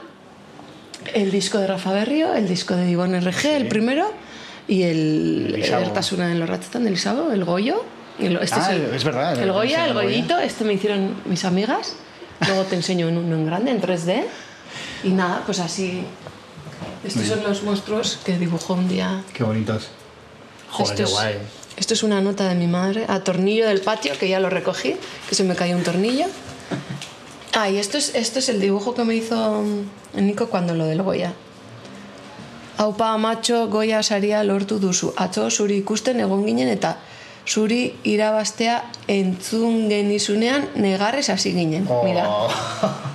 el 1.14 1.32
disco 1.32 1.58
de 1.60 1.68
Rafa 1.68 1.92
Berrio, 1.94 2.34
el 2.34 2.48
disco 2.48 2.76
de 2.76 2.89
Ivonne 2.89 3.20
RG, 3.22 3.46
el 3.56 3.68
primero, 3.68 4.12
y 4.68 4.84
el 4.84 5.62
El. 5.64 5.72
Bertasuna 5.72 6.32
en 6.32 6.39
los 6.39 6.50
Ratatán 6.50 6.84
del 6.84 6.94
Lisabo, 6.94 7.32
el 7.32 7.44
Goyo. 7.46 7.84
El- 8.20 8.38
Este 8.38 8.56
Ah, 8.60 8.68
es, 8.74 8.80
el, 8.80 8.94
es 8.96 9.04
verdad, 9.04 9.34
El 9.38 9.44
el- 9.44 9.52
Goya, 9.52 9.84
el 9.84 9.89
el 9.89 9.94
Goya. 9.94 10.08
Goyito, 10.08 10.39
este 10.39 10.64
me 10.66 10.74
hicieron 10.74 11.16
mis 11.26 11.46
amigas. 11.46 11.96
Luego 12.48 12.64
te 12.64 12.76
enseño 12.76 13.08
en 13.08 13.18
uno 13.18 13.36
en 13.36 13.46
grande, 13.46 13.72
en 13.72 13.82
3D. 13.82 14.24
Y 15.04 15.10
nada, 15.10 15.44
pues 15.46 15.60
así. 15.60 16.04
Estos 17.04 17.26
son 17.26 17.44
los 17.44 17.64
monstruos 17.64 18.20
que 18.26 18.38
dibujó 18.38 18.74
un 18.76 18.88
día 18.88 19.24
Qué 19.34 19.44
bonitos. 19.44 19.89
Joder, 20.70 20.94
esto 20.94 21.06
qué 21.06 21.12
guay. 21.12 21.36
Esto 21.82 21.96
es 21.96 22.04
una 22.04 22.22
nota 22.22 22.48
de 22.48 22.54
mi 22.54 22.68
madre 22.68 23.06
a 23.08 23.22
tornillo 23.22 23.68
del 23.68 23.82
patio, 23.82 24.14
que 24.20 24.30
ya 24.30 24.40
lo 24.40 24.52
recogí, 24.52 24.96
que 25.28 25.34
se 25.34 25.44
me 25.44 25.56
cayó 25.56 25.76
un 25.76 25.82
tornillo. 25.84 26.28
Ah, 27.54 27.70
y 27.70 27.80
esto 27.80 27.98
es, 27.98 28.14
esto 28.14 28.38
es 28.38 28.50
el 28.50 28.62
dibujo 28.62 28.94
que 28.94 29.04
me 29.04 29.16
hizo 29.16 29.64
mm, 29.64 30.22
Nico 30.24 30.48
cuando 30.48 30.76
lo 30.76 30.86
del 30.86 31.02
Goya. 31.02 31.34
Aupa 32.78 33.18
macho 33.18 33.68
Goya 33.68 34.04
saria 34.04 34.44
lortu 34.44 34.78
duzu. 34.80 35.14
Atzo 35.18 35.50
zuri 35.50 35.78
ikusten 35.82 36.20
egon 36.20 36.46
ginen 36.46 36.70
eta 36.70 36.98
zuri 37.48 37.98
irabaztea 38.04 38.84
entzun 39.08 39.90
genizunean 39.90 40.70
negarrez 40.76 41.30
hasi 41.30 41.52
ginen. 41.52 41.88
Oh. 41.90 42.04
Mira. 42.06 42.30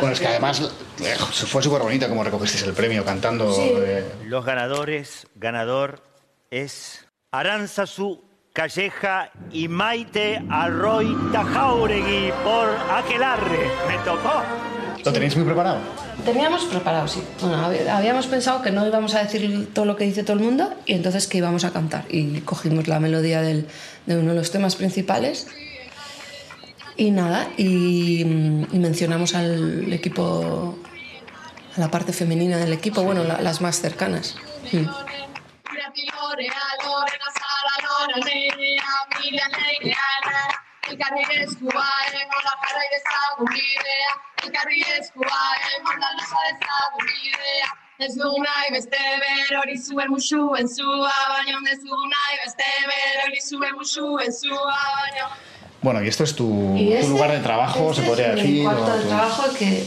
Bueno, 0.00 0.14
es 0.14 0.20
que 0.20 0.26
además 0.26 0.62
eh, 1.02 1.14
fue 1.18 1.62
súper 1.62 1.82
bonito 1.82 2.08
como 2.08 2.24
recogisteis 2.24 2.62
el 2.64 2.72
premio 2.72 3.04
cantando. 3.04 3.52
Sí. 3.54 3.72
eh, 3.76 4.02
Los 4.24 4.42
ganadores, 4.46 5.26
ganador 5.34 6.00
es 6.50 7.03
Aranzazu 7.38 8.20
Calleja 8.52 9.28
y 9.50 9.66
Maite 9.66 10.40
Arroy 10.48 11.16
Tajauregui 11.32 12.30
por 12.44 12.68
Aquelarre. 12.92 13.66
Me 13.88 13.98
tocó. 14.04 14.40
¿Lo 15.04 15.12
tenéis 15.12 15.34
muy 15.34 15.44
preparado? 15.44 15.78
Teníamos 16.24 16.64
preparado, 16.66 17.08
sí. 17.08 17.20
Bueno, 17.40 17.56
hab- 17.56 17.88
habíamos 17.88 18.28
pensado 18.28 18.62
que 18.62 18.70
no 18.70 18.86
íbamos 18.86 19.16
a 19.16 19.24
decir 19.24 19.68
todo 19.74 19.84
lo 19.84 19.96
que 19.96 20.04
dice 20.04 20.22
todo 20.22 20.34
el 20.36 20.44
mundo 20.44 20.72
y 20.86 20.92
entonces 20.94 21.26
que 21.26 21.38
íbamos 21.38 21.64
a 21.64 21.72
cantar. 21.72 22.04
Y 22.08 22.40
cogimos 22.42 22.86
la 22.86 23.00
melodía 23.00 23.42
del- 23.42 23.66
de 24.06 24.16
uno 24.16 24.30
de 24.30 24.36
los 24.36 24.52
temas 24.52 24.76
principales. 24.76 25.48
Y 26.96 27.10
nada, 27.10 27.48
y, 27.56 28.24
mm, 28.24 28.66
y 28.76 28.78
mencionamos 28.78 29.34
al 29.34 29.92
equipo, 29.92 30.78
a 31.76 31.80
la 31.80 31.90
parte 31.90 32.12
femenina 32.12 32.58
del 32.58 32.72
equipo, 32.72 33.02
bueno, 33.02 33.24
la- 33.24 33.42
las 33.42 33.60
más 33.60 33.80
cercanas. 33.80 34.36
Mm. 34.70 34.86
Elkarri 40.90 41.22
eskua 41.42 41.84
egon 42.12 42.42
la 42.46 42.52
jarrai 42.62 42.88
dezagun 42.94 43.48
bidea 43.54 44.12
Elkarri 44.44 44.82
eskua 44.98 45.40
egon 45.76 45.96
la 46.02 46.10
luza 46.18 46.42
dezagun 46.48 47.06
bidea 47.12 47.70
Ez 48.06 48.14
dugu 48.18 48.42
nahi 48.42 48.72
beste 48.74 49.00
berori 49.22 49.76
zuen 49.86 50.10
musuen 50.12 50.68
zua 50.76 51.12
Baina 51.32 51.60
ez 51.72 51.78
dugu 51.86 52.06
nahi 52.12 52.36
beste 52.44 52.68
berori 52.90 53.40
zuen 53.48 53.74
musuen 53.80 54.32
zua 54.40 54.76
Baina 55.00 55.28
Bueno, 55.82 56.02
y 56.02 56.08
esto 56.08 56.24
es 56.24 56.34
tu, 56.34 56.48
Y 56.76 56.86
tu 56.88 56.94
este- 56.94 57.08
lugar 57.10 57.30
de 57.30 57.40
trabajo, 57.40 57.90
este 57.90 58.02
se 58.02 58.08
podría 58.08 58.28
es 58.28 58.34
mi 58.36 58.40
decir. 58.42 58.64
cuarto 58.64 58.84
o 58.84 58.96
de 58.96 59.02
tu- 59.02 59.08
trabajo 59.08 59.42
que 59.58 59.86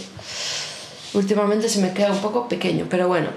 últimamente 1.13 1.69
se 1.69 1.79
me 1.79 1.91
queda 1.93 2.11
un 2.11 2.21
poco 2.21 2.47
pequeño, 2.47 2.85
pero 2.87 3.07
bueno. 3.07 3.29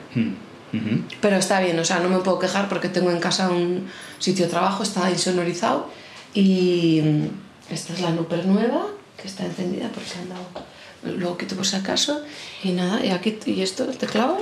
Ujú. 0.73 1.03
Pero 1.21 1.37
está 1.37 1.61
bien, 1.61 1.79
o 1.79 1.85
sea, 1.85 1.99
no 2.01 2.09
me 2.09 2.19
puedo 2.19 2.39
quejar 2.39 2.69
porque 2.69 2.89
tengo 2.89 3.11
en 3.11 3.19
casa 3.21 3.49
un 3.51 3.89
sitio 4.19 4.45
de 4.47 4.51
trabajo, 4.51 4.83
está 4.83 5.11
insonorizado 5.11 5.89
y 6.35 7.01
mm, 7.03 7.73
esta 7.73 7.93
es 7.93 8.01
la 8.01 8.11
Nuper 8.11 8.47
nueva, 8.47 8.87
que 9.21 9.27
está 9.29 9.45
encendida 9.45 9.89
porque 9.95 10.11
han 10.21 10.29
dado, 10.29 11.17
luego 11.19 11.37
quito 11.37 11.57
por 11.57 11.67
si 11.67 11.77
acaso 11.77 12.23
y 12.63 12.71
nada, 12.73 13.05
y 13.05 13.11
aquí, 13.11 13.39
y 13.47 13.61
esto, 13.63 13.85
el 13.85 13.97
teclado. 13.97 14.39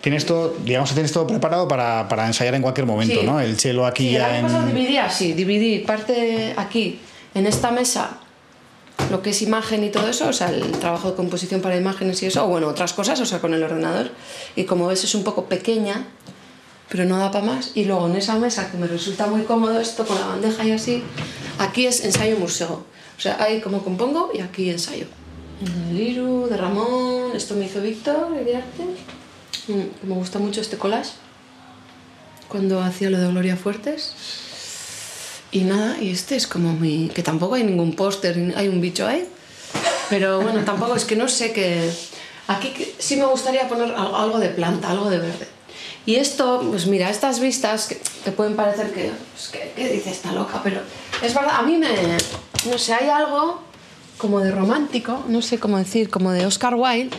Tienes 0.00 0.26
todo, 0.26 0.56
digamos 0.64 0.88
que 0.90 0.94
tienes 0.94 1.12
todo 1.12 1.26
preparado 1.28 1.68
para, 1.68 2.08
para 2.08 2.26
ensayar 2.26 2.54
en 2.56 2.62
cualquier 2.62 2.86
momento, 2.86 3.20
Sí. 3.20 3.26
¿no? 3.26 3.38
El 3.38 3.56
chelo 3.56 3.86
aquí 3.86 4.02
Sí, 4.08 4.16
el 4.16 4.22
ya 4.22 4.26
año 4.34 4.42
pasado 4.48 4.68
en. 4.68 4.74
dividí 4.74 4.96
así, 4.96 5.32
dividí 5.34 5.78
parte 5.80 6.54
aquí, 6.56 6.98
en 7.34 7.46
esta 7.46 7.70
mesa, 7.70 8.18
lo 9.10 9.22
que 9.22 9.30
es 9.30 9.42
imagen 9.42 9.84
y 9.84 9.90
todo 9.90 10.08
eso, 10.08 10.28
o 10.28 10.32
sea, 10.32 10.50
el 10.50 10.70
trabajo 10.72 11.10
de 11.10 11.16
composición 11.16 11.60
para 11.60 11.76
imágenes 11.76 12.22
y 12.22 12.26
eso, 12.26 12.44
o 12.44 12.48
bueno, 12.48 12.68
otras 12.68 12.92
cosas, 12.92 13.20
o 13.20 13.26
sea, 13.26 13.40
con 13.40 13.54
el 13.54 13.62
ordenador. 13.62 14.10
Y 14.56 14.64
como 14.64 14.86
ves 14.86 15.04
es 15.04 15.14
un 15.14 15.24
poco 15.24 15.46
pequeña, 15.46 16.06
pero 16.88 17.04
no 17.04 17.18
da 17.18 17.30
para 17.30 17.44
más. 17.44 17.72
Y 17.74 17.84
luego 17.84 18.06
en 18.06 18.16
esa 18.16 18.36
mesa, 18.38 18.70
que 18.70 18.76
me 18.76 18.86
resulta 18.86 19.26
muy 19.26 19.42
cómodo 19.42 19.80
esto, 19.80 20.06
con 20.06 20.18
la 20.18 20.26
bandeja 20.26 20.64
y 20.64 20.72
así, 20.72 21.02
aquí 21.58 21.86
es 21.86 22.04
ensayo 22.04 22.38
museo. 22.38 22.84
O 23.16 23.20
sea, 23.20 23.42
ahí 23.42 23.60
como 23.60 23.82
compongo 23.84 24.30
y 24.34 24.40
aquí 24.40 24.70
ensayo. 24.70 25.06
El 25.64 25.96
Liru, 25.96 26.48
de 26.48 26.56
Ramón, 26.56 27.32
esto 27.34 27.54
me 27.54 27.66
hizo 27.66 27.80
Víctor, 27.80 28.34
de 28.44 28.56
arte. 28.56 28.84
Mm, 29.68 30.08
Me 30.08 30.14
gusta 30.14 30.38
mucho 30.38 30.60
este 30.60 30.76
collage 30.76 31.12
cuando 32.48 32.82
hacía 32.82 33.10
lo 33.10 33.18
de 33.18 33.28
Gloria 33.28 33.56
Fuertes. 33.56 34.14
Y 35.52 35.60
nada, 35.64 35.96
y 36.00 36.10
este 36.10 36.34
es 36.36 36.46
como 36.46 36.72
mi... 36.72 37.08
que 37.08 37.22
tampoco 37.22 37.54
hay 37.56 37.62
ningún 37.64 37.94
póster, 37.94 38.54
hay 38.56 38.68
un 38.68 38.80
bicho 38.80 39.06
ahí. 39.06 39.26
Pero 40.10 40.40
bueno, 40.40 40.64
tampoco 40.64 40.96
es 40.96 41.04
que 41.04 41.14
no 41.16 41.28
sé 41.28 41.52
que... 41.52 41.90
Aquí 42.48 42.68
que- 42.70 42.94
sí 42.98 43.16
me 43.16 43.26
gustaría 43.26 43.68
poner 43.68 43.94
al- 43.94 44.14
algo 44.14 44.38
de 44.40 44.48
planta, 44.48 44.90
algo 44.90 45.10
de 45.10 45.18
verde. 45.18 45.46
Y 46.06 46.16
esto, 46.16 46.66
pues 46.70 46.86
mira, 46.86 47.10
estas 47.10 47.38
vistas 47.38 47.86
que 47.86 48.00
te 48.24 48.32
pueden 48.32 48.56
parecer 48.56 48.92
que... 48.92 49.12
Pues, 49.34 49.48
¿qué, 49.52 49.72
qué 49.76 49.88
dice 49.92 50.10
esta 50.10 50.32
loca? 50.32 50.60
Pero 50.64 50.80
es 51.22 51.34
verdad, 51.34 51.56
a 51.56 51.62
mí 51.62 51.76
me... 51.76 51.88
No 52.70 52.78
sé, 52.78 52.94
hay 52.94 53.08
algo 53.08 53.60
como 54.18 54.40
de 54.40 54.50
romántico, 54.52 55.22
no 55.28 55.42
sé 55.42 55.58
cómo 55.58 55.76
decir, 55.78 56.08
como 56.08 56.32
de 56.32 56.46
Oscar 56.46 56.74
Wilde. 56.76 57.10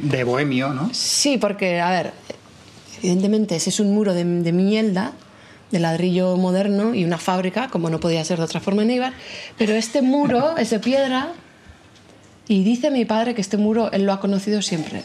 De 0.00 0.22
bohemio, 0.24 0.68
¿no? 0.68 0.90
Sí, 0.92 1.36
porque, 1.38 1.80
a 1.80 1.90
ver, 1.90 2.12
evidentemente 2.98 3.56
ese 3.56 3.70
es 3.70 3.80
un 3.80 3.92
muro 3.94 4.14
de, 4.14 4.24
de 4.24 4.52
Miñelda, 4.52 5.12
de 5.70 5.80
ladrillo 5.80 6.36
moderno 6.36 6.94
y 6.94 7.04
una 7.04 7.18
fábrica, 7.18 7.68
como 7.68 7.90
no 7.90 8.00
podía 8.00 8.24
ser 8.24 8.38
de 8.38 8.44
otra 8.44 8.60
forma 8.60 8.82
en 8.82 8.90
Eibar, 8.90 9.12
pero 9.58 9.74
este 9.74 10.02
muro 10.02 10.56
es 10.58 10.70
de 10.70 10.78
piedra 10.78 11.32
y 12.48 12.62
dice 12.62 12.90
mi 12.90 13.04
padre 13.04 13.34
que 13.34 13.40
este 13.40 13.56
muro 13.56 13.90
él 13.92 14.04
lo 14.04 14.12
ha 14.12 14.20
conocido 14.20 14.62
siempre. 14.62 15.02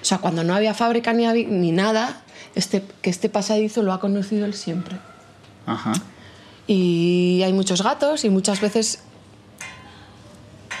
O 0.00 0.04
sea, 0.04 0.18
cuando 0.18 0.44
no 0.44 0.54
había 0.54 0.74
fábrica 0.74 1.12
ni, 1.12 1.26
ni 1.44 1.72
nada, 1.72 2.22
este, 2.54 2.82
que 3.00 3.10
este 3.10 3.28
pasadizo 3.28 3.82
lo 3.82 3.92
ha 3.92 4.00
conocido 4.00 4.44
él 4.44 4.54
siempre. 4.54 4.96
Ajá. 5.64 5.92
Y 6.66 7.40
hay 7.44 7.52
muchos 7.52 7.82
gatos 7.82 8.24
y 8.24 8.30
muchas 8.30 8.60
veces... 8.60 9.00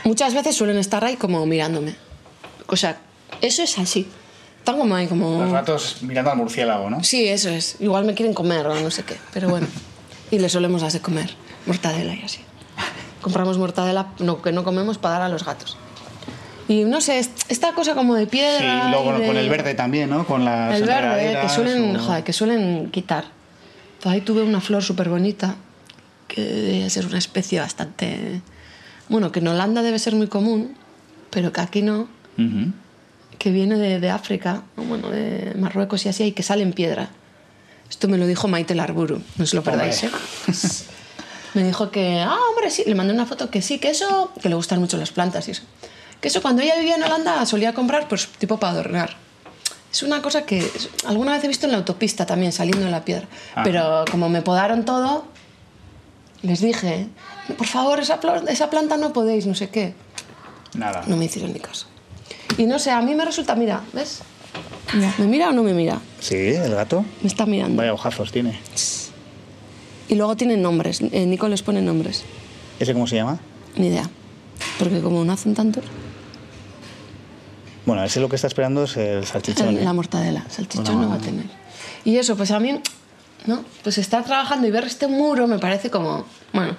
Muchas 0.04 0.34
veces 0.34 0.56
suelen 0.56 0.78
estar 0.78 1.04
ahí 1.04 1.14
como 1.14 1.46
mirándome. 1.46 1.94
O 2.66 2.76
sea, 2.76 2.98
eso 3.40 3.62
es 3.62 3.78
así. 3.78 4.08
Como 4.64 5.08
como... 5.08 5.42
Los 5.42 5.50
ratos 5.50 5.98
mirando 6.02 6.30
al 6.30 6.36
murciélago, 6.36 6.88
¿no? 6.90 7.02
Sí, 7.04 7.28
eso 7.28 7.48
es. 7.50 7.76
Igual 7.80 8.04
me 8.04 8.14
quieren 8.14 8.34
comer 8.34 8.66
o 8.66 8.80
no 8.80 8.90
sé 8.90 9.02
qué, 9.04 9.16
pero 9.32 9.48
bueno. 9.48 9.66
Y 10.30 10.38
le 10.38 10.48
solemos 10.48 10.90
de 10.92 11.00
comer 11.00 11.30
mortadela 11.66 12.14
y 12.14 12.22
así. 12.22 12.40
Compramos 13.20 13.58
mortadela 13.58 14.08
no, 14.18 14.40
que 14.42 14.50
no 14.52 14.64
comemos 14.64 14.98
para 14.98 15.14
dar 15.14 15.22
a 15.22 15.28
los 15.28 15.44
gatos. 15.44 15.76
Y 16.68 16.84
no 16.84 17.00
sé, 17.00 17.18
es- 17.18 17.30
esta 17.48 17.72
cosa 17.72 17.94
como 17.94 18.14
de 18.14 18.26
piedra. 18.26 18.84
Sí, 18.84 18.90
luego 18.90 19.18
de- 19.18 19.26
con 19.26 19.36
el 19.36 19.48
verde 19.50 19.74
también, 19.74 20.08
¿no? 20.10 20.26
Con 20.26 20.44
las 20.44 20.74
El 20.76 20.84
verde, 20.86 21.38
que 21.42 21.48
suelen, 21.48 21.96
o- 21.96 22.02
joder, 22.02 22.24
que 22.24 22.32
suelen 22.32 22.90
quitar. 22.90 23.24
Ahí 24.04 24.20
tuve 24.20 24.42
una 24.42 24.60
flor 24.60 24.82
súper 24.82 25.08
bonita 25.08 25.56
que 26.28 26.40
debe 26.40 26.90
ser 26.90 27.06
una 27.06 27.18
especie 27.18 27.60
bastante... 27.60 28.40
Bueno, 29.08 29.30
que 29.32 29.40
en 29.40 29.48
Holanda 29.48 29.82
debe 29.82 29.98
ser 29.98 30.14
muy 30.14 30.28
común, 30.28 30.74
pero 31.30 31.52
que 31.52 31.60
aquí 31.60 31.82
no, 31.82 32.08
Ujú. 32.38 32.72
Que 33.42 33.50
viene 33.50 33.76
de, 33.76 33.98
de 33.98 34.08
África, 34.08 34.62
bueno, 34.76 35.10
de 35.10 35.52
Marruecos 35.56 36.06
y 36.06 36.08
así, 36.08 36.26
y 36.26 36.32
que 36.32 36.44
sale 36.44 36.62
en 36.62 36.72
piedra. 36.72 37.10
Esto 37.90 38.06
me 38.06 38.16
lo 38.16 38.24
dijo 38.28 38.46
Maite 38.46 38.76
Larburu, 38.76 39.20
no 39.36 39.42
os 39.42 39.52
lo 39.52 39.64
perdáis, 39.64 40.04
¿eh? 40.04 40.10
Me 41.54 41.64
dijo 41.64 41.90
que, 41.90 42.20
ah, 42.20 42.38
hombre, 42.50 42.70
sí, 42.70 42.84
le 42.86 42.94
mandé 42.94 43.12
una 43.12 43.26
foto 43.26 43.50
que 43.50 43.60
sí, 43.60 43.80
que 43.80 43.90
eso, 43.90 44.30
que 44.40 44.48
le 44.48 44.54
gustan 44.54 44.78
mucho 44.78 44.96
las 44.96 45.10
plantas 45.10 45.48
y 45.48 45.50
eso. 45.50 45.64
Que 46.20 46.28
eso 46.28 46.40
cuando 46.40 46.62
ella 46.62 46.76
vivía 46.76 46.94
en 46.94 47.02
Holanda 47.02 47.44
solía 47.44 47.74
comprar, 47.74 48.06
pues 48.06 48.28
tipo 48.28 48.60
para 48.60 48.74
adornar. 48.74 49.16
Es 49.92 50.04
una 50.04 50.22
cosa 50.22 50.46
que 50.46 50.64
alguna 51.04 51.32
vez 51.32 51.42
he 51.42 51.48
visto 51.48 51.66
en 51.66 51.72
la 51.72 51.78
autopista 51.78 52.24
también, 52.24 52.52
saliendo 52.52 52.84
de 52.84 52.92
la 52.92 53.04
piedra. 53.04 53.26
Ajá. 53.54 53.64
Pero 53.64 54.04
como 54.08 54.28
me 54.28 54.42
podaron 54.42 54.84
todo, 54.84 55.24
les 56.42 56.60
dije, 56.60 57.08
por 57.58 57.66
favor, 57.66 57.98
esa, 57.98 58.20
esa 58.46 58.70
planta 58.70 58.96
no 58.98 59.12
podéis, 59.12 59.46
no 59.46 59.56
sé 59.56 59.68
qué. 59.68 59.94
Nada. 60.74 61.02
No 61.08 61.16
me 61.16 61.24
hicieron 61.24 61.52
ni 61.52 61.58
caso. 61.58 61.86
Y 62.58 62.66
no 62.66 62.78
sé, 62.78 62.90
a 62.90 63.00
mí 63.00 63.14
me 63.14 63.24
resulta, 63.24 63.54
mira, 63.54 63.82
¿ves? 63.92 64.20
¿Me 65.18 65.26
mira 65.26 65.48
o 65.48 65.52
no 65.52 65.62
me 65.62 65.72
mira? 65.72 66.00
Sí, 66.20 66.36
el 66.36 66.74
gato. 66.74 67.04
Me 67.22 67.28
está 67.28 67.46
mirando. 67.46 67.76
Vaya 67.76 67.94
ojazos 67.94 68.30
tiene. 68.30 68.58
Y 70.08 70.14
luego 70.16 70.36
tienen 70.36 70.60
nombres. 70.60 71.00
Eh, 71.00 71.24
Nico 71.24 71.48
les 71.48 71.62
pone 71.62 71.80
nombres. 71.80 72.24
¿Ese 72.78 72.92
cómo 72.92 73.06
se 73.06 73.16
llama? 73.16 73.38
Ni 73.76 73.86
idea. 73.86 74.08
Porque 74.78 75.00
como 75.00 75.24
no 75.24 75.32
hacen 75.32 75.54
tantos, 75.54 75.84
Bueno, 77.86 78.04
ese 78.04 78.20
lo 78.20 78.28
que 78.28 78.36
está 78.36 78.46
esperando 78.48 78.84
es 78.84 78.96
el 78.96 79.24
salchichón. 79.26 79.78
¿eh? 79.78 79.84
la 79.84 79.92
mortadela. 79.92 80.44
Salchichón 80.48 81.00
no 81.00 81.08
va 81.08 81.14
a 81.14 81.18
tener. 81.18 81.46
Y 82.04 82.16
eso, 82.18 82.36
pues 82.36 82.50
a 82.50 82.60
mí, 82.60 82.78
¿no? 83.46 83.64
Pues 83.82 83.98
estar 83.98 84.24
trabajando 84.24 84.66
y 84.66 84.70
ver 84.70 84.84
este 84.84 85.06
muro 85.06 85.46
me 85.46 85.58
parece 85.58 85.90
como, 85.90 86.26
bueno, 86.52 86.76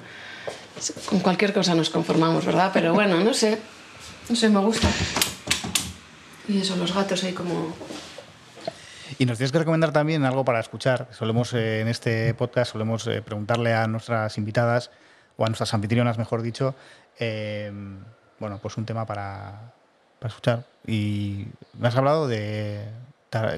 con 1.07 1.19
cualquier 1.19 1.53
cosa 1.53 1.73
nos 1.75 1.89
conformamos, 1.89 2.45
¿verdad? 2.45 2.69
Pero 2.73 2.93
bueno, 2.93 3.19
no 3.21 3.33
sé. 3.33 3.57
No 4.29 4.35
sé, 4.35 4.49
me 4.49 4.59
gusta. 4.59 4.87
Y 6.47 6.59
eso, 6.59 6.75
los 6.75 6.93
gatos 6.93 7.23
ahí 7.23 7.33
como... 7.33 7.73
Y 9.19 9.25
nos 9.25 9.37
tienes 9.37 9.51
que 9.51 9.59
recomendar 9.59 9.91
también 9.91 10.25
algo 10.25 10.43
para 10.43 10.59
escuchar. 10.59 11.07
Solemos 11.11 11.53
eh, 11.53 11.81
en 11.81 11.87
este 11.87 12.33
podcast 12.33 12.71
solemos 12.71 13.05
eh, 13.07 13.21
preguntarle 13.21 13.73
a 13.73 13.87
nuestras 13.87 14.37
invitadas 14.37 14.91
o 15.37 15.45
a 15.45 15.47
nuestras 15.47 15.73
anfitrionas, 15.73 16.17
mejor 16.17 16.41
dicho, 16.41 16.75
eh, 17.19 17.71
bueno, 18.39 18.59
pues 18.61 18.75
un 18.77 18.85
tema 18.85 19.05
para, 19.05 19.73
para 20.19 20.29
escuchar. 20.29 20.65
Y 20.87 21.45
me 21.77 21.87
has 21.87 21.95
hablado 21.95 22.27
de 22.27 22.85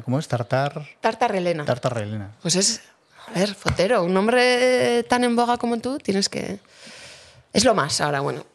¿cómo 0.04 0.20
es? 0.20 0.28
Tartar, 0.28 0.86
Tartarrelena. 1.02 1.66
tartarrelena. 1.66 2.32
Pues 2.42 2.56
es, 2.56 2.82
a 3.34 3.40
ver, 3.40 3.56
Fotero, 3.56 4.04
un 4.04 4.14
nombre 4.14 5.04
tan 5.04 5.24
en 5.24 5.36
boga 5.36 5.58
como 5.58 5.80
tú, 5.80 5.98
tienes 5.98 6.30
que... 6.30 6.60
Es 7.54 7.64
lo 7.64 7.74
más 7.74 8.02
ahora, 8.02 8.20
bueno. 8.20 8.46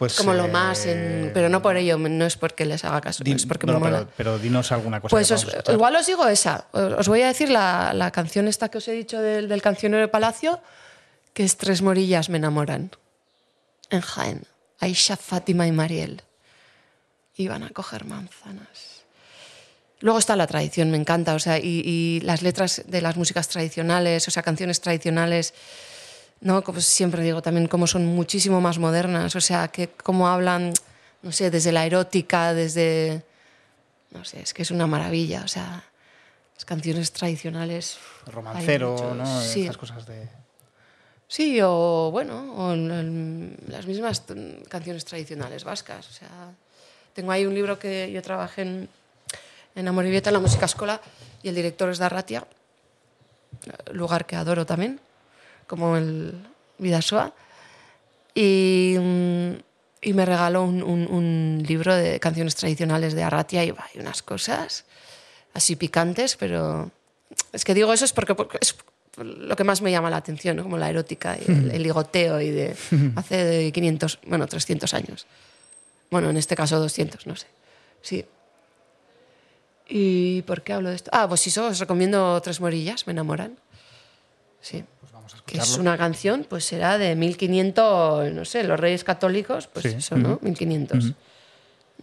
Pues, 0.00 0.14
como 0.16 0.32
lo 0.32 0.46
eh, 0.46 0.48
más, 0.48 0.86
en- 0.86 1.30
pero 1.34 1.48
no 1.50 1.60
por 1.60 1.76
ello, 1.76 1.98
no 1.98 2.24
es 2.24 2.36
porque 2.38 2.64
les 2.64 2.84
haga 2.86 3.02
caso, 3.02 3.22
di- 3.22 3.30
no 3.32 3.36
es 3.36 3.44
porque 3.44 3.66
no, 3.66 3.74
me 3.74 3.78
mola. 3.80 3.98
pero, 3.98 4.10
pero 4.16 4.38
dinos 4.38 4.72
alguna 4.72 4.98
cosa. 4.98 5.10
Pues 5.10 5.30
os- 5.30 5.46
igual 5.68 5.94
os 5.94 6.06
digo 6.06 6.26
esa. 6.26 6.64
Os 6.72 6.94
os 7.00 7.08
voy 7.08 7.20
a 7.20 7.26
decir 7.28 7.50
la, 7.50 7.92
la 7.92 8.10
canción 8.10 8.48
esta 8.48 8.70
que 8.70 8.78
os 8.78 8.88
he 8.88 8.92
dicho 8.92 9.20
del, 9.20 9.46
del 9.46 9.60
cancionero 9.60 10.00
de 10.00 10.08
Palacio, 10.08 10.58
que 11.34 11.44
es 11.44 11.58
Tres 11.58 11.82
morillas 11.82 12.30
me 12.30 12.38
enamoran. 12.38 12.90
En 13.90 14.00
Jaén. 14.00 14.44
Aisha, 14.78 15.18
Fátima 15.18 15.66
y 15.66 15.72
Mariel. 15.72 16.22
Iban 17.36 17.62
a 17.62 17.68
coger 17.70 18.06
manzanas. 18.06 19.04
Luego 20.00 20.18
está 20.18 20.34
la 20.34 20.46
tradición, 20.46 20.90
me 20.90 20.96
encanta. 20.96 21.34
O 21.34 21.38
sea, 21.38 21.58
y, 21.58 21.82
y 21.84 22.20
las 22.20 22.40
letras 22.40 22.84
de 22.86 23.02
las 23.02 23.16
músicas 23.16 23.48
tradicionales, 23.48 24.26
o 24.28 24.30
sea, 24.30 24.42
canciones 24.42 24.80
tradicionales, 24.80 25.52
¿no? 26.40 26.62
Como 26.62 26.80
siempre 26.80 27.22
digo, 27.22 27.42
también 27.42 27.68
como 27.68 27.86
son 27.86 28.06
muchísimo 28.06 28.60
más 28.60 28.78
modernas. 28.78 29.36
O 29.36 29.40
sea, 29.40 29.68
que 29.68 29.88
como 29.88 30.28
hablan, 30.28 30.72
no 31.22 31.32
sé, 31.32 31.50
desde 31.50 31.72
la 31.72 31.86
erótica, 31.86 32.54
desde 32.54 33.24
no 34.10 34.24
sé, 34.24 34.42
es 34.42 34.54
que 34.54 34.62
es 34.62 34.70
una 34.70 34.86
maravilla. 34.86 35.42
O 35.44 35.48
sea, 35.48 35.84
las 36.54 36.64
canciones 36.64 37.12
tradicionales. 37.12 37.98
Romancero, 38.26 38.92
muchos, 38.92 39.16
¿no? 39.16 39.42
Sí, 39.42 39.64
Esas 39.64 39.76
cosas 39.76 40.06
de. 40.06 40.28
sí 41.28 41.60
o 41.62 42.10
bueno, 42.10 42.54
o 42.56 42.74
las 42.74 43.86
mismas 43.86 44.24
canciones 44.68 45.04
tradicionales 45.04 45.64
vascas. 45.64 46.08
O 46.08 46.12
sea, 46.12 46.28
tengo 47.14 47.32
ahí 47.32 47.46
un 47.46 47.54
libro 47.54 47.78
que 47.78 48.10
yo 48.12 48.22
trabajé 48.22 48.62
en, 48.62 48.88
en 49.74 49.88
Amoribieta, 49.88 50.30
en 50.30 50.34
la 50.34 50.40
música 50.40 50.66
escola, 50.66 51.00
y 51.42 51.48
el 51.48 51.54
director 51.54 51.88
es 51.90 51.98
de 51.98 52.04
Arratia, 52.04 52.46
lugar 53.92 54.26
que 54.26 54.36
adoro 54.36 54.66
también, 54.66 55.00
como 55.70 55.96
el 55.96 56.34
Vidasoa. 56.78 57.32
Y, 58.34 58.96
mm, 58.98 59.50
y 60.02 60.12
me 60.12 60.26
regaló 60.26 60.64
un, 60.64 60.82
un- 60.82 61.06
un 61.10 61.62
libro 61.66 61.94
de 61.94 62.18
canciones 62.20 62.56
tradicionales 62.56 63.14
de 63.14 63.22
Arratia 63.22 63.64
y 63.64 63.70
hay 63.70 64.00
unas 64.00 64.22
cosas 64.22 64.84
así 65.54 65.76
picantes, 65.76 66.36
pero 66.36 66.90
es 67.52 67.64
que 67.64 67.74
digo 67.74 67.92
eso 67.92 68.04
es 68.04 68.12
porque, 68.12 68.34
porque 68.34 68.58
es 68.60 68.76
lo 69.18 69.54
que 69.56 69.64
más 69.64 69.82
me 69.82 69.90
llama 69.90 70.08
la 70.10 70.16
atención, 70.18 70.56
¿no? 70.56 70.62
como 70.62 70.78
la 70.78 70.88
erótica 70.88 71.36
y 71.36 71.50
el, 71.50 71.70
el 71.70 71.82
ligoteo 71.82 72.40
y 72.40 72.50
de 72.50 72.76
hace 73.16 73.36
de 73.44 73.72
500, 73.72 74.18
bueno, 74.26 74.46
300 74.46 74.94
años. 74.94 75.26
Bueno, 76.10 76.30
en 76.30 76.36
este 76.36 76.56
caso 76.56 76.78
200, 76.80 77.26
no 77.26 77.36
sé. 77.36 77.46
Sí. 78.02 78.24
¿Y 79.88 80.42
por 80.42 80.62
qué 80.62 80.72
hablo 80.72 80.88
de 80.90 80.96
esto? 80.96 81.10
Ah, 81.12 81.26
pues 81.28 81.46
eso, 81.46 81.66
os 81.66 81.78
recomiendo 81.78 82.40
Tres 82.40 82.60
Morillas, 82.60 83.06
me 83.06 83.12
enamoran. 83.12 83.56
Sí. 84.60 84.84
Que 85.46 85.56
es 85.58 85.62
escucharlo. 85.64 85.82
una 85.82 85.98
canción, 85.98 86.46
pues 86.48 86.64
será 86.64 86.98
de 86.98 87.14
1500, 87.16 88.32
no 88.32 88.44
sé, 88.44 88.64
los 88.64 88.78
reyes 88.80 89.04
católicos, 89.04 89.66
pues 89.72 89.84
Sí. 89.90 89.94
eso, 89.98 90.16
¿no? 90.16 90.34
Ujú. 90.34 90.44
1500. 90.44 91.04
Ujú. 91.04 91.14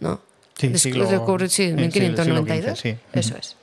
¿No? 0.00 0.20
Sí, 0.56 0.68
Des- 0.68 0.82
siglo- 0.82 1.06
descubrir- 1.08 1.48
sí, 1.48 1.64
sí, 1.64 1.68
sí, 1.70 1.74
1592. 1.76 2.78
siglo 2.78 2.96
XV, 2.98 2.98
sí. 3.12 3.18
Eso 3.18 3.36
es. 3.38 3.56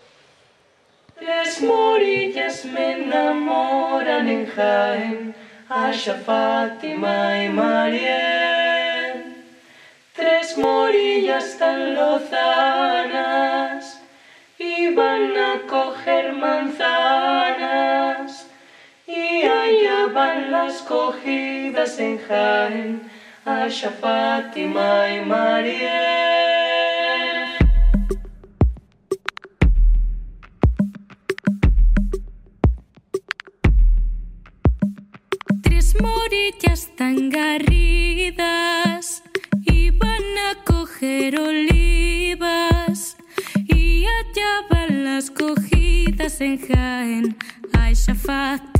Tres 1.19 1.61
morillas 1.61 2.65
me 2.65 2.91
enamoran 3.03 4.27
en 4.29 4.45
Jaén, 4.47 5.35
Asha, 5.69 6.15
Fátima 6.15 7.43
y 7.43 7.49
Mariel. 7.49 9.35
Tres 10.15 10.57
morillas 10.57 11.57
tan 11.57 11.95
lozanas 12.85 13.99
iban 14.59 15.35
a 15.37 15.61
coger 15.67 16.33
manzanas 16.33 17.44
las 20.41 20.81
cogidas 20.81 21.99
en 21.99 22.17
Jaén, 22.17 23.01
Asha, 23.45 23.91
Fátima 23.91 25.09
y 25.09 25.25
Mariel. 25.25 25.85
Tres 35.63 35.95
morillas 36.01 36.89
tan 36.95 37.29
garridas 37.29 39.23
iban 39.65 40.23
a 40.49 40.63
coger 40.65 41.39
olivas 41.39 43.17
y 43.67 44.05
allá 44.05 44.65
van 44.69 45.03
las 45.03 45.31
cogidas 45.31 46.41
en 46.41 46.57
Jaén, 46.59 47.37
Aisha, 47.73 48.15
Fátima 48.15 48.74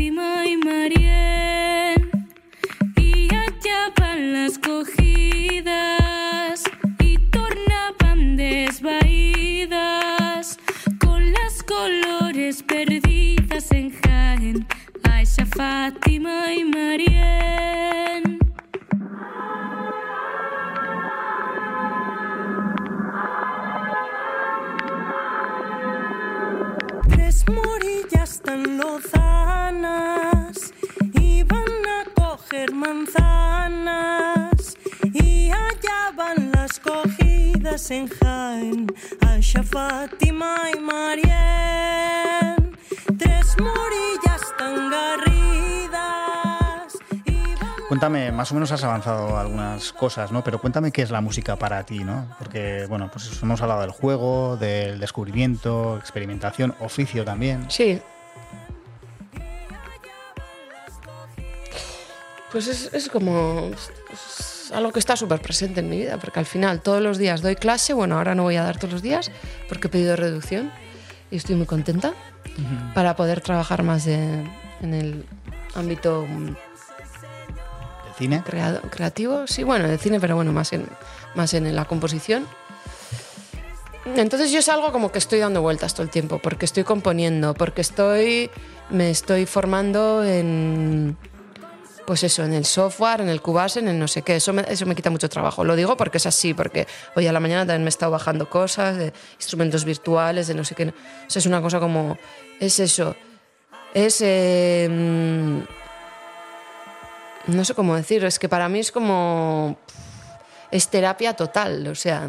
más 48.45 48.51
o 48.51 48.53
menos 48.53 48.71
has 48.71 48.83
avanzado 48.83 49.39
algunas 49.39 49.91
cosas, 49.91 50.31
¿no? 50.31 50.43
Pero 50.43 50.61
cuéntame 50.61 50.91
qué 50.91 51.01
es 51.01 51.09
la 51.09 51.19
música 51.19 51.55
para 51.55 51.83
ti, 51.83 52.03
¿no? 52.03 52.27
Porque, 52.37 52.85
bueno, 52.87 53.09
pues 53.11 53.41
hemos 53.41 53.59
hablado 53.59 53.81
del 53.81 53.89
juego, 53.89 54.55
del 54.55 54.99
descubrimiento, 54.99 55.97
experimentación, 55.97 56.75
oficio 56.79 57.25
también. 57.25 57.65
Sí. 57.71 57.99
Pues 62.51 62.67
es, 62.67 62.93
es 62.93 63.09
como 63.09 63.71
es 64.13 64.71
algo 64.71 64.91
que 64.91 64.99
está 64.99 65.15
súper 65.15 65.41
presente 65.41 65.79
en 65.79 65.89
mi 65.89 65.97
vida, 65.97 66.19
porque 66.19 66.37
al 66.37 66.45
final 66.45 66.81
todos 66.81 67.01
los 67.01 67.17
días 67.17 67.41
doy 67.41 67.55
clase, 67.55 67.93
bueno, 67.93 68.15
ahora 68.19 68.35
no 68.35 68.43
voy 68.43 68.57
a 68.57 68.63
dar 68.63 68.77
todos 68.77 68.93
los 68.93 69.01
días 69.01 69.31
porque 69.67 69.87
he 69.87 69.89
pedido 69.89 70.15
reducción 70.15 70.71
y 71.31 71.37
estoy 71.37 71.55
muy 71.55 71.65
contenta 71.65 72.13
para 72.93 73.15
poder 73.15 73.41
trabajar 73.41 73.81
más 73.81 74.05
de- 74.05 74.43
en 74.83 74.93
el 74.93 75.25
ámbito 75.73 76.27
mm, 76.29 76.47
¿El 76.47 76.55
cine? 78.17 78.43
creado- 78.45 78.81
creativo, 78.89 79.47
sí, 79.47 79.63
bueno, 79.63 79.87
de 79.87 79.97
cine, 79.97 80.19
pero 80.19 80.35
bueno, 80.35 80.51
más 80.51 80.73
en, 80.73 80.87
más 81.35 81.53
en 81.53 81.75
la 81.75 81.85
composición. 81.85 82.47
Entonces 84.15 84.51
yo 84.51 84.59
es 84.59 84.69
algo 84.69 84.91
como 84.91 85.11
que 85.11 85.17
estoy 85.17 85.39
dando 85.39 85.61
vueltas 85.61 85.93
todo 85.93 86.03
el 86.03 86.09
tiempo, 86.11 86.37
porque 86.39 86.65
estoy 86.65 86.83
componiendo, 86.83 87.55
porque 87.55 87.81
estoy, 87.81 88.51
me 88.91 89.09
estoy 89.09 89.47
formando 89.47 90.23
en, 90.23 91.17
pues 92.05 92.23
eso, 92.23 92.43
en 92.43 92.53
el 92.53 92.65
software, 92.65 93.21
en 93.21 93.29
el 93.29 93.41
Cubase, 93.41 93.79
en 93.79 93.87
el 93.87 93.97
no 93.97 94.07
sé 94.07 94.21
qué. 94.21 94.35
Eso 94.35 94.53
me, 94.53 94.63
eso 94.69 94.85
me 94.85 94.93
quita 94.93 95.09
mucho 95.09 95.27
trabajo. 95.27 95.63
Lo 95.63 95.75
digo 95.75 95.97
porque 95.97 96.19
es 96.19 96.27
así, 96.27 96.53
porque 96.53 96.85
hoy 97.15 97.25
a 97.25 97.33
la 97.33 97.39
mañana 97.39 97.61
también 97.61 97.81
me 97.81 97.87
he 97.87 97.89
estado 97.89 98.11
bajando 98.11 98.47
cosas 98.47 98.95
de 98.95 99.11
instrumentos 99.37 99.85
virtuales, 99.85 100.45
de 100.45 100.53
no 100.53 100.63
sé 100.63 100.75
qué. 100.75 100.83
O 100.89 100.93
sea, 101.29 101.39
es 101.39 101.45
una 101.47 101.59
cosa 101.61 101.79
como, 101.79 102.15
es 102.59 102.79
eso, 102.79 103.15
es... 103.95 104.19
eh, 104.21 105.63
no 107.47 107.65
sé 107.65 107.73
cómo 107.73 107.95
decir, 107.95 108.23
es 108.25 108.39
que 108.39 108.49
para 108.49 108.69
mí 108.69 108.79
es 108.79 108.91
como... 108.91 109.77
Es 110.71 110.89
terapia 110.89 111.33
total, 111.33 111.87
o 111.87 111.95
sea, 111.95 112.27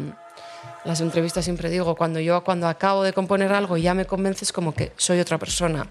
las 0.85 1.01
entrevistas 1.01 1.43
siempre 1.43 1.69
digo, 1.69 1.95
cuando 1.95 2.19
yo 2.19 2.43
cuando 2.43 2.67
acabo 2.67 3.03
de 3.03 3.11
componer 3.11 3.51
algo 3.51 3.75
y 3.77 3.81
ya 3.81 3.93
me 3.93 4.05
convences 4.05 4.53
como 4.53 4.73
que 4.73 4.93
soy 4.95 5.19
otra 5.19 5.37
persona. 5.37 5.87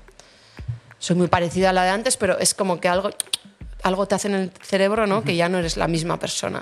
Soy 0.98 1.16
muy 1.16 1.26
parecida 1.26 1.70
a 1.70 1.72
la 1.72 1.84
de 1.84 1.90
antes, 1.90 2.16
pero 2.16 2.38
es 2.38 2.54
como 2.54 2.80
que 2.80 2.88
algo, 2.88 3.10
algo 3.82 4.06
te 4.06 4.14
hace 4.14 4.28
en 4.28 4.34
el 4.34 4.52
cerebro, 4.62 5.06
¿no? 5.06 5.22
Que 5.22 5.36
ya 5.36 5.48
no 5.48 5.58
eres 5.58 5.76
la 5.76 5.86
misma 5.86 6.18
persona. 6.18 6.60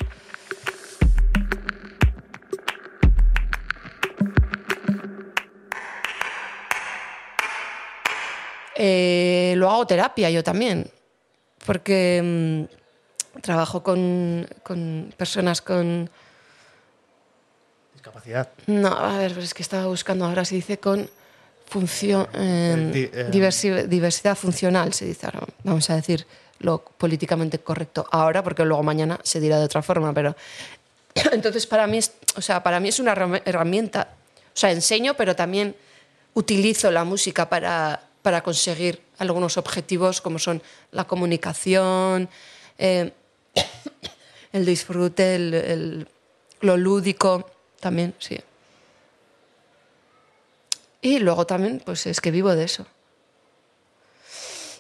Eh, 8.77 9.55
lo 9.57 9.71
hago 9.71 9.87
terapia 9.87 10.31
yo 10.31 10.43
también, 10.43 10.91
porque 11.67 12.21
mm, 13.37 13.41
trabajo 13.41 13.83
con, 13.83 14.47
con 14.63 15.13
personas 15.17 15.61
con... 15.61 16.09
Discapacidad. 17.95 18.49
No, 18.67 18.89
a 18.89 19.19
ver, 19.19 19.39
es 19.39 19.55
que 19.55 19.63
estaba 19.63 19.87
buscando 19.87 20.25
ahora, 20.25 20.45
se 20.45 20.55
dice 20.57 20.79
con 20.79 21.09
función, 21.67 22.29
eh, 22.35 22.91
di- 22.93 23.11
eh, 23.13 23.29
diversi- 23.31 23.87
diversidad 23.87 24.37
funcional, 24.37 24.93
se 24.93 25.07
dice 25.07 25.27
ahora. 25.27 25.41
Vamos 25.63 25.89
a 25.91 25.97
decir 25.97 26.27
lo 26.61 26.79
políticamente 26.85 27.59
correcto 27.59 28.07
ahora, 28.11 28.43
porque 28.43 28.65
luego 28.65 28.83
mañana 28.83 29.19
se 29.23 29.41
dirá 29.41 29.59
de 29.59 29.65
otra 29.65 29.83
forma, 29.83 30.13
pero 30.13 30.37
entonces 31.33 31.67
para 31.67 31.87
mí 31.87 31.99
es, 31.99 32.13
o 32.37 32.41
sea, 32.43 32.63
para 32.63 32.81
mí 32.81 32.89
es 32.91 32.99
una 33.01 33.15
herram- 33.15 33.43
herramienta. 33.45 34.09
O 34.55 34.57
sea, 34.57 34.71
enseño, 34.71 35.15
pero 35.15 35.35
también 35.35 35.75
utilizo 36.35 36.91
la 36.91 37.05
música 37.05 37.49
para, 37.49 38.01
para 38.25 38.43
conseguir 38.43 39.03
algunos 39.19 39.59
objetivos 39.59 40.23
como 40.23 40.39
son 40.39 40.63
la 40.93 41.05
comunicación, 41.05 42.31
eh, 42.79 43.13
el 44.53 44.65
disfrute, 44.65 45.35
el- 45.37 45.53
el- 45.53 46.09
lo 46.63 46.79
lúdico 46.79 47.51
también, 47.81 48.15
sí. 48.19 48.41
Y 51.03 51.19
luego 51.19 51.47
también, 51.47 51.83
pues 51.85 52.07
es 52.07 52.23
que 52.23 52.31
vivo 52.31 52.55
de 52.55 52.65
eso. 52.65 52.87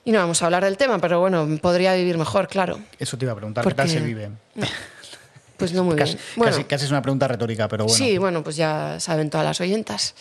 Y 0.06 0.10
no 0.12 0.20
vamos 0.20 0.40
a 0.40 0.46
hablar 0.46 0.64
del 0.64 0.78
tema, 0.78 0.98
pero 0.98 1.20
bueno, 1.20 1.46
podría 1.60 1.92
vivir 1.94 2.16
mejor, 2.16 2.48
claro. 2.48 2.80
Eso 2.98 3.18
te 3.18 3.26
iba 3.26 3.32
a 3.32 3.36
preguntar, 3.36 3.62
¿qué 3.62 3.74
tal 3.74 3.86
Porque- 3.86 4.00
se 4.00 4.04
vive? 4.06 4.30
Pues 5.56 5.72
no 5.72 5.84
muy 5.84 5.96
Casi, 5.96 6.14
bien. 6.14 6.24
Bueno, 6.36 6.52
casi- 6.56 6.64
casi 6.64 6.84
es 6.86 6.90
una 6.90 7.00
pregunta 7.02 7.28
retórica, 7.28 7.68
pero 7.68 7.84
bueno. 7.84 7.96
Sí, 7.96 8.18
bueno, 8.18 8.42
pues 8.42 8.56
ya 8.56 8.98
saben 8.98 9.30
todas 9.30 9.46
las 9.46 9.60
oyentas, 9.60 10.14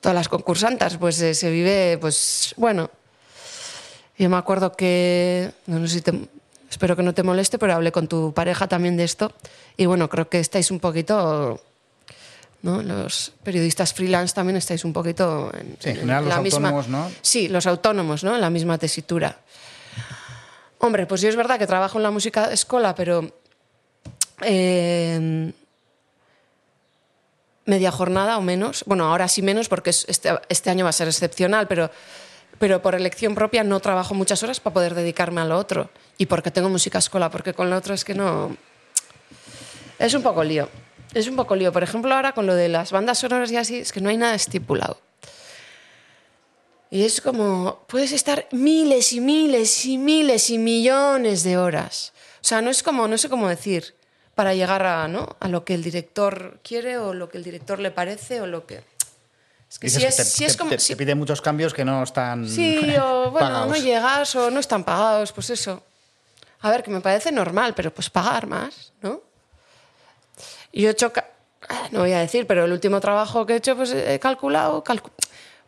todas 0.00 0.14
las 0.16 0.28
concursantas, 0.28 0.96
pues 0.96 1.20
eh, 1.20 1.34
se 1.34 1.50
vive, 1.50 1.96
pues 2.00 2.54
bueno. 2.56 2.90
Yo 4.18 4.28
me 4.30 4.36
acuerdo 4.36 4.72
que, 4.72 5.50
no, 5.66 5.84
sé 5.88 5.94
si 5.94 6.00
te, 6.00 6.12
espero 6.70 6.94
que 6.96 7.02
no 7.02 7.14
te 7.14 7.22
moleste, 7.24 7.58
pero 7.58 7.74
hablé 7.74 7.90
con 7.92 8.06
tu 8.08 8.32
pareja 8.32 8.68
también 8.68 8.96
de 8.96 9.04
esto 9.04 9.32
y 9.76 9.86
bueno, 9.86 10.08
creo 10.08 10.28
que 10.28 10.38
estáis 10.38 10.70
un 10.70 10.78
poquito, 10.78 11.60
¿no? 12.62 12.80
Los 12.82 13.32
periodistas 13.42 13.92
freelance 13.92 14.32
también 14.34 14.56
estáis 14.56 14.84
un 14.84 14.92
poquito 14.92 15.50
en, 15.54 15.76
Sí, 15.80 15.88
en 15.88 15.94
en 15.96 16.00
general 16.02 16.24
los 16.26 16.34
la 16.34 16.40
misma- 16.40 16.68
autónomos, 16.68 16.88
¿no? 16.88 17.10
Sí, 17.22 17.48
los 17.48 17.66
autónomos, 17.66 18.22
¿no? 18.22 18.34
En 18.36 18.40
la 18.40 18.50
misma 18.50 18.78
tesitura. 18.78 19.36
Hombre, 20.78 21.06
pues 21.06 21.20
yo 21.20 21.28
es 21.28 21.36
verdad 21.36 21.58
que 21.58 21.66
trabajo 21.66 21.98
en 21.98 22.02
la 22.04 22.10
música 22.12 22.52
escola, 22.52 22.94
pero 22.94 23.32
eh, 24.42 25.52
media 27.66 27.90
jornada 27.90 28.36
o 28.38 28.42
menos. 28.42 28.84
Bueno, 28.86 29.06
ahora 29.06 29.28
sí 29.28 29.42
menos 29.42 29.68
porque 29.68 29.90
es- 29.90 30.04
este, 30.08 30.30
este 30.48 30.70
año 30.70 30.84
va 30.84 30.90
a 30.90 30.92
ser 30.92 31.08
excepcional, 31.08 31.66
pero, 31.68 31.90
pero 32.58 32.82
por 32.82 32.94
elección 32.94 33.34
propia 33.34 33.64
no 33.64 33.80
trabajo 33.80 34.14
muchas 34.14 34.42
horas 34.42 34.60
para 34.60 34.74
poder 34.74 34.94
dedicarme 34.94 35.40
a 35.40 35.44
lo 35.44 35.56
otro. 35.58 35.90
Y 36.18 36.26
porque 36.26 36.50
tengo 36.50 36.68
música 36.68 36.98
escola, 36.98 37.30
porque 37.30 37.54
con 37.54 37.70
lo 37.70 37.76
otro 37.76 37.94
es 37.94 38.04
que 38.04 38.14
no... 38.14 38.56
Es 39.98 40.12
un 40.14 40.22
poco 40.22 40.44
lío. 40.44 40.68
Es 41.14 41.26
un 41.28 41.36
poco 41.36 41.56
lío. 41.56 41.72
Por 41.72 41.82
ejemplo, 41.82 42.12
ahora 42.14 42.32
con 42.32 42.46
lo 42.46 42.54
de 42.54 42.68
las 42.68 42.92
bandas 42.92 43.18
sonoras 43.18 43.50
y 43.50 43.56
así, 43.56 43.78
es 43.78 43.92
que 43.92 44.00
no 44.00 44.08
hay 44.08 44.16
nada 44.16 44.34
estipulado. 44.34 45.00
Y 46.90 47.04
es 47.04 47.20
como, 47.20 47.80
puedes 47.88 48.12
estar 48.12 48.46
miles 48.52 49.12
y 49.12 49.20
miles 49.20 49.84
y 49.86 49.98
miles 49.98 50.50
y 50.50 50.58
millones 50.58 51.42
de 51.42 51.56
horas. 51.56 52.12
O 52.36 52.44
sea, 52.46 52.60
no 52.60 52.70
es 52.70 52.82
como, 52.82 53.08
no 53.08 53.16
sé 53.18 53.28
cómo 53.28 53.48
decir, 53.48 53.94
para 54.34 54.54
llegar 54.54 54.84
a, 54.84 55.06
¿no? 55.08 55.36
a 55.40 55.48
lo 55.48 55.64
que 55.64 55.74
el 55.74 55.82
director 55.82 56.58
quiere 56.62 56.98
o 56.98 57.14
lo 57.14 57.28
que 57.28 57.38
el 57.38 57.44
director 57.44 57.78
le 57.78 57.90
parece 57.90 58.40
o 58.40 58.46
lo 58.46 58.66
que... 58.66 58.82
Es 59.70 59.78
que 59.78 59.86
Dices 59.86 60.00
si 60.00 60.02
que 60.02 60.08
es, 60.08 60.16
te, 60.16 60.24
si 60.24 60.44
es 60.44 60.56
como... 60.56 60.70
te- 60.70 60.78
si- 60.78 60.92
te 60.92 60.96
pide 60.96 61.14
muchos 61.14 61.40
cambios 61.40 61.72
que 61.74 61.84
no 61.84 62.02
están 62.02 62.48
Sí, 62.48 62.78
o 63.00 63.30
bueno, 63.30 63.32
pagados. 63.38 63.68
no 63.68 63.76
llegas 63.76 64.34
o 64.36 64.50
no 64.50 64.60
están 64.60 64.84
pagados, 64.84 65.32
pues 65.32 65.50
eso. 65.50 65.82
A 66.60 66.70
ver, 66.70 66.82
que 66.82 66.90
me 66.90 67.00
parece 67.00 67.30
normal, 67.32 67.74
pero 67.74 67.92
pues 67.92 68.08
pagar 68.10 68.46
más, 68.46 68.92
¿no? 69.02 69.20
Y 70.72 70.82
yo 70.82 70.88
he 70.88 70.92
hecho, 70.92 71.12
ah, 71.68 71.88
no 71.92 72.00
voy 72.00 72.12
a 72.12 72.18
decir, 72.20 72.46
pero 72.46 72.64
el 72.64 72.72
último 72.72 73.00
trabajo 73.00 73.46
que 73.46 73.54
he 73.54 73.56
hecho, 73.56 73.76
pues 73.76 73.92
he 73.92 74.18
calculado, 74.18 74.82
calcu- 74.82 75.10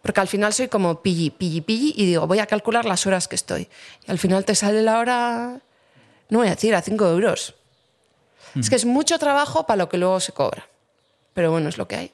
porque 0.03 0.21
al 0.21 0.29
final 0.29 0.53
soy 0.53 0.69
como 0.69 1.03
pilli, 1.03 1.31
pilli, 1.31 1.61
pilli, 1.61 1.95
y 1.97 2.07
digo, 2.07 2.27
voy 2.27 2.39
a 2.39 2.47
calcular 2.47 2.85
las 2.85 3.07
horas 3.07 3.29
que 3.29 3.35
estoy. 3.37 3.69
Y 4.07 4.11
al 4.11 4.19
final 4.19 4.45
te 4.45 4.55
sale 4.55 4.83
la 4.83 4.99
hora, 4.99 5.61
no 6.29 6.39
voy 6.39 6.47
a 6.49 6.51
decir, 6.51 6.75
a 6.75 6.83
5 6.83 7.07
euros. 7.09 7.55
Es 8.59 8.71
que 8.71 8.77
es 8.77 8.85
mucho 8.85 9.19
trabajo 9.19 9.67
para 9.67 9.77
lo 9.77 9.89
que 9.89 9.99
luego 9.99 10.19
se 10.21 10.33
cobra. 10.33 10.67
Pero 11.35 11.51
bueno, 11.51 11.69
es 11.69 11.77
lo 11.77 11.87
que 11.87 11.97
hay. 11.97 12.13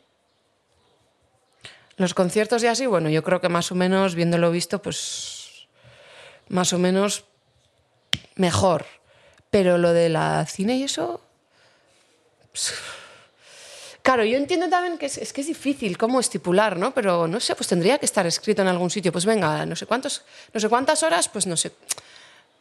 Los 1.96 2.14
conciertos 2.14 2.62
y 2.62 2.66
así, 2.66 2.86
bueno, 2.86 3.08
yo 3.08 3.22
creo 3.22 3.40
que 3.40 3.48
más 3.48 3.70
o 3.70 3.74
menos, 3.74 4.14
viéndolo 4.14 4.50
visto, 4.50 4.82
pues 4.82 5.68
más 6.48 6.72
o 6.72 6.78
menos 6.78 7.24
mejor. 8.34 8.86
Pero 9.50 9.78
lo 9.78 9.92
de 9.92 10.08
la 10.08 10.44
cine 10.46 10.76
y 10.76 10.84
eso... 10.84 11.20
Claro, 14.02 14.24
yo 14.24 14.36
entiendo 14.36 14.68
también 14.68 14.98
que 14.98 15.06
es, 15.06 15.16
es 15.16 15.32
que 15.32 15.42
es 15.42 15.46
difícil 15.46 15.96
cómo 15.96 16.18
estipular, 16.18 16.76
¿no? 16.76 16.92
Pero 16.92 17.28
no 17.28 17.38
sé, 17.38 17.54
pues 17.54 17.68
tendría 17.68 17.98
que 17.98 18.06
estar 18.06 18.26
escrito 18.26 18.60
en 18.60 18.68
algún 18.68 18.90
sitio. 18.90 19.12
Pues 19.12 19.24
venga, 19.24 19.64
no 19.64 19.76
sé 19.76 19.86
cuántos, 19.86 20.24
no 20.52 20.58
sé 20.58 20.68
cuántas 20.68 21.04
horas, 21.04 21.28
pues 21.28 21.46
no 21.46 21.56
sé. 21.56 21.70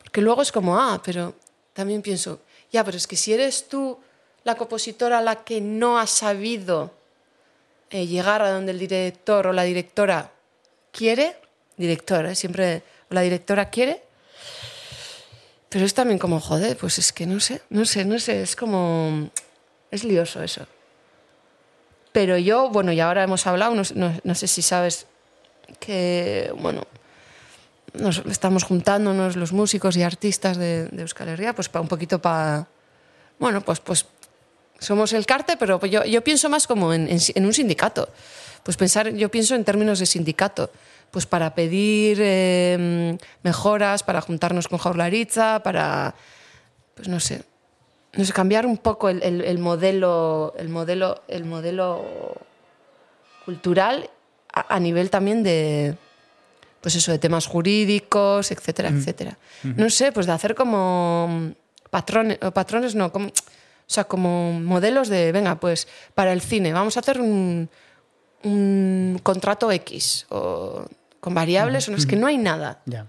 Porque 0.03 0.21
luego 0.21 0.43
es 0.43 0.51
como, 0.51 0.79
ah, 0.79 1.01
pero 1.03 1.34
también 1.73 2.03
pienso, 2.03 2.41
ya, 2.72 2.84
pero 2.84 2.97
es 2.97 3.07
que 3.07 3.15
si 3.15 3.34
eres 3.34 3.67
tú 3.67 3.99
la 4.43 4.55
compositora 4.55 5.22
la 5.22 5.43
que 5.43 5.61
no 5.61 5.99
ha 5.99 6.07
sabido 6.07 6.91
eh, 7.89 8.07
llegar 8.07 8.41
a 8.41 8.51
donde 8.51 8.72
el 8.72 8.80
director 8.80 9.47
o 9.47 9.53
la 9.53 9.63
directora 9.63 10.32
quiere, 10.91 11.36
directora, 11.78 12.32
¿eh? 12.32 12.36
siempre 12.36 12.84
la 13.09 13.22
directora 13.22 13.69
quiere, 13.69 14.01
pero 15.69 15.86
es 15.86 15.93
también 15.93 16.19
como, 16.19 16.39
joder, 16.39 16.76
pues 16.78 16.97
es 16.97 17.13
que 17.13 17.26
no 17.26 17.39
sé, 17.39 17.61
no 17.69 17.86
sé, 17.86 18.03
no 18.05 18.19
sé, 18.19 18.41
es 18.41 18.55
como, 18.55 19.30
es 19.89 20.03
lioso 20.03 20.41
eso. 20.43 20.65
Pero 22.11 22.38
yo, 22.38 22.69
bueno, 22.69 22.91
y 22.91 22.99
ahora 22.99 23.24
hemos 23.24 23.47
hablado, 23.47 23.74
no- 23.76 24.19
no 24.24 24.36
sé 24.36 24.47
si 24.47 24.61
sabes 24.61 25.05
que, 25.80 26.51
bueno, 26.57 26.86
nos 27.93 28.19
estamos 28.25 28.63
juntándonos 28.63 29.35
los 29.35 29.51
músicos 29.53 29.97
y 29.97 30.03
artistas 30.03 30.57
de, 30.57 30.87
de 30.87 31.01
Euskal 31.01 31.29
Herria, 31.29 31.53
pues 31.53 31.69
para 31.69 31.81
un 31.81 31.87
poquito 31.87 32.19
para, 32.21 32.67
bueno, 33.39 33.61
pues, 33.61 33.79
pues 33.79 34.05
somos 34.79 35.13
el 35.13 35.25
carte, 35.25 35.57
pero 35.57 35.83
yo, 35.85 36.03
yo 36.05 36.23
pienso 36.23 36.49
más 36.49 36.67
como 36.67 36.93
en, 36.93 37.07
en 37.09 37.19
en 37.35 37.45
un 37.45 37.53
sindicato. 37.53 38.09
Pues 38.63 38.77
pensar, 38.77 39.09
yo 39.13 39.29
pienso 39.29 39.55
en 39.55 39.63
términos 39.63 39.97
de 39.99 40.05
sindicato, 40.05 40.69
pues 41.09 41.25
para 41.25 41.53
pedir 41.55 42.19
eh, 42.21 43.17
mejoras, 43.43 44.03
para 44.03 44.21
juntarnos 44.21 44.67
con 44.67 44.77
Jaularitza, 44.77 45.61
para, 45.63 46.13
pues 46.95 47.07
no 47.07 47.19
sé, 47.19 47.43
no 48.13 48.23
sé, 48.23 48.33
cambiar 48.33 48.65
un 48.65 48.77
poco 48.77 49.09
el, 49.09 49.21
el- 49.23 49.41
el 49.41 49.57
modelo, 49.57 50.53
el 50.57 50.69
modelo, 50.69 51.21
el 51.27 51.45
modelo 51.45 52.35
cultural 53.45 54.09
a, 54.53 54.75
a 54.75 54.79
nivel 54.79 55.09
también 55.09 55.43
de, 55.43 55.95
pues 56.82 56.95
eso, 56.95 57.11
de 57.11 57.19
temas 57.19 57.45
jurídicos, 57.47 58.51
etcétera, 58.51 58.89
etcétera. 58.89 59.38
No 59.63 59.89
sé, 59.89 60.11
pues 60.11 60.25
de 60.25 60.32
hacer 60.34 60.55
como 60.55 61.53
patrones, 61.89 62.39
o 62.41 62.51
patrones 62.51 62.95
no, 62.95 63.11
como, 63.11 63.27
o 63.27 63.32
sea, 63.88 64.05
como 64.05 64.53
modelos 64.59 65.07
de, 65.07 65.32
venga, 65.32 65.59
pues 65.59 65.88
para 66.15 66.34
el 66.34 66.41
cine, 66.41 66.73
vamos 66.73 66.97
a 66.97 67.01
hacer 67.01 67.21
un, 67.21 67.69
un 68.43 69.19
contrato 69.23 69.71
X 69.71 70.25
o 70.29 70.86
con 71.19 71.34
variables, 71.36 71.88
o 71.88 71.91
no, 71.91 71.97
es 71.97 72.05
que 72.07 72.15
no 72.15 72.25
hay 72.27 72.38
nada. 72.38 72.82
Ya. 72.86 73.05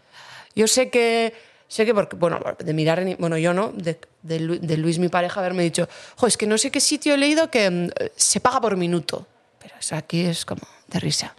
Yo 0.54 0.66
sé 0.66 0.90
que, 0.90 1.32
sé 1.66 1.86
que 1.86 1.94
porque, 1.94 2.16
bueno, 2.16 2.38
de 2.58 2.74
mirar, 2.74 2.98
en- 3.00 3.16
bueno, 3.18 3.38
yo 3.38 3.54
no, 3.54 3.72
de, 3.74 3.98
de 4.22 4.40
Lu- 4.40 4.58
de 4.60 4.76
Luis, 4.76 4.98
mi 4.98 5.08
pareja, 5.08 5.40
haberme 5.40 5.62
dicho, 5.62 5.88
jo, 6.16 6.26
es 6.26 6.36
que 6.36 6.46
no 6.46 6.58
sé 6.58 6.70
qué 6.70 6.80
sitio 6.80 7.14
he 7.14 7.16
leído 7.16 7.50
que 7.50 7.70
mm, 7.70 7.88
se 8.14 8.40
paga 8.40 8.60
por 8.60 8.76
minuto. 8.76 9.26
Pero 9.58 9.74
eso 9.80 9.96
aquí 9.96 10.20
es 10.20 10.44
como 10.44 10.60
de 10.88 11.00
risa. 11.00 11.34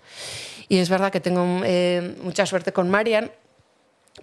Y 0.69 0.77
es 0.77 0.89
verdad 0.89 1.11
que 1.11 1.19
tengo 1.19 1.61
eh, 1.63 2.15
mucha 2.21 2.45
suerte 2.45 2.71
con 2.71 2.89
Marian, 2.89 3.31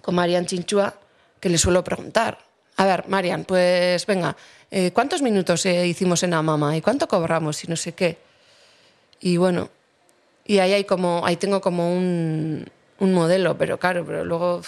con 0.01 0.15
Marian 0.15 0.45
Chinchua, 0.45 0.95
que 1.39 1.49
le 1.49 1.57
suelo 1.57 1.83
preguntar. 1.83 2.37
A 2.77 2.85
ver, 2.85 3.07
Marian, 3.07 3.43
pues 3.43 4.05
venga, 4.05 4.35
eh, 4.69 4.91
¿cuántos 4.93 5.21
minutos 5.21 5.65
eh, 5.65 5.87
hicimos 5.87 6.23
en 6.23 6.33
Amama? 6.33 6.75
¿Y 6.75 6.81
cuánto 6.81 7.07
cobramos? 7.07 7.63
Y 7.63 7.67
no 7.67 7.75
sé 7.75 7.93
qué. 7.93 8.17
Y 9.19 9.37
bueno, 9.37 9.69
y 10.45 10.59
ahí 10.59 10.73
hay 10.73 10.83
como, 10.85 11.21
ahí 11.25 11.35
tengo 11.35 11.61
como 11.61 11.93
un, 11.93 12.65
un 12.99 13.13
modelo, 13.13 13.57
pero 13.57 13.77
claro, 13.77 14.05
pero 14.05 14.25
luego 14.25 14.61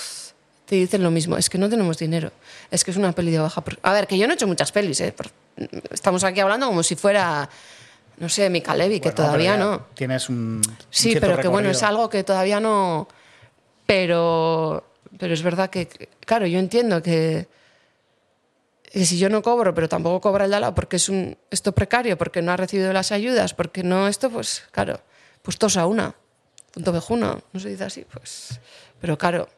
te 0.66 0.76
dicen 0.76 1.04
lo 1.04 1.12
mismo, 1.12 1.38
es 1.38 1.50
que 1.50 1.58
no 1.58 1.70
tenemos 1.70 1.98
dinero, 1.98 2.32
es 2.72 2.84
que 2.84 2.92
es 2.92 2.98
una 2.98 3.12
peli 3.12 3.32
de 3.32 3.40
baja... 3.40 3.64
A 3.82 3.94
ver, 3.94 4.08
que 4.08 4.18
yo 4.18 4.28
no 4.28 4.34
he 4.34 4.36
hecho 4.36 4.48
muchas 4.48 4.72
pelis, 4.72 5.02
¿eh? 5.02 5.14
Estamos 5.92 6.24
aquí 6.24 6.40
hablando 6.40 6.68
como 6.68 6.84
si 6.84 6.96
fuera, 6.96 7.50
no 8.18 8.30
sé, 8.30 8.49
Mika 8.49 8.76
Levy, 8.76 8.99
que 8.99 9.09
Bueno, 9.09 9.16
todavía 9.16 9.57
no. 9.57 9.88
Tienes 9.95 10.30
un. 10.30 10.61
Sí, 10.89 11.18
pero 11.20 11.38
que 11.38 11.47
bueno, 11.47 11.70
es 11.70 11.84
algo 11.84 12.09
que 12.09 12.24
todavía 12.24 12.59
no... 12.59 13.07
Pero, 13.86 14.84
pero 15.18 15.34
es 15.34 15.43
verdad 15.43 15.70
que, 15.70 15.88
claro, 16.26 16.45
yo 16.47 16.59
entiendo 16.59 17.01
que, 17.03 17.47
que 18.91 19.05
si 19.05 19.18
yo 19.18 19.30
no 19.30 19.41
cobro, 19.41 19.74
pero 19.74 19.89
tampoco 19.89 20.22
cobra 20.22 20.45
el 20.45 20.51
de 20.51 20.55
al 20.55 20.61
lado, 20.61 20.76
porque 20.76 20.95
es 20.95 21.09
un 21.09 21.38
esto 21.51 21.74
precario, 21.74 22.18
porque 22.18 22.41
no 22.41 22.53
ha 22.53 22.57
recibido 22.57 22.93
las 22.93 23.11
ayudas, 23.11 23.53
porque 23.53 23.84
no 23.84 24.07
esto, 24.07 24.30
pues 24.30 24.64
claro, 24.72 25.01
pues 25.41 25.57
tos 25.57 25.76
a 25.76 25.86
una, 25.86 26.16
punto 26.72 26.93
vejuno, 26.93 27.41
no 27.51 27.59
se 27.59 27.70
dice 27.70 27.84
así, 27.84 28.05
pues... 28.09 28.59
Pero 29.01 29.18
claro, 29.18 29.49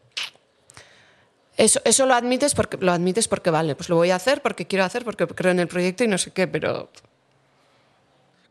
eso, 1.56 1.80
eso 1.86 2.06
lo 2.08 2.16
admites 2.16 2.56
porque 2.56 2.78
lo 2.78 2.92
admites 2.92 3.28
porque 3.28 3.52
vale, 3.52 3.76
pues 3.76 3.90
lo 3.90 3.96
voy 3.96 4.10
a 4.10 4.16
hacer 4.16 4.42
porque 4.42 4.66
quiero 4.66 4.84
hacer, 4.84 5.06
porque 5.06 5.28
creo 5.28 5.52
en 5.52 5.60
el 5.60 5.68
proyecto 5.68 6.04
y 6.04 6.08
no 6.08 6.18
sé 6.18 6.32
qué, 6.32 6.48
pero 6.48 6.90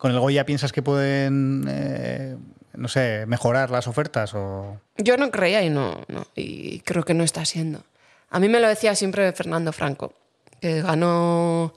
¿Con 0.04 0.12
el 0.12 0.20
Goya 0.20 0.44
piensas 0.44 0.70
que 0.70 0.82
pueden, 0.82 1.64
eh, 1.66 2.36
no 2.74 2.88
sé, 2.88 3.24
mejorar 3.26 3.70
las 3.70 3.86
ofertas? 3.86 4.34
O... 4.34 4.78
Yo 4.98 5.16
no 5.16 5.30
creía 5.30 5.62
y 5.62 5.70
no, 5.70 6.04
no, 6.08 6.26
y 6.36 6.80
creo 6.80 7.04
que 7.04 7.14
no 7.14 7.24
está 7.24 7.46
siendo. 7.46 7.82
A 8.28 8.38
mí 8.38 8.50
me 8.50 8.60
lo 8.60 8.68
decía 8.68 8.94
siempre 8.96 9.32
Fernando 9.32 9.72
Franco, 9.72 10.12
que 10.60 10.82
ganó, 10.82 11.72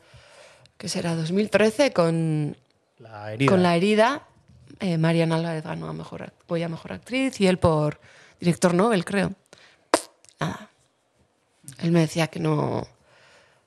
¿qué 0.77 0.89
será? 0.89 1.15
2013 1.15 1.93
con 1.93 2.57
La 2.99 3.31
herida. 3.31 3.49
con 3.49 3.63
la 3.63 3.77
herida. 3.77 4.27
Eh, 4.81 4.97
Mariana 4.97 5.37
Álvarez 5.37 5.63
ganó 5.63 5.87
a 5.87 5.93
mejor, 5.93 6.33
Goya 6.49 6.67
mejor 6.67 6.91
actriz 6.91 7.39
y 7.39 7.47
él 7.47 7.59
por 7.59 8.01
director 8.41 8.73
Nobel, 8.73 9.05
creo. 9.05 9.31
Nada. 10.41 10.69
Él 11.81 11.93
me 11.93 12.01
decía 12.01 12.27
que 12.27 12.41
no. 12.41 12.89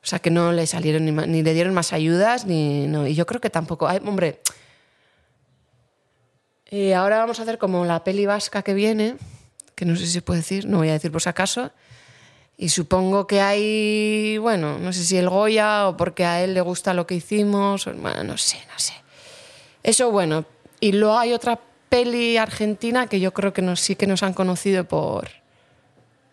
O 0.03 0.07
sea, 0.07 0.19
que 0.19 0.31
no 0.31 0.53
le 0.53 0.67
salieron 0.67 1.05
ni, 1.05 1.13
ni 1.13 1.43
le 1.43 1.53
dieron 1.55 1.75
más 1.75 1.93
ayudas, 1.93 2.47
ni. 2.47 2.87
No. 2.87 3.07
Y 3.07 3.15
yo 3.15 3.27
creo 3.27 3.41
que 3.41 3.51
tampoco. 3.51 3.87
Ay, 3.89 4.01
hombre. 4.05 4.41
eh, 6.67 6.95
ahora 6.95 7.19
vamos 7.19 7.39
a 7.39 7.43
hacer 7.43 7.59
como 7.59 7.85
la 7.85 8.05
peli 8.05 8.27
vasca 8.27 8.63
que 8.63 8.75
viene, 8.75 9.17
que 9.75 9.85
no 9.85 9.97
sé 9.97 10.07
si 10.07 10.13
se 10.13 10.23
puede 10.23 10.41
decir, 10.41 10.67
no 10.67 10.79
voy 10.79 10.89
a 10.89 10.93
decir 10.93 11.11
por 11.11 11.21
si 11.23 11.29
acaso. 11.29 11.71
Y 12.57 12.69
supongo 12.69 13.27
que 13.27 13.41
hay, 13.41 14.37
bueno, 14.39 14.79
no 14.79 14.93
sé 14.93 15.03
si 15.05 15.17
el 15.17 15.29
Goya 15.31 15.89
o 15.89 15.97
porque 15.97 16.25
a 16.27 16.43
él 16.45 16.53
le 16.55 16.61
gusta 16.61 16.93
lo 16.95 17.07
que 17.07 17.15
hicimos, 17.15 17.87
o- 17.87 17.95
bueno, 17.95 18.23
no 18.23 18.37
sé, 18.37 18.59
no 18.71 18.79
sé. 18.79 18.93
Eso 19.83 20.11
bueno. 20.11 20.45
Y 20.79 20.93
luego 20.93 21.19
hay 21.19 21.33
otra 21.33 21.59
peli 21.89 22.37
argentina 22.37 23.07
que 23.07 23.19
yo 23.19 23.33
creo 23.33 23.53
que 23.53 23.63
nos, 23.63 23.81
sí 23.81 23.97
que 23.97 24.07
nos 24.07 24.23
han 24.23 24.35
conocido 24.35 24.85
por, 24.85 25.29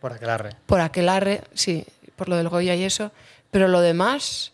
Por 0.02 0.14
aquelarre. 0.14 0.50
por 0.66 0.82
Aquelarre, 0.82 1.42
sí, 1.54 1.86
por 2.18 2.28
lo 2.28 2.36
del 2.36 2.50
Goya 2.50 2.76
y 2.76 2.84
eso. 2.84 3.14
Pero 3.52 3.70
lo 3.70 3.80
demás, 3.80 4.52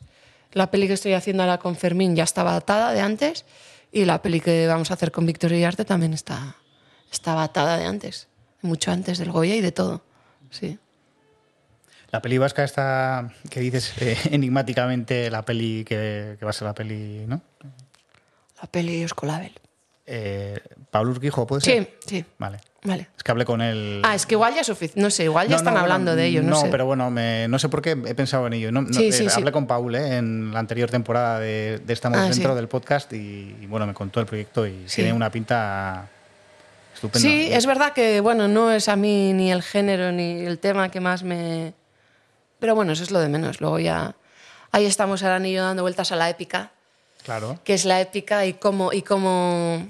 la 0.51 0.69
peli 0.69 0.85
que 0.87 0.93
estoy 0.93 1.13
haciendo 1.13 1.41
ahora 1.41 1.57
con 1.57 1.75
Fermín 1.75 2.15
ya 2.15 2.23
estaba 2.23 2.55
atada 2.55 2.93
de 2.93 3.01
antes 3.01 3.45
y 3.91 4.05
la 4.05 4.21
peli 4.21 4.39
que 4.39 4.67
vamos 4.67 4.91
a 4.91 4.93
hacer 4.93 5.11
con 5.11 5.25
Victoria 5.25 5.57
y 5.57 5.63
Arte 5.63 5.85
también 5.85 6.13
está, 6.13 6.57
estaba 7.11 7.43
atada 7.43 7.77
de 7.77 7.85
antes, 7.85 8.27
mucho 8.61 8.91
antes 8.91 9.17
del 9.17 9.31
Goya 9.31 9.55
y 9.55 9.61
de 9.61 9.71
todo. 9.71 10.03
Sí. 10.51 10.77
La 12.11 12.21
peli 12.21 12.37
vasca 12.37 12.63
está, 12.63 13.33
que 13.49 13.59
dices 13.59 13.93
eh, 13.99 14.15
enigmáticamente, 14.31 15.31
la 15.31 15.41
peli 15.43 15.83
que, 15.83 16.35
que 16.37 16.45
va 16.45 16.51
a 16.51 16.53
ser 16.53 16.67
la 16.67 16.75
peli, 16.75 17.25
¿no? 17.27 17.41
La 18.61 18.67
peli 18.69 19.01
Escolabel. 19.01 19.53
Eh, 20.05 20.59
Pablo 20.91 21.11
Urquijo, 21.11 21.47
¿puede 21.47 21.61
Sí, 21.61 21.71
ser? 21.71 21.97
sí. 22.05 22.25
Vale. 22.37 22.59
Vale. 22.85 23.07
Es 23.15 23.23
que 23.23 23.31
hablé 23.31 23.45
con 23.45 23.61
él. 23.61 24.01
Ah, 24.03 24.13
es 24.13 24.25
que 24.25 24.35
igual 24.35 24.53
ya 24.53 24.61
es 24.61 24.67
suficiente. 24.67 24.99
No 25.01 25.09
sé, 25.09 25.23
igual 25.23 25.47
ya 25.47 25.51
No, 25.51 25.57
están 25.57 25.73
no, 25.75 25.79
hablando 25.79 26.15
de 26.15 26.25
ello. 26.25 26.41
No, 26.43 26.55
sé. 26.59 26.67
pero 26.69 26.85
bueno, 26.85 27.09
me- 27.09 27.47
no 27.47 27.57
sé 27.57 27.69
por 27.69 27.81
qué 27.81 27.91
he 27.91 28.13
pensado 28.15 28.45
en 28.47 28.53
ello. 28.53 28.71
No, 28.73 28.85
Sí, 28.91 29.07
eh, 29.07 29.11
sí, 29.13 29.29
sí. 29.29 29.35
Hablé 29.39 29.51
con 29.53 29.65
Paul 29.67 29.95
eh, 29.95 30.17
en 30.17 30.51
la 30.53 30.59
anterior 30.59 30.89
temporada 30.91 31.39
de, 31.39 31.79
de 31.85 31.93
Estamos 31.93 32.19
Ah, 32.19 32.23
Dentro 32.29 32.51
sí. 32.51 32.55
del 32.57 32.67
podcast 32.67 33.13
y, 33.13 33.55
y, 33.61 33.65
bueno, 33.67 33.87
me 33.87 33.93
contó 33.93 34.19
el 34.19 34.25
proyecto 34.25 34.67
y 34.67 34.83
Sí. 34.87 34.97
tiene 34.97 35.13
una 35.13 35.29
pinta 35.31 36.09
estupenda. 36.93 37.19
Sí, 37.27 37.47
es 37.53 37.65
verdad 37.65 37.93
que 37.93 38.19
bueno, 38.19 38.47
no 38.49 38.69
es 38.71 38.89
a 38.89 38.95
mí 38.97 39.31
ni 39.33 39.51
el 39.51 39.63
género 39.63 40.11
ni 40.11 40.41
el 40.41 40.59
tema 40.59 40.89
que 40.89 40.99
más 40.99 41.23
me. 41.23 41.73
Pero 42.59 42.75
bueno, 42.75 42.91
eso 42.91 43.03
es 43.03 43.11
lo 43.11 43.19
de 43.19 43.29
menos. 43.29 43.61
Luego 43.61 43.79
ya. 43.79 44.15
Ahí 44.73 44.85
estamos 44.85 45.23
ahora 45.23 45.45
y 45.47 45.53
yo 45.53 45.63
dando 45.63 45.83
vueltas 45.83 46.11
a 46.11 46.15
la 46.17 46.29
épica, 46.29 46.71
Claro. 47.23 47.59
que 47.63 47.73
es 47.75 47.85
la 47.85 48.01
épica 48.01 48.45
y 48.45 48.53
cómo. 48.53 48.91
Y 48.91 49.03
cómo 49.03 49.87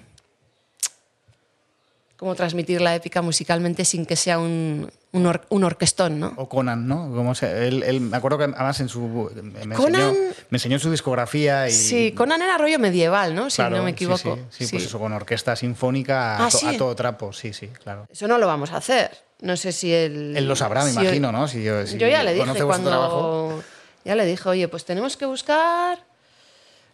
cómo 2.24 2.36
transmitir 2.36 2.82
la 2.82 2.96
épica 2.96 3.22
musicalmente 3.22 3.86
sin 3.86 4.06
que 4.06 4.16
sea 4.16 4.40
un, 4.40 4.90
un, 5.12 5.26
or- 5.26 5.46
un 5.50 5.64
orquestón, 5.64 6.20
¿no? 6.20 6.34
O 6.38 6.48
Conan, 6.50 6.88
¿no? 6.88 7.12
Como 7.14 7.36
se- 7.36 7.68
él, 7.68 7.84
él- 7.84 8.02
me 8.02 8.18
acuerdo 8.18 8.38
que 8.38 8.46
además 8.46 8.80
en 8.80 8.90
su. 8.90 9.30
Me 9.66 9.76
Conan- 9.76 10.02
enseñó, 10.02 10.34
me 10.50 10.56
enseñó 10.58 10.80
su 10.80 10.90
discografía 10.90 11.68
y. 11.68 11.72
Sí, 11.72 12.12
Conan 12.14 12.42
era 12.42 12.58
rollo 12.58 12.80
medieval, 12.80 13.36
¿no? 13.36 13.50
Si 13.50 13.58
Claro, 13.58 13.78
no 13.78 13.84
me 13.84 13.92
equivoco. 13.92 14.38
Sí, 14.50 14.66
sí, 14.66 14.72
pues 14.72 14.84
Sí. 14.84 14.88
eso, 14.88 15.00
con 15.00 15.12
orquesta 15.14 15.56
sinfónica 15.56 16.38
a, 16.38 16.46
Ah, 16.46 16.50
to- 16.50 16.58
sí. 16.58 16.68
a 16.68 16.78
todo 16.78 16.96
trapo, 16.96 17.34
sí, 17.34 17.54
sí, 17.54 17.68
claro. 17.68 18.08
Eso 18.12 18.28
no 18.28 18.38
lo 18.38 18.48
vamos 18.48 18.72
a 18.72 18.78
hacer. 18.78 19.12
No 19.42 19.58
sé 19.58 19.72
si 19.74 19.94
él. 19.94 20.34
Él 20.38 20.48
lo 20.48 20.56
sabrá, 20.56 20.86
me 20.86 20.92
si 20.92 21.00
imagino, 21.00 21.32
¿no? 21.32 21.48
Si 21.50 21.62
yo, 21.64 21.86
si 21.86 21.98
Yo 21.98 22.08
ya 22.08 22.24
le 22.24 22.34
dije 22.34 22.46
vuestro 22.64 22.80
trabajo. 22.90 23.20
cuando. 23.50 23.64
Ya 24.06 24.16
le 24.16 24.26
dije, 24.26 24.48
oye, 24.50 24.68
pues 24.70 24.86
tenemos 24.86 25.16
que 25.18 25.26
buscar 25.26 26.00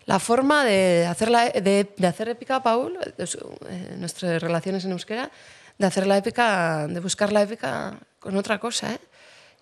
la 0.10 0.18
forma 0.18 0.66
de 0.66 1.06
hacer, 1.06 1.30
la, 1.30 1.52
de, 1.52 1.88
de 1.96 2.08
hacer 2.08 2.30
épica, 2.30 2.64
Paul, 2.64 2.98
eh, 3.16 3.96
nuestras 3.96 4.42
relaciones 4.42 4.84
en 4.84 4.92
euskera, 4.92 5.30
de 5.78 5.86
hacer 5.86 6.08
la 6.08 6.18
épica, 6.18 6.88
de 6.88 7.00
buscar 7.00 7.32
la 7.32 7.44
épica 7.44 7.94
con 8.20 8.36
otra 8.36 8.58
cosa, 8.60 8.94
¿eh? 8.94 9.00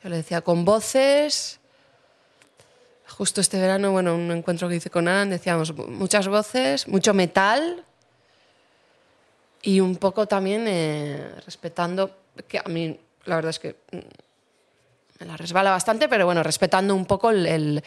Yo 0.01 0.09
le 0.09 0.15
decía, 0.15 0.39
con 0.39 0.63
voces. 0.63 1.59
Justo 3.09 3.41
este 3.41 3.59
verano, 3.59 3.91
bueno, 3.91 4.15
un 4.15 4.31
encuentro 4.31 4.69
que 4.69 4.77
hice 4.77 4.89
con 4.89 5.09
Ana, 5.09 5.25
decíamos 5.31 5.75
muchas 5.75 6.29
voces, 6.29 6.87
mucho 6.87 7.13
metal 7.13 7.83
y 9.63 9.81
un 9.81 9.97
poco 9.97 10.27
también 10.27 10.63
eh, 10.65 11.29
respetando, 11.45 12.15
que 12.47 12.59
a 12.59 12.69
mí 12.69 12.97
la 13.25 13.35
verdad 13.35 13.49
es 13.49 13.59
que 13.59 13.75
mm, 13.91 13.97
me 15.19 15.25
la 15.25 15.35
resbala 15.35 15.71
bastante, 15.71 16.07
pero 16.07 16.25
bueno, 16.25 16.41
respetando 16.41 16.95
un 16.95 17.05
poco 17.05 17.31
el- 17.31 17.83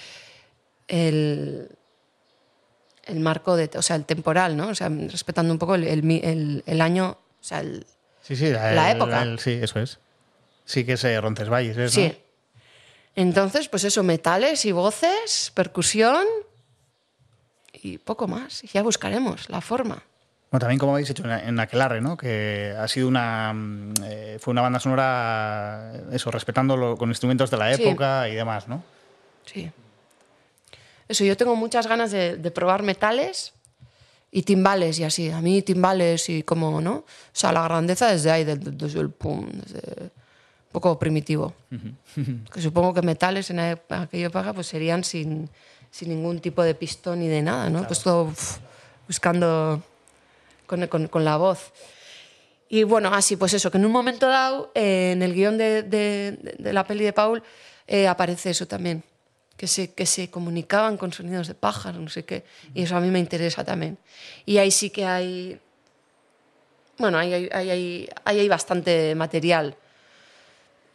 el 3.11 3.21
marco, 3.21 3.57
de, 3.57 3.71
o 3.77 3.83
sea, 3.83 3.97
el 3.97 4.05
temporal, 4.05 4.57
¿no? 4.57 4.69
O 4.69 4.75
sea, 4.75 4.89
respetando 4.89 5.53
un 5.53 5.59
poco 5.59 5.75
el, 5.75 5.85
el 5.85 6.63
el- 6.67 6.81
año, 6.81 7.11
o 7.11 7.45
sea, 7.45 7.61
el, 7.61 7.87
Sí, 8.23 8.37
sí, 8.37 8.51
la 8.51 8.91
época. 8.93 9.25
sí, 9.39 9.59
eso 9.63 9.81
es. 9.81 9.99
Sí, 10.65 10.85
que 10.85 10.93
es 10.93 11.05
eh, 11.05 11.21
Roncesvalles, 11.21 11.77
¿es, 11.77 11.93
Sí. 11.93 12.09
no? 12.09 12.15
Entonces, 13.17 13.69
pues 13.69 13.85
eso, 13.85 14.03
metales 14.03 14.65
y 14.65 14.73
voces, 14.73 15.51
percusión 15.55 16.25
y 17.73 17.99
poco 17.99 18.29
más. 18.29 18.63
Ya 18.73 18.83
buscaremos 18.83 19.49
la 19.51 19.61
forma. 19.61 20.03
Bueno, 20.51 20.61
también 20.61 20.79
como 20.79 20.93
habéis 20.93 21.11
hecho 21.11 21.25
en, 21.25 21.61
Aquelarre, 21.61 22.01
¿no? 22.01 22.17
Que 22.17 22.75
ha 22.79 22.89
sido 22.89 23.07
una 23.09 23.53
mm, 23.53 23.95
eh, 24.05 24.39
fue 24.41 24.51
una 24.53 24.63
banda 24.63 24.81
sonora 24.81 25.93
eso, 26.13 26.31
respetándolo 26.31 26.97
con 26.97 27.09
instrumentos 27.09 27.51
de 27.51 27.57
la 27.57 27.75
Sí. 27.75 27.83
época 27.85 28.29
y 28.29 28.35
demás, 28.35 28.67
¿no? 28.69 28.83
Sí. 29.47 29.71
Eso, 31.11 31.25
yo 31.25 31.37
tengo 31.37 31.57
muchas 31.57 31.87
ganas 31.87 32.11
de, 32.13 32.37
de 32.37 32.51
probar 32.51 32.83
metales 32.83 33.53
y 34.31 34.43
timbales 34.43 34.99
y 34.99 35.05
así. 35.05 35.31
A 35.31 35.41
mí 35.41 35.61
timbales 35.63 36.29
y 36.29 36.43
como, 36.43 36.81
¿no? 36.81 36.93
O 36.95 37.05
sea, 37.33 37.53
la 37.53 37.63
grandeza 37.65 38.07
desde 38.11 38.31
ahí, 38.31 38.45
desde, 38.45 38.71
desde 38.71 39.01
el 39.01 39.11
pum, 39.11 39.49
desde 39.51 40.03
un 40.05 40.73
poco 40.73 40.99
primitivo. 40.99 41.53
Que 42.53 42.63
supongo 42.63 42.95
que 42.95 43.03
metales 43.03 43.51
en 43.51 43.59
aquella 43.59 44.27
época 44.29 44.53
pues 44.53 44.69
serían 44.69 45.03
sin, 45.03 45.51
sin 45.91 46.09
ningún 46.11 46.39
tipo 46.41 46.63
de 46.63 46.75
pistón 46.77 47.19
ni 47.21 47.29
de 47.29 47.43
nada, 47.43 47.69
¿no? 47.71 47.87
Pues 47.89 48.03
todo 48.05 48.25
uf, 48.25 48.59
buscando 49.09 49.83
con, 50.67 50.87
con- 50.87 51.09
con 51.09 51.25
la 51.25 51.37
voz. 51.37 51.73
Y 52.69 52.85
bueno, 52.85 53.13
así, 53.13 53.35
pues 53.35 53.53
eso, 53.55 53.69
que 53.73 53.79
en 53.79 53.85
un 53.85 53.91
momento 53.91 54.29
dado, 54.29 54.71
eh, 54.77 55.11
en 55.13 55.23
el 55.25 55.35
guion 55.35 55.59
de, 55.59 55.83
de- 55.83 56.55
de 56.57 56.73
la 56.73 56.85
peli 56.87 57.03
de 57.05 57.13
Paul, 57.13 57.43
eh, 57.89 58.07
aparece 58.07 58.51
eso 58.51 58.67
también, 58.69 59.03
que 59.61 59.67
se, 59.67 59.93
que 59.93 60.07
se 60.07 60.31
comunicaban 60.31 60.97
con 60.97 61.13
sonidos 61.13 61.47
de 61.47 61.53
pájaros, 61.55 62.01
no 62.01 62.09
sé 62.09 62.25
qué, 62.25 62.45
y 62.73 62.83
eso 62.85 62.97
a 62.97 63.01
mí 63.01 63.11
me 63.11 63.19
interesa 63.19 63.63
también. 63.63 63.99
Y 64.47 64.57
ahí 64.57 64.71
sí 64.71 64.89
que 64.89 65.05
hay, 65.05 65.61
bueno, 66.97 67.19
ahí 67.19 67.35
hay, 67.35 67.49
ahí 67.53 67.69
hay- 67.71 68.09
ahí 68.25 68.39
hay 68.41 68.49
bastante 68.49 69.15
material. 69.15 69.77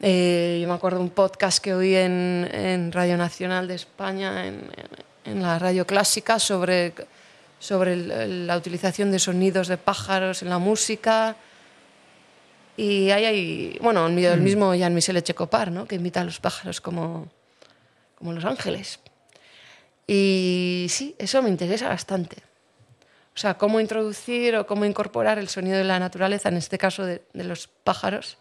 Eh, 0.02 0.58
yo 0.64 0.68
me 0.68 0.74
acuerdo 0.74 1.00
un 1.00 1.12
podcast 1.12 1.60
que 1.60 1.76
oí 1.76 1.94
en, 1.96 2.50
en 2.52 2.92
Radio 2.92 3.18
Nacional 3.18 3.68
de 3.68 3.76
España, 3.76 4.48
en, 4.48 4.56
en- 5.26 5.32
en 5.34 5.42
la 5.44 5.60
radio 5.60 5.86
clásica, 5.86 6.40
sobre, 6.40 6.94
sobre 7.60 7.94
el- 7.94 8.48
la 8.48 8.58
utilización 8.58 9.12
de 9.12 9.20
sonidos 9.20 9.68
de 9.68 9.78
pájaros 9.78 10.42
en 10.42 10.50
la 10.50 10.58
música. 10.58 11.36
Y 12.78 13.12
ahí 13.12 13.26
hay, 13.26 13.78
bueno, 13.80 14.08
el 14.08 14.18
el 14.26 14.42
mismo 14.42 14.74
Jean-Michel 14.74 15.18
Echecopar, 15.18 15.72
¿no? 15.72 15.86
que 15.86 15.96
imita 15.96 16.22
a 16.22 16.24
los 16.24 16.40
pájaros 16.40 16.82
como, 16.82 17.28
como 18.16 18.34
los 18.34 18.46
ángeles. 18.46 19.00
Y 20.08 20.88
sí, 20.90 21.16
eso 21.18 21.42
me 21.42 21.50
interesa 21.50 21.90
bastante. 21.90 22.38
O 23.36 23.38
sea, 23.38 23.58
cómo 23.58 23.80
introducir 23.80 24.56
o 24.56 24.66
cómo 24.66 24.86
incorporar 24.86 25.40
el 25.40 25.50
sonido 25.50 25.78
de 25.78 25.84
la 25.84 26.00
naturaleza, 26.00 26.50
en 26.50 26.58
este 26.58 26.78
caso 26.78 27.04
de, 27.06 27.24
de 27.34 27.44
los 27.44 27.68
pájaros, 27.68 28.38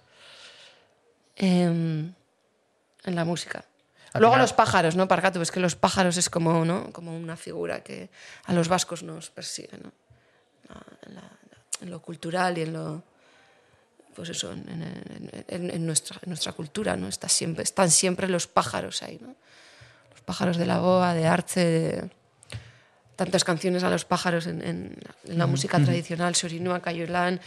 em, 1.36 2.12
en 3.04 3.14
la 3.14 3.24
música. 3.24 3.64
Al 4.12 4.20
Luego 4.20 4.34
final- 4.34 4.44
los 4.44 4.52
pájaros, 4.52 4.94
¿no? 4.94 5.08
Pargato, 5.08 5.42
es 5.42 5.50
que 5.50 5.58
los 5.60 5.74
pájaros 5.74 6.16
es 6.16 6.30
como, 6.30 6.64
¿no? 6.64 6.92
como 6.92 7.16
una 7.16 7.36
figura 7.36 7.82
que 7.82 8.08
a 8.44 8.52
los 8.52 8.68
vascos 8.68 9.02
nos 9.02 9.30
persigue, 9.30 9.76
¿no? 9.82 9.90
La- 10.68 11.08
en, 11.08 11.14
la- 11.16 11.30
en 11.80 11.90
lo 11.90 12.00
cultural 12.00 12.56
y 12.58 12.62
en 12.62 12.72
lo... 12.72 13.02
Pues 14.14 14.28
eso, 14.28 14.52
en, 14.52 14.68
en- 14.68 15.44
en- 15.48 15.70
en 15.70 15.86
nuestra, 15.86 16.20
en 16.22 16.30
nuestra 16.30 16.52
cultura, 16.52 16.94
¿no? 16.96 17.08
Está 17.08 17.28
siempre, 17.28 17.64
están 17.64 17.90
siempre 17.90 18.28
los 18.28 18.46
pájaros 18.46 19.02
ahí, 19.02 19.18
¿no? 19.20 19.34
Pájaros 20.24 20.56
de 20.56 20.66
la 20.66 20.78
boa, 20.78 21.14
de 21.14 21.26
Arce, 21.26 21.60
de 21.64 22.10
tantas 23.16 23.44
canciones 23.44 23.84
a 23.84 23.90
los 23.90 24.04
pájaros 24.04 24.46
en, 24.46 24.62
en- 24.62 24.96
en 25.28 25.38
la 25.38 25.44
Ujú, 25.44 25.52
música 25.52 25.76
ujú. 25.76 25.86
tradicional, 25.86 26.34
Sorinua, 26.34 26.80
Cayolán, 26.80 27.40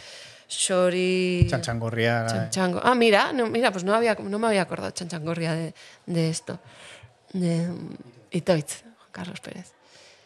Shori... 0.48 1.46
Chanchangorria. 1.50 2.24
Chanchango. 2.26 2.80
Ah, 2.82 2.94
mira, 2.94 3.32
no, 3.32 3.46
mira, 3.48 3.70
pues 3.70 3.84
no, 3.84 3.94
había, 3.94 4.14
no 4.14 4.38
me 4.38 4.46
había 4.46 4.62
acordado 4.62 4.90
Chanchangorria 4.92 5.52
de, 5.54 5.74
de 6.06 6.30
esto. 6.30 6.58
De 7.32 7.68
Itoitz, 8.30 8.82
Juan 8.82 9.08
Carlos 9.12 9.40
Pérez. 9.40 9.72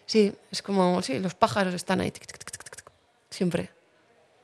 Sí, 0.06 0.32
es 0.50 0.62
como, 0.62 1.02
sí, 1.02 1.18
los 1.18 1.34
pájaros 1.34 1.74
están 1.74 2.00
ahí, 2.00 2.10
tic, 2.10 2.26
tic, 2.26 2.38
tic, 2.38 2.50
tic, 2.50 2.62
tic, 2.76 2.84
siempre. 3.30 3.70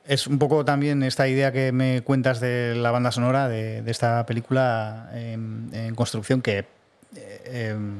Es 0.05 0.25
un 0.27 0.39
poco 0.39 0.65
también 0.65 1.03
esta 1.03 1.27
idea 1.27 1.51
que 1.51 1.71
me 1.71 2.01
cuentas 2.01 2.39
de 2.39 2.73
la 2.75 2.89
banda 2.91 3.11
sonora 3.11 3.47
de, 3.47 3.83
de 3.83 3.91
esta 3.91 4.25
película 4.25 5.09
en, 5.13 5.69
en 5.71 5.93
construcción 5.95 6.41
que 6.41 6.65
eh, 7.15 7.69
em, 7.71 7.99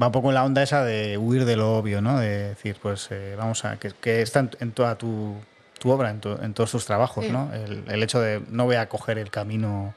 va 0.00 0.06
un 0.06 0.12
poco 0.12 0.28
en 0.28 0.34
la 0.34 0.44
onda 0.44 0.62
esa 0.62 0.84
de 0.84 1.16
huir 1.18 1.44
de 1.44 1.56
lo 1.56 1.76
obvio, 1.78 2.00
¿no? 2.00 2.18
De 2.18 2.48
decir, 2.50 2.76
pues 2.80 3.08
eh, 3.10 3.34
vamos 3.36 3.64
a. 3.64 3.76
que, 3.78 3.90
que 3.92 4.22
está 4.22 4.40
en, 4.40 4.50
en 4.60 4.72
toda 4.72 4.96
tu, 4.96 5.34
tu 5.78 5.90
obra, 5.90 6.10
en, 6.10 6.20
to- 6.20 6.42
en 6.42 6.54
todos 6.54 6.70
tus 6.70 6.84
trabajos, 6.86 7.24
Sí. 7.24 7.30
¿no? 7.32 7.52
El, 7.54 7.84
el 7.88 8.02
hecho 8.02 8.20
de 8.20 8.42
no 8.48 8.64
voy 8.64 8.76
a 8.76 8.88
coger 8.88 9.18
el 9.18 9.30
camino 9.30 9.94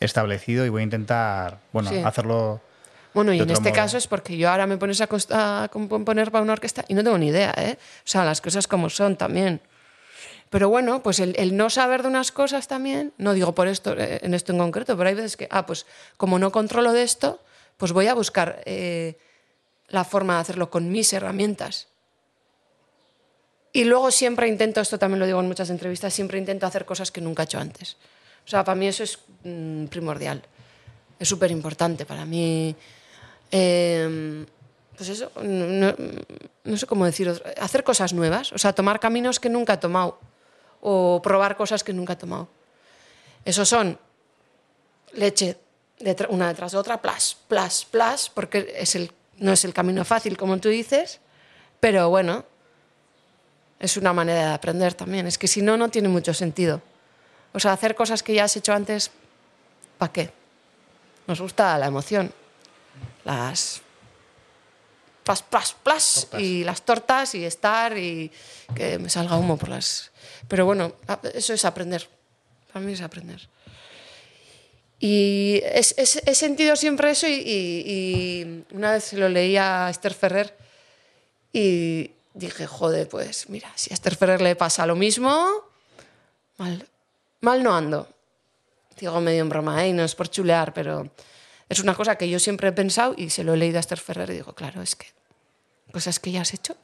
establecido 0.00 0.64
y 0.66 0.68
voy 0.68 0.82
a 0.82 0.84
intentar, 0.84 1.58
bueno, 1.72 1.90
Sí. 1.90 1.96
hacerlo. 2.04 2.60
Bueno, 3.14 3.32
y 3.32 3.40
en 3.40 3.48
este 3.50 3.70
modo. 3.70 3.74
caso 3.76 3.96
es 3.96 4.06
porque 4.06 4.36
yo 4.36 4.50
ahora 4.50 4.66
me 4.66 4.76
pones 4.76 5.00
a, 5.00 5.08
a 5.62 5.68
componer 5.68 6.30
para 6.30 6.42
una 6.42 6.52
orquesta 6.52 6.84
y 6.86 6.92
no 6.94 7.02
tengo 7.02 7.16
ni 7.16 7.28
idea, 7.28 7.54
¿eh? 7.56 7.78
O 7.80 8.02
sea, 8.04 8.26
las 8.26 8.42
cosas 8.42 8.68
como 8.68 8.90
son 8.90 9.16
también. 9.16 9.62
Pero 10.50 10.68
bueno, 10.68 11.02
pues 11.02 11.18
el, 11.18 11.34
el 11.38 11.56
no 11.56 11.70
saber 11.70 12.02
de 12.02 12.08
unas 12.08 12.30
cosas 12.30 12.68
también, 12.68 13.12
no 13.16 13.32
digo 13.32 13.54
por 13.54 13.68
esto, 13.68 13.94
eh, 13.98 14.20
en 14.22 14.34
esto 14.34 14.52
en 14.52 14.58
concreto, 14.58 14.96
pero 14.98 15.08
hay 15.08 15.14
veces 15.14 15.36
que, 15.36 15.48
ah, 15.50 15.64
pues 15.64 15.86
como 16.18 16.38
no 16.38 16.52
controlo 16.52 16.92
de 16.92 17.02
esto, 17.02 17.40
pues 17.76 17.92
voy 17.92 18.06
a 18.06 18.14
buscar 18.14 18.62
eh, 18.64 19.18
la 19.88 20.04
forma 20.04 20.34
de 20.34 20.40
hacerlo 20.40 20.70
con 20.70 20.90
mis 20.90 21.12
herramientas. 21.12 21.88
Y 23.72 23.84
luego 23.84 24.10
siempre 24.10 24.48
intento, 24.48 24.80
esto 24.80 24.98
también 24.98 25.20
lo 25.20 25.26
digo 25.26 25.40
en 25.40 25.48
muchas 25.48 25.70
entrevistas, 25.70 26.14
siempre 26.14 26.38
intento 26.38 26.66
hacer 26.66 26.84
cosas 26.84 27.10
que 27.10 27.20
nunca 27.20 27.42
he 27.42 27.44
hecho 27.44 27.58
antes. 27.58 27.96
O 28.44 28.48
sea, 28.48 28.64
para 28.64 28.76
mí 28.76 28.86
eso 28.86 29.02
es 29.02 29.18
mm, 29.44 29.86
primordial. 29.86 30.42
Es 31.18 31.28
súper 31.28 31.50
importante 31.50 32.06
para 32.06 32.24
mí. 32.24 32.74
eh, 33.50 34.46
pues 34.96 35.10
eso, 35.10 35.30
no, 35.42 36.76
sé 36.76 36.86
cómo 36.86 37.04
deciros, 37.04 37.42
hacer 37.60 37.84
cosas 37.84 38.14
nuevas, 38.14 38.52
o 38.52 38.58
sea, 38.58 38.72
tomar 38.72 38.98
caminos 38.98 39.38
que 39.38 39.50
nunca 39.50 39.74
he 39.74 39.76
tomado 39.76 40.18
o 40.80 41.20
probar 41.22 41.56
cosas 41.56 41.84
que 41.84 41.92
nunca 41.92 42.14
he 42.14 42.16
tomado. 42.16 42.48
Eso 43.44 43.64
son 43.64 43.98
leche 45.12 45.58
detra- 46.00 46.28
una 46.30 46.48
detrás 46.48 46.72
de 46.72 46.78
otra, 46.78 47.00
plas, 47.00 47.36
plas, 47.48 47.84
plas, 47.84 48.30
porque 48.30 48.74
es 48.76 48.94
el, 48.94 49.12
no 49.38 49.52
es 49.52 49.64
el 49.64 49.72
camino 49.74 50.04
fácil, 50.04 50.36
como 50.36 50.58
tú 50.58 50.68
dices, 50.68 51.20
pero 51.80 52.08
bueno, 52.08 52.44
es 53.78 53.96
una 53.96 54.12
manera 54.12 54.48
de 54.48 54.54
aprender 54.54 54.94
también. 54.94 55.26
Es 55.26 55.36
que 55.38 55.48
si 55.48 55.62
no, 55.62 55.76
no 55.76 55.88
tiene 55.90 56.08
mucho 56.08 56.32
sentido. 56.32 56.80
O 57.52 57.60
sea, 57.60 57.72
hacer 57.72 57.94
cosas 57.94 58.22
que 58.22 58.34
ya 58.34 58.44
has 58.44 58.56
hecho 58.56 58.72
antes, 58.72 59.10
¿para 59.98 60.12
qué? 60.12 60.30
Nos 61.26 61.40
gusta 61.40 61.76
la 61.78 61.86
emoción. 61.86 62.32
Las 63.24 63.82
plas, 65.24 65.42
plas, 65.42 65.74
plas, 65.74 66.28
y 66.38 66.62
las 66.64 66.82
tortas 66.82 67.34
y 67.34 67.44
estar 67.44 67.98
y 67.98 68.30
que 68.74 68.98
me 68.98 69.10
salga 69.10 69.36
humo 69.36 69.56
por 69.56 69.68
las... 69.70 70.12
Pero 70.48 70.64
bueno, 70.64 70.92
eso 71.34 71.52
es 71.52 71.64
aprender. 71.64 72.08
Para 72.72 72.84
mí 72.84 72.92
es 72.92 73.00
aprender. 73.00 73.48
Y 74.98 75.60
es- 75.64 75.94
es- 75.98 76.22
he 76.24 76.34
sentido 76.34 76.74
siempre 76.76 77.10
eso 77.10 77.26
y, 77.28 77.32
y- 77.34 77.84
y 77.86 78.64
una 78.74 78.92
vez 78.92 79.12
lo 79.12 79.28
leí 79.28 79.56
a 79.56 79.88
Esther 79.90 80.14
Ferrer 80.14 80.56
y 81.52 82.12
dije, 82.34 82.66
joder, 82.66 83.08
pues 83.08 83.48
mira, 83.48 83.70
si 83.74 83.92
a 83.92 83.94
Esther 83.94 84.16
Ferrer 84.16 84.40
le 84.40 84.56
pasa 84.56 84.86
lo 84.86 84.96
mismo, 84.96 85.48
mal, 86.58 86.86
mal 87.40 87.62
no 87.62 87.74
ando. 87.76 88.08
Digo 88.98 89.20
medio 89.20 89.42
en 89.42 89.48
broma, 89.50 89.84
¿eh? 89.84 89.88
y 89.90 89.92
no 89.92 90.04
es 90.04 90.14
por 90.14 90.28
chulear, 90.30 90.72
pero 90.72 91.10
es 91.68 91.80
una 91.80 91.94
cosa 91.94 92.16
que 92.16 92.30
yo 92.30 92.38
siempre 92.38 92.68
he 92.68 92.72
pensado 92.72 93.14
y 93.16 93.28
se 93.30 93.44
lo 93.44 93.52
he 93.52 93.56
leído 93.58 93.76
a 93.76 93.80
Esther 93.80 93.98
Ferrer 94.00 94.30
y 94.30 94.34
digo, 94.34 94.54
claro, 94.54 94.80
es 94.80 94.96
que 94.96 95.06
cosas 95.92 96.18
que 96.18 96.32
ya 96.32 96.40
has 96.40 96.54
hecho. 96.54 96.74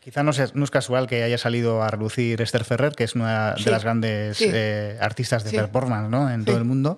Quizá 0.00 0.22
no, 0.22 0.32
sea- 0.32 0.50
no 0.54 0.64
es 0.64 0.70
casual 0.70 1.06
que 1.06 1.22
haya 1.22 1.36
salido 1.36 1.82
a 1.82 1.88
relucir 1.90 2.40
Esther 2.40 2.64
Ferrer, 2.64 2.94
que 2.94 3.04
es 3.04 3.14
una 3.14 3.54
Sí. 3.58 3.64
de 3.64 3.70
las 3.70 3.84
grandes 3.84 4.38
Sí. 4.38 4.46
eh, 4.50 4.96
artistas 5.00 5.44
de 5.44 5.50
Sí. 5.50 5.56
performance 5.56 6.08
¿no? 6.08 6.30
en 6.30 6.46
todo 6.46 6.56
el 6.56 6.64
mundo. 6.64 6.96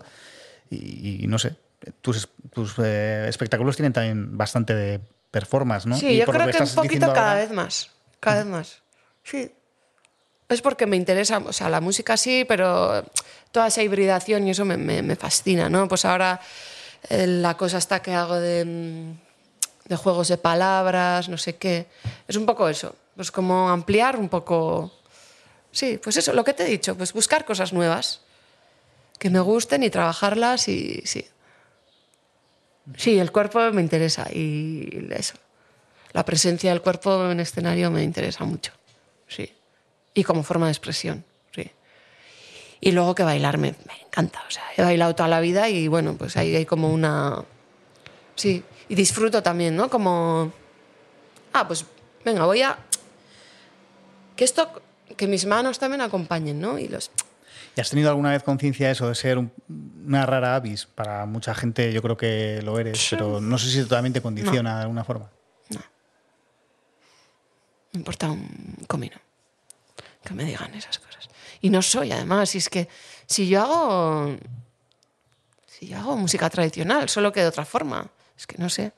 Y, 0.71 1.25
y 1.25 1.27
no 1.27 1.39
sé, 1.39 1.57
tus, 2.01 2.29
tus 2.53 2.75
eh, 2.79 3.27
espectáculos 3.29 3.77
tienen 3.77 3.93
también 3.93 4.37
bastante 4.39 4.75
de 4.75 5.01
performance, 5.31 5.87
¿no? 5.87 5.97
Sí, 5.97 6.07
Y 6.09 6.17
yo 6.19 6.27
creo 6.27 6.39
que, 6.39 6.45
un 6.45 6.51
estás 6.51 6.73
poquito 6.75 7.07
cada 7.13 7.31
ahora- 7.33 7.41
vez 7.41 7.51
más. 7.53 7.91
Cada 8.21 8.37
vez 8.39 8.47
más. 8.47 8.83
Sí. 9.25 9.51
Es 10.49 10.63
porque 10.63 10.87
me 10.87 10.97
interesa, 10.97 11.39
o 11.39 11.53
sea, 11.53 11.69
la 11.69 11.81
música 11.81 12.17
sí, 12.17 12.45
pero 12.47 13.05
toda 13.53 13.69
esa 13.69 13.83
hibridación 13.83 14.47
y 14.47 14.51
eso 14.51 14.65
me, 14.65 14.77
me- 14.77 15.03
me 15.03 15.17
fascina, 15.17 15.69
¿no? 15.69 15.87
Pues 15.89 16.05
ahora 16.05 16.41
eh, 17.09 17.27
la 17.27 17.57
cosa 17.57 17.79
está 17.79 18.01
que 18.03 18.13
hago 18.15 18.35
de, 18.37 18.65
mm, 18.65 19.89
de 19.89 19.97
juegos 19.97 20.29
de 20.29 20.39
palabras, 20.39 21.29
no 21.29 21.39
sé 21.39 21.57
qué. 21.57 21.87
Es 22.29 22.37
un 22.37 22.47
poco 22.47 22.69
eso. 22.69 22.95
Pues 23.17 23.31
como 23.31 23.71
ampliar 23.71 24.17
un 24.17 24.29
poco. 24.29 24.93
Sí, 25.73 26.01
pues 26.03 26.17
eso, 26.17 26.33
lo 26.33 26.43
que 26.45 26.53
te 26.53 26.65
he 26.65 26.67
dicho, 26.67 26.97
pues 26.97 27.13
buscar 27.13 27.45
cosas 27.45 27.73
nuevas 27.73 28.21
que 29.21 29.29
me 29.29 29.39
gusten 29.39 29.83
y 29.83 29.91
trabajarlas 29.91 30.67
y 30.69 31.03
sí. 31.05 31.27
Sí, 32.97 33.19
el 33.19 33.31
cuerpo 33.31 33.61
me 33.71 33.83
interesa 33.83 34.27
y 34.33 35.07
eso. 35.11 35.35
La 36.13 36.25
presencia 36.25 36.71
del 36.71 36.81
cuerpo 36.81 37.31
en 37.31 37.39
escenario 37.39 37.91
me 37.91 38.03
interesa 38.03 38.45
mucho. 38.45 38.73
Sí. 39.29 39.53
Y 40.15 40.25
como 40.25 40.43
forma 40.43 40.67
de 40.67 40.73
expresión. 40.73 41.23
Sí. 41.55 41.71
Y 42.81 42.93
luego 42.93 43.15
que 43.15 43.23
bailar 43.23 43.59
me, 43.59 43.73
me 43.87 44.01
encanta. 44.07 44.43
O 44.49 44.51
sea, 44.51 44.65
he 44.75 44.83
bailado 44.83 45.15
toda 45.15 45.29
la 45.29 45.41
vida 45.41 45.69
y 45.69 45.87
bueno, 45.87 46.17
pues 46.17 46.39
ahí 46.39 46.57
hay 46.57 46.65
como 46.65 46.91
una. 46.91 47.45
Sí. 48.37 48.65
Y 48.89 48.95
disfruto 48.95 49.43
también, 49.43 49.77
¿no? 49.77 49.91
Como. 49.91 50.51
Ah, 51.53 51.69
pues 51.69 51.85
venga, 52.25 52.47
voy 52.47 52.63
a. 52.63 52.79
Que 54.35 54.45
esto. 54.45 54.83
Que 55.15 55.27
mis 55.27 55.45
manos 55.45 55.79
también 55.79 56.01
acompañen, 56.01 56.59
¿no? 56.59 56.79
Y 56.79 56.89
los. 56.89 57.11
¿Y 57.77 57.81
has 57.81 57.91
tenido 57.91 58.11
alguna 58.11 58.31
vez 58.31 58.43
conciencia 58.43 58.87
de 58.87 58.93
eso, 58.93 59.09
de 59.09 59.15
ser 59.15 59.39
un- 59.39 59.53
una 60.07 60.27
rara 60.27 60.57
avis? 60.57 60.87
Para 60.87 61.25
mucha 61.27 61.55
gente 61.55 61.93
yo 61.93 62.03
creo 62.03 62.17
que 62.17 62.61
lo 62.63 62.79
eres, 62.79 63.07
pero 63.11 63.41
no 63.41 63.59
sé 63.59 63.71
si 63.71 63.83
totalmente 63.83 64.19
te 64.19 64.23
condiciona 64.23 64.77
de 64.77 64.83
alguna 64.83 65.05
forma. 65.05 65.31
Me 67.93 67.99
importa 67.99 68.31
un 68.31 68.77
comino 68.87 69.17
que 70.25 70.33
me 70.35 70.45
digan 70.45 70.73
esas 70.75 70.99
cosas. 71.01 71.29
Y 71.61 71.71
no 71.71 71.83
soy, 71.83 72.13
además, 72.13 72.55
y 72.55 72.59
es 72.59 72.69
que 72.69 72.89
si 73.27 73.49
yo 73.49 73.63
hago. 73.63 74.37
Si 75.67 75.89
yo 75.89 75.99
hago 75.99 76.17
música 76.17 76.49
tradicional, 76.51 77.09
solo 77.09 77.33
que 77.33 77.41
de 77.41 77.47
otra 77.49 77.65
forma. 77.65 78.07
Es 78.37 78.47
que 78.47 78.59
no 78.59 78.69
sé. 78.69 78.93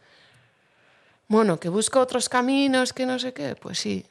Bueno, 1.28 1.58
que 1.58 1.68
busco 1.70 2.00
otros 2.00 2.28
caminos, 2.28 2.92
que 2.92 3.06
no 3.06 3.18
sé 3.18 3.32
qué, 3.32 3.54
pues 3.56 3.78
sí. 3.78 4.04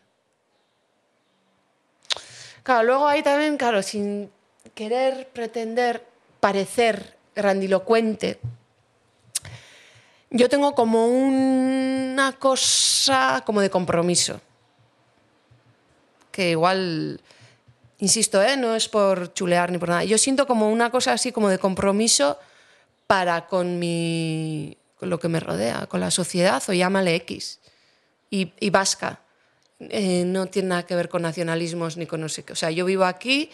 Claro, 2.63 2.83
luego 2.83 3.07
ahí 3.07 3.21
también, 3.21 3.57
claro, 3.57 3.83
sin, 3.83 4.31
querer 4.73 5.27
pretender 5.29 6.05
parecer 6.39 7.17
grandilocuente, 7.35 8.39
yo 10.29 10.47
tengo 10.47 10.73
como 10.73 11.07
una 11.07 12.33
cosa 12.39 13.43
como 13.45 13.59
de 13.59 13.69
compromiso. 13.69 14.39
Que 16.31 16.51
igual, 16.51 17.19
insisto, 17.99 18.41
¿eh? 18.41 18.55
no 18.55 18.73
es 18.75 18.87
por 18.87 19.33
chulear 19.33 19.71
ni 19.71 19.77
por 19.77 19.89
nada. 19.89 20.05
Yo 20.05 20.17
siento 20.17 20.47
como 20.47 20.71
una 20.71 20.89
cosa 20.89 21.11
así 21.11 21.33
como 21.33 21.49
de 21.49 21.59
compromiso 21.59 22.39
para 23.07 23.47
con 23.47 23.77
mi 23.77 24.77
con 25.01 25.09
lo 25.09 25.19
que 25.19 25.27
me 25.27 25.39
rodea, 25.39 25.87
con 25.87 25.99
la 25.99 26.11
sociedad, 26.11 26.61
o 26.67 26.73
llámale 26.73 27.15
X. 27.15 27.59
Y, 28.29 28.53
y 28.59 28.69
vasca. 28.69 29.19
Eh, 29.79 30.23
no 30.27 30.45
tiene 30.45 30.69
nada 30.69 30.85
que 30.85 30.95
ver 30.95 31.09
con 31.09 31.23
nacionalismos 31.23 31.97
ni 31.97 32.05
con 32.05 32.21
no 32.21 32.29
sé 32.29 32.43
qué. 32.43 32.53
O 32.53 32.55
sea, 32.55 32.69
yo 32.69 32.85
vivo 32.85 33.03
aquí 33.03 33.49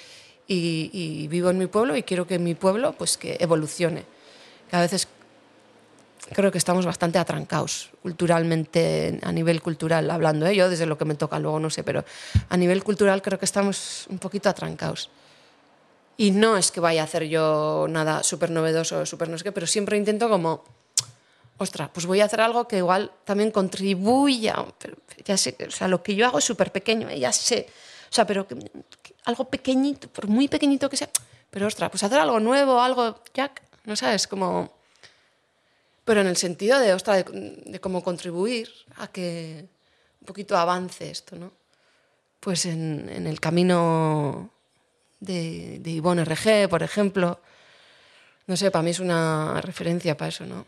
y, 0.47 0.89
y 0.93 1.27
vivo 1.27 1.49
en 1.49 1.57
mi 1.57 1.67
pueblo 1.67 1.95
y 1.95 2.03
quiero 2.03 2.25
que 2.27 2.39
mi 2.39 2.55
pueblo 2.55 2.93
pues 2.93 3.17
que 3.17 3.37
evolucione. 3.39 4.05
Que 4.69 4.75
a 4.75 4.81
veces 4.81 5.07
creo 6.33 6.51
que 6.51 6.57
estamos 6.57 6.85
bastante 6.85 7.19
atrancados 7.19 7.89
culturalmente, 8.01 9.19
a 9.23 9.31
nivel 9.31 9.61
cultural 9.61 10.09
hablando, 10.09 10.45
¿eh? 10.45 10.55
yo 10.55 10.69
desde 10.69 10.85
lo 10.85 10.97
que 10.97 11.05
me 11.05 11.15
toca 11.15 11.39
luego 11.39 11.59
no 11.59 11.69
sé, 11.69 11.83
pero 11.83 12.03
a 12.49 12.57
nivel 12.57 12.83
cultural 12.83 13.21
creo 13.21 13.39
que 13.39 13.45
estamos 13.45 14.05
un 14.09 14.19
poquito 14.19 14.49
atrancados. 14.49 15.09
Y 16.17 16.31
no 16.31 16.57
es 16.57 16.71
que 16.71 16.79
vaya 16.79 17.01
a 17.01 17.05
hacer 17.05 17.25
yo 17.25 17.85
nada 17.89 18.23
súper 18.23 18.49
novedoso, 18.49 19.05
súper 19.05 19.29
no 19.29 19.37
sé 19.37 19.43
qué, 19.43 19.51
pero 19.51 19.67
siempre 19.67 19.97
intento 19.97 20.29
como, 20.29 20.63
ostras, 21.57 21.89
pues 21.93 22.05
voy 22.05 22.21
a 22.21 22.25
hacer 22.25 22.41
algo 22.41 22.67
que 22.67 22.77
igual 22.77 23.11
también 23.23 23.51
contribuya, 23.51 24.65
pero 24.79 24.97
ya 25.23 25.37
sé, 25.37 25.55
o 25.67 25.71
sea, 25.71 25.87
lo 25.87 26.01
que 26.01 26.15
yo 26.15 26.25
hago 26.25 26.39
es 26.39 26.45
súper 26.45 26.71
pequeño, 26.71 27.07
¿eh? 27.09 27.19
ya 27.19 27.31
sé, 27.31 27.67
o 28.09 28.13
sea, 28.13 28.25
pero 28.25 28.47
algo 29.27 29.49
pequeñito, 29.49 30.07
por 30.07 30.27
muy 30.27 30.47
pequeñito 30.47 30.89
que 30.89 30.97
sea, 30.97 31.09
pero 31.49 31.67
ostras, 31.67 31.89
pues 31.89 32.03
hacer 32.03 32.19
algo 32.19 32.39
nuevo, 32.39 32.81
algo, 32.81 33.21
ya, 33.33 33.51
no 33.85 33.95
sabes, 33.95 34.25
como 34.27 34.77
pero 36.05 36.21
en 36.21 36.27
el 36.27 36.37
sentido 36.37 36.79
de, 36.79 36.93
ostras, 36.93 37.25
de, 37.25 37.61
de 37.65 37.79
cómo 37.81 38.01
contribuir 38.01 38.69
a 38.95 39.09
que 39.09 39.67
un 40.21 40.25
poquito 40.25 40.55
avance 40.55 41.11
esto, 41.11 41.35
¿no? 41.35 41.51
Pues 42.39 42.65
en, 42.65 43.09
en 43.09 43.27
el 43.27 43.41
camino 43.41 44.49
de, 45.19 45.79
de 45.79 45.89
Ivonne 45.89 46.23
RG, 46.23 46.69
por 46.69 46.81
ejemplo, 46.81 47.41
no 48.45 48.55
sé, 48.55 48.71
para 48.71 48.83
mí 48.83 48.91
es 48.91 49.01
una 49.01 49.59
referencia 49.59 50.15
para 50.15 50.29
eso, 50.29 50.45
¿no? 50.45 50.65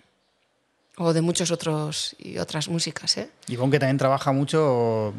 O 1.01 1.13
de 1.13 1.21
muchos 1.21 1.49
otros 1.49 2.13
y 2.19 2.37
otras 2.39 2.67
músicas, 2.67 3.17
¿eh? 3.17 3.29
Y 3.47 3.55
con 3.55 3.71
que 3.71 3.79
también 3.79 3.97
trabaja 3.97 4.33
mucho 4.33 5.13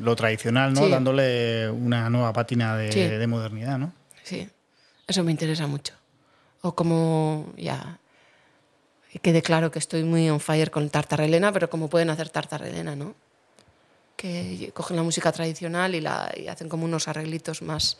lo 0.00 0.16
tradicional, 0.16 0.72
¿no? 0.74 0.82
Sí. 0.84 0.90
Dándole 0.90 1.70
una 1.70 2.10
nueva 2.10 2.32
pátina 2.32 2.76
de, 2.76 2.90
Sí. 2.90 3.00
de 3.00 3.26
modernidad, 3.28 3.78
¿no? 3.78 3.92
Sí, 4.24 4.48
eso 5.06 5.22
me 5.22 5.30
interesa 5.30 5.68
mucho. 5.68 5.94
O 6.62 6.74
como 6.74 7.52
ya 7.56 7.98
quede 9.22 9.40
claro 9.40 9.70
que 9.70 9.78
estoy 9.78 10.02
muy 10.02 10.28
on 10.28 10.40
fire 10.40 10.70
con 10.72 10.90
Tartarelena, 10.90 11.52
pero 11.52 11.70
como 11.70 11.88
pueden 11.88 12.10
hacer 12.10 12.28
Tartarelena, 12.28 12.96
¿no? 12.96 13.14
Que 14.16 14.70
cogen 14.74 14.96
la 14.96 15.02
música 15.04 15.30
tradicional 15.32 15.94
y, 15.94 16.00
la, 16.00 16.32
y 16.36 16.48
hacen 16.48 16.68
como 16.68 16.84
unos 16.84 17.06
arreglitos 17.08 17.62
más, 17.62 17.98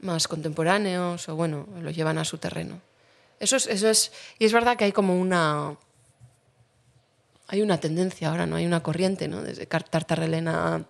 más 0.00 0.28
contemporáneos 0.28 1.28
o 1.28 1.34
bueno, 1.36 1.66
lo 1.82 1.90
llevan 1.90 2.16
a 2.18 2.24
su 2.24 2.38
terreno. 2.38 2.80
Eso 3.40 3.56
es, 3.56 3.66
eso 3.66 3.88
es, 3.88 4.12
y 4.38 4.44
es 4.44 4.52
verdad 4.52 4.76
que 4.76 4.84
hay 4.84 4.92
como 4.92 5.18
una, 5.18 5.76
hay 7.50 7.62
una 7.62 7.78
tendencia 7.78 8.30
ahora, 8.30 8.46
¿no? 8.46 8.56
Hay 8.56 8.64
una 8.64 8.80
corriente, 8.80 9.26
¿no? 9.26 9.42
Desde 9.42 9.66
Tartarelena 9.66 10.84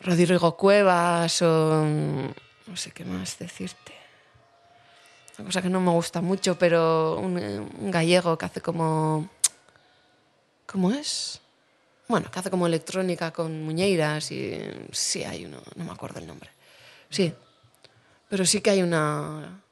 Rodrigo 0.00 0.56
Cuevas 0.56 1.40
o 1.42 1.84
no 1.84 2.76
sé 2.76 2.90
qué 2.90 3.04
más 3.04 3.38
decirte. 3.38 3.92
Una 5.38 5.46
cosa 5.46 5.62
que 5.62 5.68
no 5.68 5.80
me 5.80 5.92
gusta 5.92 6.20
mucho, 6.20 6.58
pero 6.58 7.16
un, 7.18 7.38
eh, 7.38 7.60
un 7.60 7.90
gallego 7.92 8.36
que 8.36 8.46
hace 8.46 8.60
como... 8.60 9.28
¿Cómo 10.66 10.90
es? 10.90 11.40
Bueno, 12.08 12.28
que 12.28 12.40
hace 12.40 12.50
como 12.50 12.66
electrónica 12.66 13.30
con 13.30 13.62
muñeiras 13.62 14.32
y 14.32 14.58
sí 14.90 15.22
hay 15.22 15.44
uno, 15.44 15.62
no 15.76 15.84
me 15.84 15.92
acuerdo 15.92 16.18
el 16.18 16.26
nombre. 16.26 16.50
Sí, 17.08 17.32
pero 18.28 18.44
sí 18.44 18.60
que 18.60 18.70
hay 18.70 18.82
una... 18.82 19.62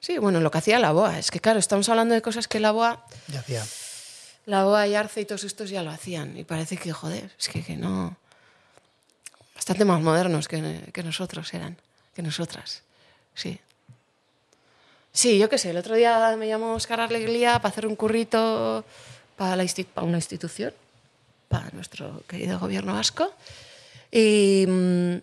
Sí, 0.00 0.18
bueno, 0.18 0.40
lo 0.40 0.50
que 0.50 0.58
hacía 0.58 0.78
la 0.78 0.92
BOA. 0.92 1.18
Es 1.18 1.30
que 1.30 1.40
claro, 1.40 1.58
estamos 1.58 1.88
hablando 1.88 2.14
de 2.14 2.22
cosas 2.22 2.46
que 2.48 2.60
la 2.60 2.70
BOA 2.72 3.04
Ya 3.28 3.40
hacía. 3.40 3.64
la 4.46 4.64
BOA 4.64 4.86
y 4.88 4.94
Arce 4.94 5.20
y 5.20 5.24
todos 5.24 5.44
estos 5.44 5.70
ya 5.70 5.82
lo 5.82 5.90
hacían. 5.90 6.36
Y 6.36 6.44
parece 6.44 6.76
que, 6.76 6.92
joder, 6.92 7.30
es 7.38 7.48
que, 7.48 7.62
que 7.62 7.76
no. 7.76 8.16
Bastante 9.54 9.84
más 9.84 10.00
modernos 10.00 10.46
que, 10.48 10.88
que 10.92 11.02
nosotros 11.02 11.52
eran, 11.52 11.76
que 12.14 12.22
nosotras. 12.22 12.82
Sí. 13.34 13.58
Sí, 15.12 15.38
yo 15.38 15.48
qué 15.48 15.58
sé, 15.58 15.70
el 15.70 15.76
otro 15.76 15.96
día 15.96 16.34
me 16.38 16.46
llamó 16.46 16.74
Oscar 16.74 17.00
Arleglia 17.00 17.54
para 17.58 17.70
hacer 17.70 17.86
un 17.86 17.96
currito 17.96 18.84
para, 19.36 19.56
la 19.56 19.64
insti- 19.64 19.84
para 19.86 20.06
una 20.06 20.18
institución, 20.18 20.72
para 21.48 21.70
nuestro 21.72 22.22
querido 22.28 22.58
gobierno 22.60 22.94
vasco. 22.94 23.32
Y 24.12 24.64
mm, 24.68 25.16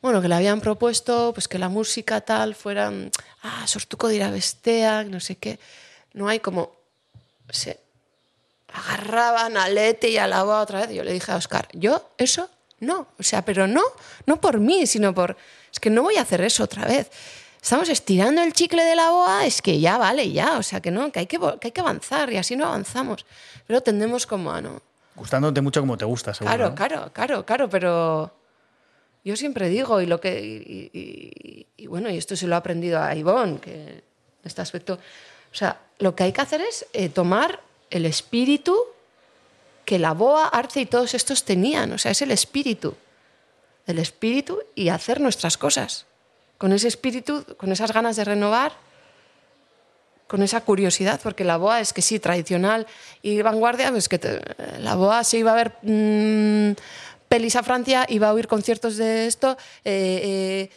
bueno, 0.00 0.22
que 0.22 0.28
le 0.28 0.34
habían 0.34 0.60
propuesto 0.60 1.32
pues 1.34 1.48
que 1.48 1.58
la 1.58 1.68
música 1.68 2.20
tal 2.20 2.54
fuera, 2.54 2.90
mm, 2.90 3.10
ah, 3.42 3.66
sortuko 3.66 4.08
dira 4.08 4.30
besteak, 4.30 5.08
no 5.08 5.20
sé 5.20 5.36
qué. 5.36 5.58
No 6.12 6.28
hay 6.28 6.40
como, 6.40 6.72
se 7.50 7.80
agarraban 8.72 9.56
a 9.56 9.68
Lete 9.68 10.10
y 10.10 10.18
a 10.18 10.26
la 10.26 10.42
boa 10.42 10.60
otra 10.60 10.80
vez. 10.80 10.90
Yo 10.90 11.02
le 11.02 11.12
dije 11.12 11.32
a 11.32 11.36
Oscar, 11.36 11.68
yo 11.72 12.10
eso 12.18 12.48
no, 12.80 13.08
o 13.18 13.22
sea, 13.22 13.44
pero 13.44 13.66
no, 13.66 13.82
no 14.26 14.40
por 14.40 14.60
mí, 14.60 14.86
sino 14.86 15.12
por, 15.14 15.36
es 15.72 15.80
que 15.80 15.90
no 15.90 16.02
voy 16.02 16.16
a 16.16 16.22
hacer 16.22 16.40
eso 16.42 16.64
otra 16.64 16.84
vez. 16.84 17.10
Estamos 17.60 17.88
estirando 17.88 18.40
el 18.42 18.52
chicle 18.52 18.84
de 18.84 18.94
la 18.94 19.10
boa, 19.10 19.44
es 19.44 19.60
que 19.60 19.80
ya 19.80 19.98
vale, 19.98 20.30
ya, 20.30 20.58
o 20.58 20.62
sea, 20.62 20.80
que 20.80 20.92
no, 20.92 21.10
que 21.10 21.18
hay 21.18 21.26
que, 21.26 21.38
que 21.38 21.68
hay 21.68 21.72
que 21.72 21.80
avanzar 21.80 22.32
y 22.32 22.36
así 22.36 22.54
no 22.54 22.66
avanzamos. 22.66 23.26
Pero 23.66 23.82
tendemos 23.82 24.26
como 24.26 24.52
a 24.52 24.60
no. 24.60 24.80
Gustándote 25.16 25.60
mucho 25.60 25.80
como 25.80 25.98
te 25.98 26.04
gusta, 26.04 26.32
seguro. 26.32 26.54
Claro, 26.54 26.70
¿no? 26.70 26.74
claro, 26.76 27.10
claro, 27.12 27.44
claro, 27.44 27.68
pero 27.68 28.37
yo 29.28 29.36
siempre 29.36 29.68
digo, 29.68 30.00
y 30.00 30.06
lo 30.06 30.20
que. 30.20 30.40
Y, 31.76 31.86
bueno, 31.86 32.08
y 32.10 32.16
esto 32.16 32.34
se 32.34 32.46
lo 32.46 32.54
he 32.54 32.58
aprendido 32.58 32.98
a 33.00 33.14
Ivonne, 33.14 33.60
que 33.60 33.72
en 33.74 34.02
este 34.42 34.62
aspecto. 34.62 34.94
O 34.94 35.54
sea, 35.54 35.78
lo 35.98 36.14
que 36.16 36.22
hay 36.24 36.32
que 36.32 36.40
hacer 36.40 36.62
es 36.62 36.86
eh, 36.94 37.10
tomar 37.10 37.60
el 37.90 38.06
espíritu 38.06 38.74
que 39.84 39.98
la 39.98 40.12
Boa, 40.12 40.48
Arce 40.48 40.80
y 40.80 40.86
todos 40.86 41.12
estos 41.14 41.44
tenían. 41.44 41.92
O 41.92 41.98
sea, 41.98 42.10
es 42.12 42.22
el 42.22 42.30
espíritu. 42.30 42.94
El 43.86 43.98
espíritu 43.98 44.60
y 44.74 44.88
hacer 44.88 45.20
nuestras 45.20 45.56
cosas. 45.58 46.06
Con 46.58 46.72
ese 46.72 46.88
espíritu, 46.88 47.44
con 47.56 47.70
esas 47.70 47.92
ganas 47.92 48.16
de 48.16 48.24
renovar, 48.24 48.72
con 50.26 50.42
esa 50.42 50.60
curiosidad, 50.60 51.20
porque 51.22 51.44
la 51.44 51.56
boa 51.56 51.80
es 51.80 51.92
que 51.94 52.02
sí, 52.02 52.18
tradicional 52.18 52.86
y 53.22 53.40
vanguardia, 53.42 53.90
pues 53.90 54.08
que 54.08 54.18
te- 54.18 54.40
la 54.78 54.94
boa 54.94 55.24
se 55.24 55.38
iba 55.38 55.52
a 55.52 55.54
ver 55.54 55.72
mm, 55.82 56.72
pelis 57.28 57.56
a 57.56 57.62
Francia, 57.62 58.06
iba 58.08 58.28
a 58.28 58.32
oír 58.32 58.48
conciertos 58.48 58.96
de 58.96 59.26
esto, 59.26 59.56
eh, 59.84 60.20
eh, 60.24 60.70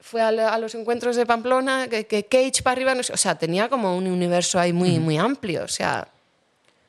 fue 0.00 0.22
a, 0.22 0.32
la- 0.32 0.54
a 0.54 0.58
los 0.58 0.74
encuentros 0.74 1.16
de 1.16 1.26
Pamplona, 1.26 1.88
que, 1.88 2.06
que 2.06 2.24
Cage 2.26 2.62
para 2.62 2.72
arriba, 2.72 2.94
no 2.94 3.02
sé, 3.02 3.12
o 3.12 3.16
sea, 3.16 3.36
tenía 3.38 3.68
como 3.68 3.96
un 3.96 4.06
universo 4.06 4.58
ahí 4.58 4.72
muy, 4.72 4.98
muy 4.98 5.18
amplio, 5.18 5.64
o 5.64 5.68
sea, 5.68 6.08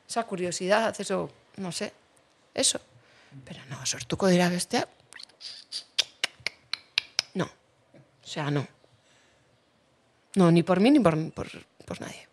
esa 0.08 0.24
curiosidad, 0.24 0.94
eso, 0.98 1.30
no 1.56 1.70
sé, 1.72 1.92
eso. 2.54 2.80
Pero 3.44 3.60
no, 3.68 3.84
sortuko 3.86 4.26
dira 4.26 4.48
bestea, 4.48 4.88
no, 7.34 7.44
o 7.44 8.26
sea, 8.26 8.50
no. 8.50 8.66
No, 10.36 10.50
ni 10.50 10.62
por 10.62 10.80
mí 10.80 10.90
ni 10.90 11.00
por, 11.00 11.32
por, 11.32 11.48
por 11.84 12.00
nadie. 12.00 12.26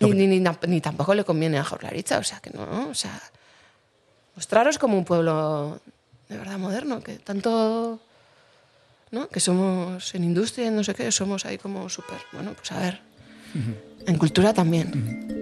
Ni, 0.00 0.12
ni, 0.12 0.40
ni 0.40 0.80
tampoco 0.80 1.14
le 1.14 1.24
conviene 1.24 1.58
a 1.58 1.64
Jaularitza, 1.64 2.18
o 2.18 2.24
sea, 2.24 2.40
que 2.40 2.50
no, 2.50 2.88
o 2.90 2.94
sea, 2.94 3.20
mostraros 4.38 4.78
como 4.78 4.96
un 4.96 5.04
pueblo 5.04 5.80
de 6.28 6.38
verdad 6.38 6.58
moderno, 6.58 7.02
que 7.02 7.14
tanto, 7.18 7.98
¿no? 9.10 9.28
Que 9.28 9.40
somos 9.40 10.14
en 10.14 10.22
industria, 10.22 10.68
en 10.68 10.76
no 10.76 10.84
sé 10.84 10.94
qué, 10.94 11.10
somos 11.10 11.44
ahí 11.44 11.58
como 11.58 11.88
súper, 11.88 12.20
bueno, 12.32 12.52
pues 12.54 12.70
a 12.70 12.78
ver, 12.78 13.00
en 14.06 14.16
cultura 14.16 14.54
también. 14.54 15.37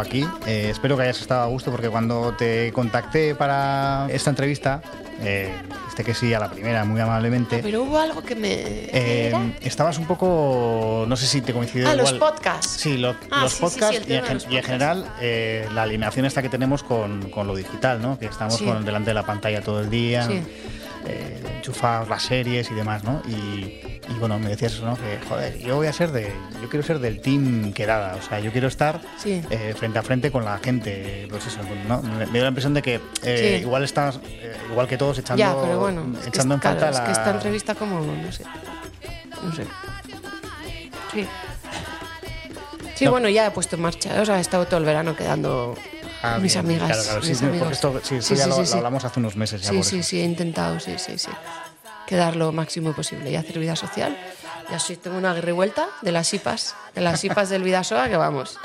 Aquí. 0.00 0.26
Eh, 0.46 0.68
espero 0.70 0.96
que 0.96 1.02
hayas 1.04 1.20
estado 1.20 1.42
a 1.42 1.46
gusto 1.46 1.70
porque 1.70 1.88
cuando 1.88 2.32
te 2.36 2.72
contacté 2.72 3.34
para 3.34 4.06
esta 4.10 4.30
entrevista, 4.30 4.80
eh, 5.20 5.52
este 5.88 6.04
que 6.04 6.14
sí 6.14 6.32
a 6.34 6.38
la 6.40 6.50
primera, 6.50 6.84
muy 6.84 7.00
amablemente. 7.00 7.60
Pero 7.62 7.82
hubo 7.82 7.98
algo 7.98 8.22
que 8.22 8.34
me. 8.34 8.52
eh, 8.54 9.32
estabas 9.60 9.98
un 9.98 10.06
poco, 10.06 11.04
no 11.06 11.16
sé 11.16 11.26
si 11.26 11.40
te 11.42 11.52
coincidió 11.52 11.88
Ah, 11.88 11.94
los 11.94 12.12
podcasts. 12.14 12.68
Sí, 12.80 12.96
lo- 12.96 13.14
Ah, 13.30 13.42
los 13.42 13.52
sí, 13.52 13.58
sí, 13.58 13.66
sí, 13.68 13.80
podcasts 13.80 14.08
y, 14.08 14.12
en, 14.14 14.34
los 14.34 14.46
y 14.50 14.62
general 14.62 15.06
eh, 15.20 15.68
la 15.74 15.82
alineación 15.82 16.24
esta 16.26 16.42
que 16.42 16.48
tenemos 16.48 16.82
con, 16.82 17.30
con 17.30 17.46
lo 17.46 17.54
digital, 17.54 18.00
¿no? 18.00 18.18
Que 18.18 18.26
estamos 18.26 18.60
con, 18.60 18.84
delante 18.84 19.10
de 19.10 19.14
la 19.14 19.24
pantalla 19.26 19.60
todo 19.62 19.80
el 19.80 19.90
día. 19.90 20.26
Eh, 21.06 21.42
enchufados 21.56 22.08
las 22.08 22.22
series 22.22 22.70
y 22.70 22.74
demás, 22.74 23.04
¿no? 23.04 23.22
Y, 23.28 23.32
y 24.08 24.14
bueno, 24.18 24.38
me 24.38 24.48
decías 24.50 24.72
eso, 24.74 24.84
¿no? 24.86 24.96
Que, 24.96 25.18
joder, 25.28 25.58
yo 25.58 25.76
voy 25.76 25.86
a 25.86 25.92
ser 25.92 26.10
de, 26.12 26.32
yo 26.60 26.68
quiero 26.68 26.84
ser 26.84 26.98
del 26.98 27.20
team 27.20 27.72
quedada, 27.72 28.16
o 28.16 28.22
sea, 28.22 28.40
yo 28.40 28.50
quiero 28.52 28.68
estar 28.68 29.00
Sí. 29.16 29.42
eh, 29.50 29.74
frente 29.76 29.98
a 29.98 30.02
frente 30.02 30.30
con 30.30 30.44
la 30.44 30.58
gente, 30.58 31.26
pues 31.30 31.46
eso, 31.46 31.60
¿no? 31.88 32.02
Me, 32.02 32.26
me 32.26 32.32
dio 32.32 32.42
la 32.42 32.48
impresión 32.48 32.74
de 32.74 32.82
que 32.82 33.00
eh, 33.22 33.56
Sí. 33.58 33.62
igual 33.62 33.84
estás, 33.84 34.20
eh, 34.24 34.56
igual 34.70 34.86
que 34.88 34.96
todos, 34.98 35.18
echando, 35.18 35.38
Ya, 35.38 35.54
pero 35.60 35.78
bueno, 35.80 36.12
es 36.18 36.22
que, 36.24 36.28
echando 36.30 36.54
en 36.54 36.60
claro, 36.60 36.80
falta 36.80 36.90
es 36.94 37.00
que 37.00 37.06
la- 37.06 37.12
esta 37.12 37.30
entrevista 37.30 37.74
como, 37.74 38.00
no 38.00 38.32
sé, 38.32 38.44
no 39.42 39.52
sé. 39.54 39.64
Sí. 41.12 41.26
Sí, 42.94 43.04
No. 43.06 43.10
bueno, 43.12 43.28
ya 43.28 43.46
he 43.46 43.50
puesto 43.50 43.76
en 43.76 43.82
marcha, 43.82 44.20
o 44.20 44.24
sea, 44.24 44.38
he 44.38 44.40
estado 44.40 44.66
todo 44.66 44.78
el 44.78 44.84
verano 44.86 45.16
quedando 45.16 45.74
Ah, 46.22 46.38
mis 46.38 46.52
bien, 46.54 46.64
amigas, 46.64 46.86
claro, 46.88 47.02
claro, 47.02 47.22
sí, 47.22 47.28
mis 47.30 47.38
sí, 47.38 47.44
amigos. 47.46 47.72
esto- 47.72 48.00
sí, 48.02 48.16
esto 48.16 48.34
ya 48.34 48.46
lo- 48.46 48.62
lo 48.62 48.74
hablamos 48.76 49.04
hace 49.04 49.18
unos 49.20 49.36
meses 49.36 49.62
ya 49.62 49.70
Sí, 49.70 49.82
sí, 49.82 49.98
eso. 49.98 50.08
sí, 50.08 50.20
he 50.20 50.24
intentado, 50.24 50.78
sí, 50.80 50.94
sí, 50.98 51.18
sí. 51.18 51.30
Quedar 52.06 52.36
lo 52.36 52.52
máximo 52.52 52.92
posible 52.92 53.30
y 53.30 53.36
hacer 53.36 53.58
vida 53.58 53.74
social. 53.76 54.16
Ya 54.70 54.78
soy, 54.78 54.96
tengo 54.96 55.16
una 55.16 55.34
revuelta 55.34 55.88
de 56.02 56.12
las 56.12 56.32
IPAs, 56.32 56.74
de 56.94 57.00
las 57.00 57.22
IPAs 57.24 57.48
del 57.48 57.62
Vidasoa, 57.62 58.08
que 58.08 58.16
vamos. 58.16 58.58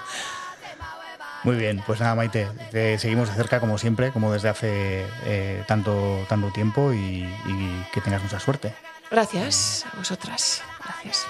Muy 1.44 1.56
bien, 1.56 1.82
pues 1.86 2.00
nada, 2.00 2.14
Maite, 2.16 2.48
te 2.72 2.98
seguimos 3.00 3.30
de 3.30 3.36
cerca 3.36 3.60
como 3.60 3.78
siempre, 3.78 4.12
como 4.12 4.32
desde 4.34 4.50
hace 4.50 5.06
eh, 5.26 5.64
tanto, 5.68 6.26
tanto 6.28 6.52
tiempo 6.52 6.92
y, 6.94 7.24
y 7.46 7.86
que 7.94 8.02
tengas 8.02 8.22
mucha 8.22 8.40
suerte. 8.40 8.74
Gracias 9.10 9.86
a 9.94 9.98
vosotras. 9.98 10.62
Gracias. 10.84 11.26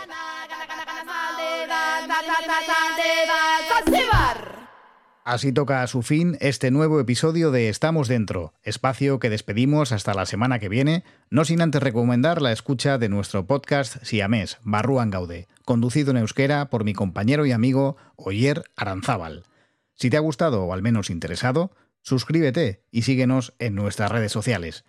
Así 5.28 5.52
toca 5.52 5.84
a 5.84 5.88
su 5.88 6.04
fin 6.04 6.38
este 6.40 6.72
nuevo 6.72 7.02
episodio 7.02 7.52
de 7.52 7.68
Estamos 7.68 8.08
Dentro, 8.08 8.54
espacio 8.64 9.20
que 9.20 9.30
despedimos 9.30 9.92
hasta 9.92 10.14
la 10.14 10.26
semana 10.26 10.58
que 10.58 10.70
viene, 10.70 11.04
no 11.30 11.44
sin 11.44 11.60
antes 11.60 11.84
recomendar 11.84 12.42
la 12.42 12.54
escucha 12.54 12.98
de 12.98 13.10
nuestro 13.10 13.46
podcast 13.46 14.02
siamés, 14.04 14.58
Barruan 14.64 15.12
Gaude, 15.12 15.50
conducido 15.66 16.12
en 16.12 16.18
euskera 16.18 16.70
por 16.70 16.86
mi 16.86 16.94
compañero 16.94 17.46
y 17.46 17.52
amigo 17.52 17.98
Oyer 18.16 18.64
Aranzábal. 18.78 19.44
Si 19.96 20.10
te 20.10 20.16
ha 20.16 20.22
gustado 20.22 20.64
o 20.64 20.72
al 20.72 20.82
menos 20.82 21.10
interesado, 21.10 21.72
suscríbete 22.02 22.86
y 22.90 23.02
síguenos 23.02 23.54
en 23.60 23.76
nuestras 23.76 24.10
redes 24.10 24.32
sociales. 24.32 24.86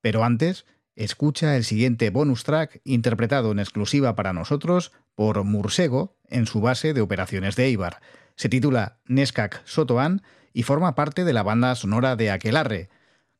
Pero 0.00 0.24
antes, 0.24 0.66
escucha 0.96 1.56
el 1.56 1.62
siguiente 1.62 2.10
bonus 2.10 2.42
track 2.42 2.80
interpretado 2.82 3.52
en 3.52 3.60
exclusiva 3.60 4.16
para 4.16 4.32
nosotros 4.32 4.90
por 5.14 5.44
Mursego 5.44 6.16
en 6.26 6.46
su 6.46 6.60
base 6.60 6.94
de 6.94 7.00
operaciones 7.00 7.54
de 7.54 7.66
Eibar. 7.66 8.00
Se 8.38 8.48
titula 8.48 8.98
Neskak 9.06 9.66
Sotoan 9.66 10.22
y 10.52 10.62
forma 10.62 10.94
parte 10.94 11.24
de 11.24 11.32
la 11.32 11.42
banda 11.42 11.74
sonora 11.74 12.14
de 12.14 12.30
Aquelarre, 12.30 12.88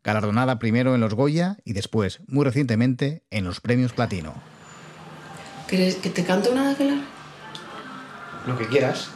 galardonada 0.03 0.59
primero 0.59 0.93
en 0.97 1.01
los 1.01 1.15
Goya 1.15 1.59
y 1.65 1.73
después, 1.73 2.19
muy 2.27 2.45
recientemente, 2.45 3.23
en 3.31 3.45
los 3.45 3.61
premios 3.61 3.93
Platino. 3.93 4.35
¿Quieres 5.69 5.95
que 5.95 6.11
te 6.11 6.25
cante 6.25 6.51
una 6.51 6.67
de 6.67 6.73
aquel? 6.73 7.03
Lo 8.45 8.59
que 8.59 8.67
quieras. 8.67 9.11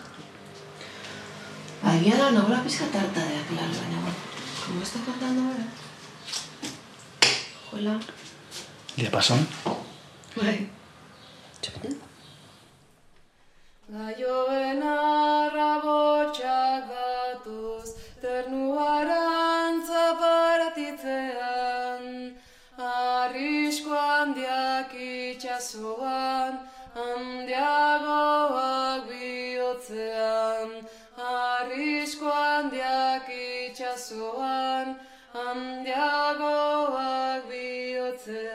Había 1.83 2.17
dado 2.17 2.31
una 2.31 2.43
bola 2.43 2.63
pesca 2.63 2.85
tarta 2.87 3.19
de 3.19 3.39
aquel 3.39 3.57
baina, 3.57 3.99
¿Cómo 4.65 4.83
está 4.85 5.01
cantando 5.05 5.43
ahora? 5.43 5.67
Hola. 7.73 8.01
¿Y 8.97 9.03
de 9.03 9.11
pasón? 9.11 9.49
Bai. 10.37 10.71
Gaioen 13.93 14.81
arrabotxak 14.89 16.89
datoz, 16.89 17.93
ternuaran 18.23 19.75
zaparatitzean, 19.89 22.05
arrisko 22.79 23.93
handiak 23.93 24.93
itxasoan, 24.97 26.53
handiagoak 26.97 29.03
bihotzean, 29.11 30.71
arrisko 31.19 32.31
handiak 32.33 33.29
itxasoan, 33.29 34.87
handiagoak 35.37 37.43
bihotzean. 37.51 38.52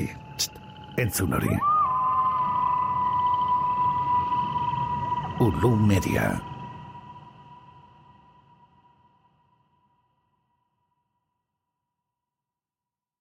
Ei, 0.00 0.08
txt, 0.36 0.52
entzun 0.96 1.32
hori. 1.36 1.56
Ulu 5.40 5.76
Media. 5.76 6.49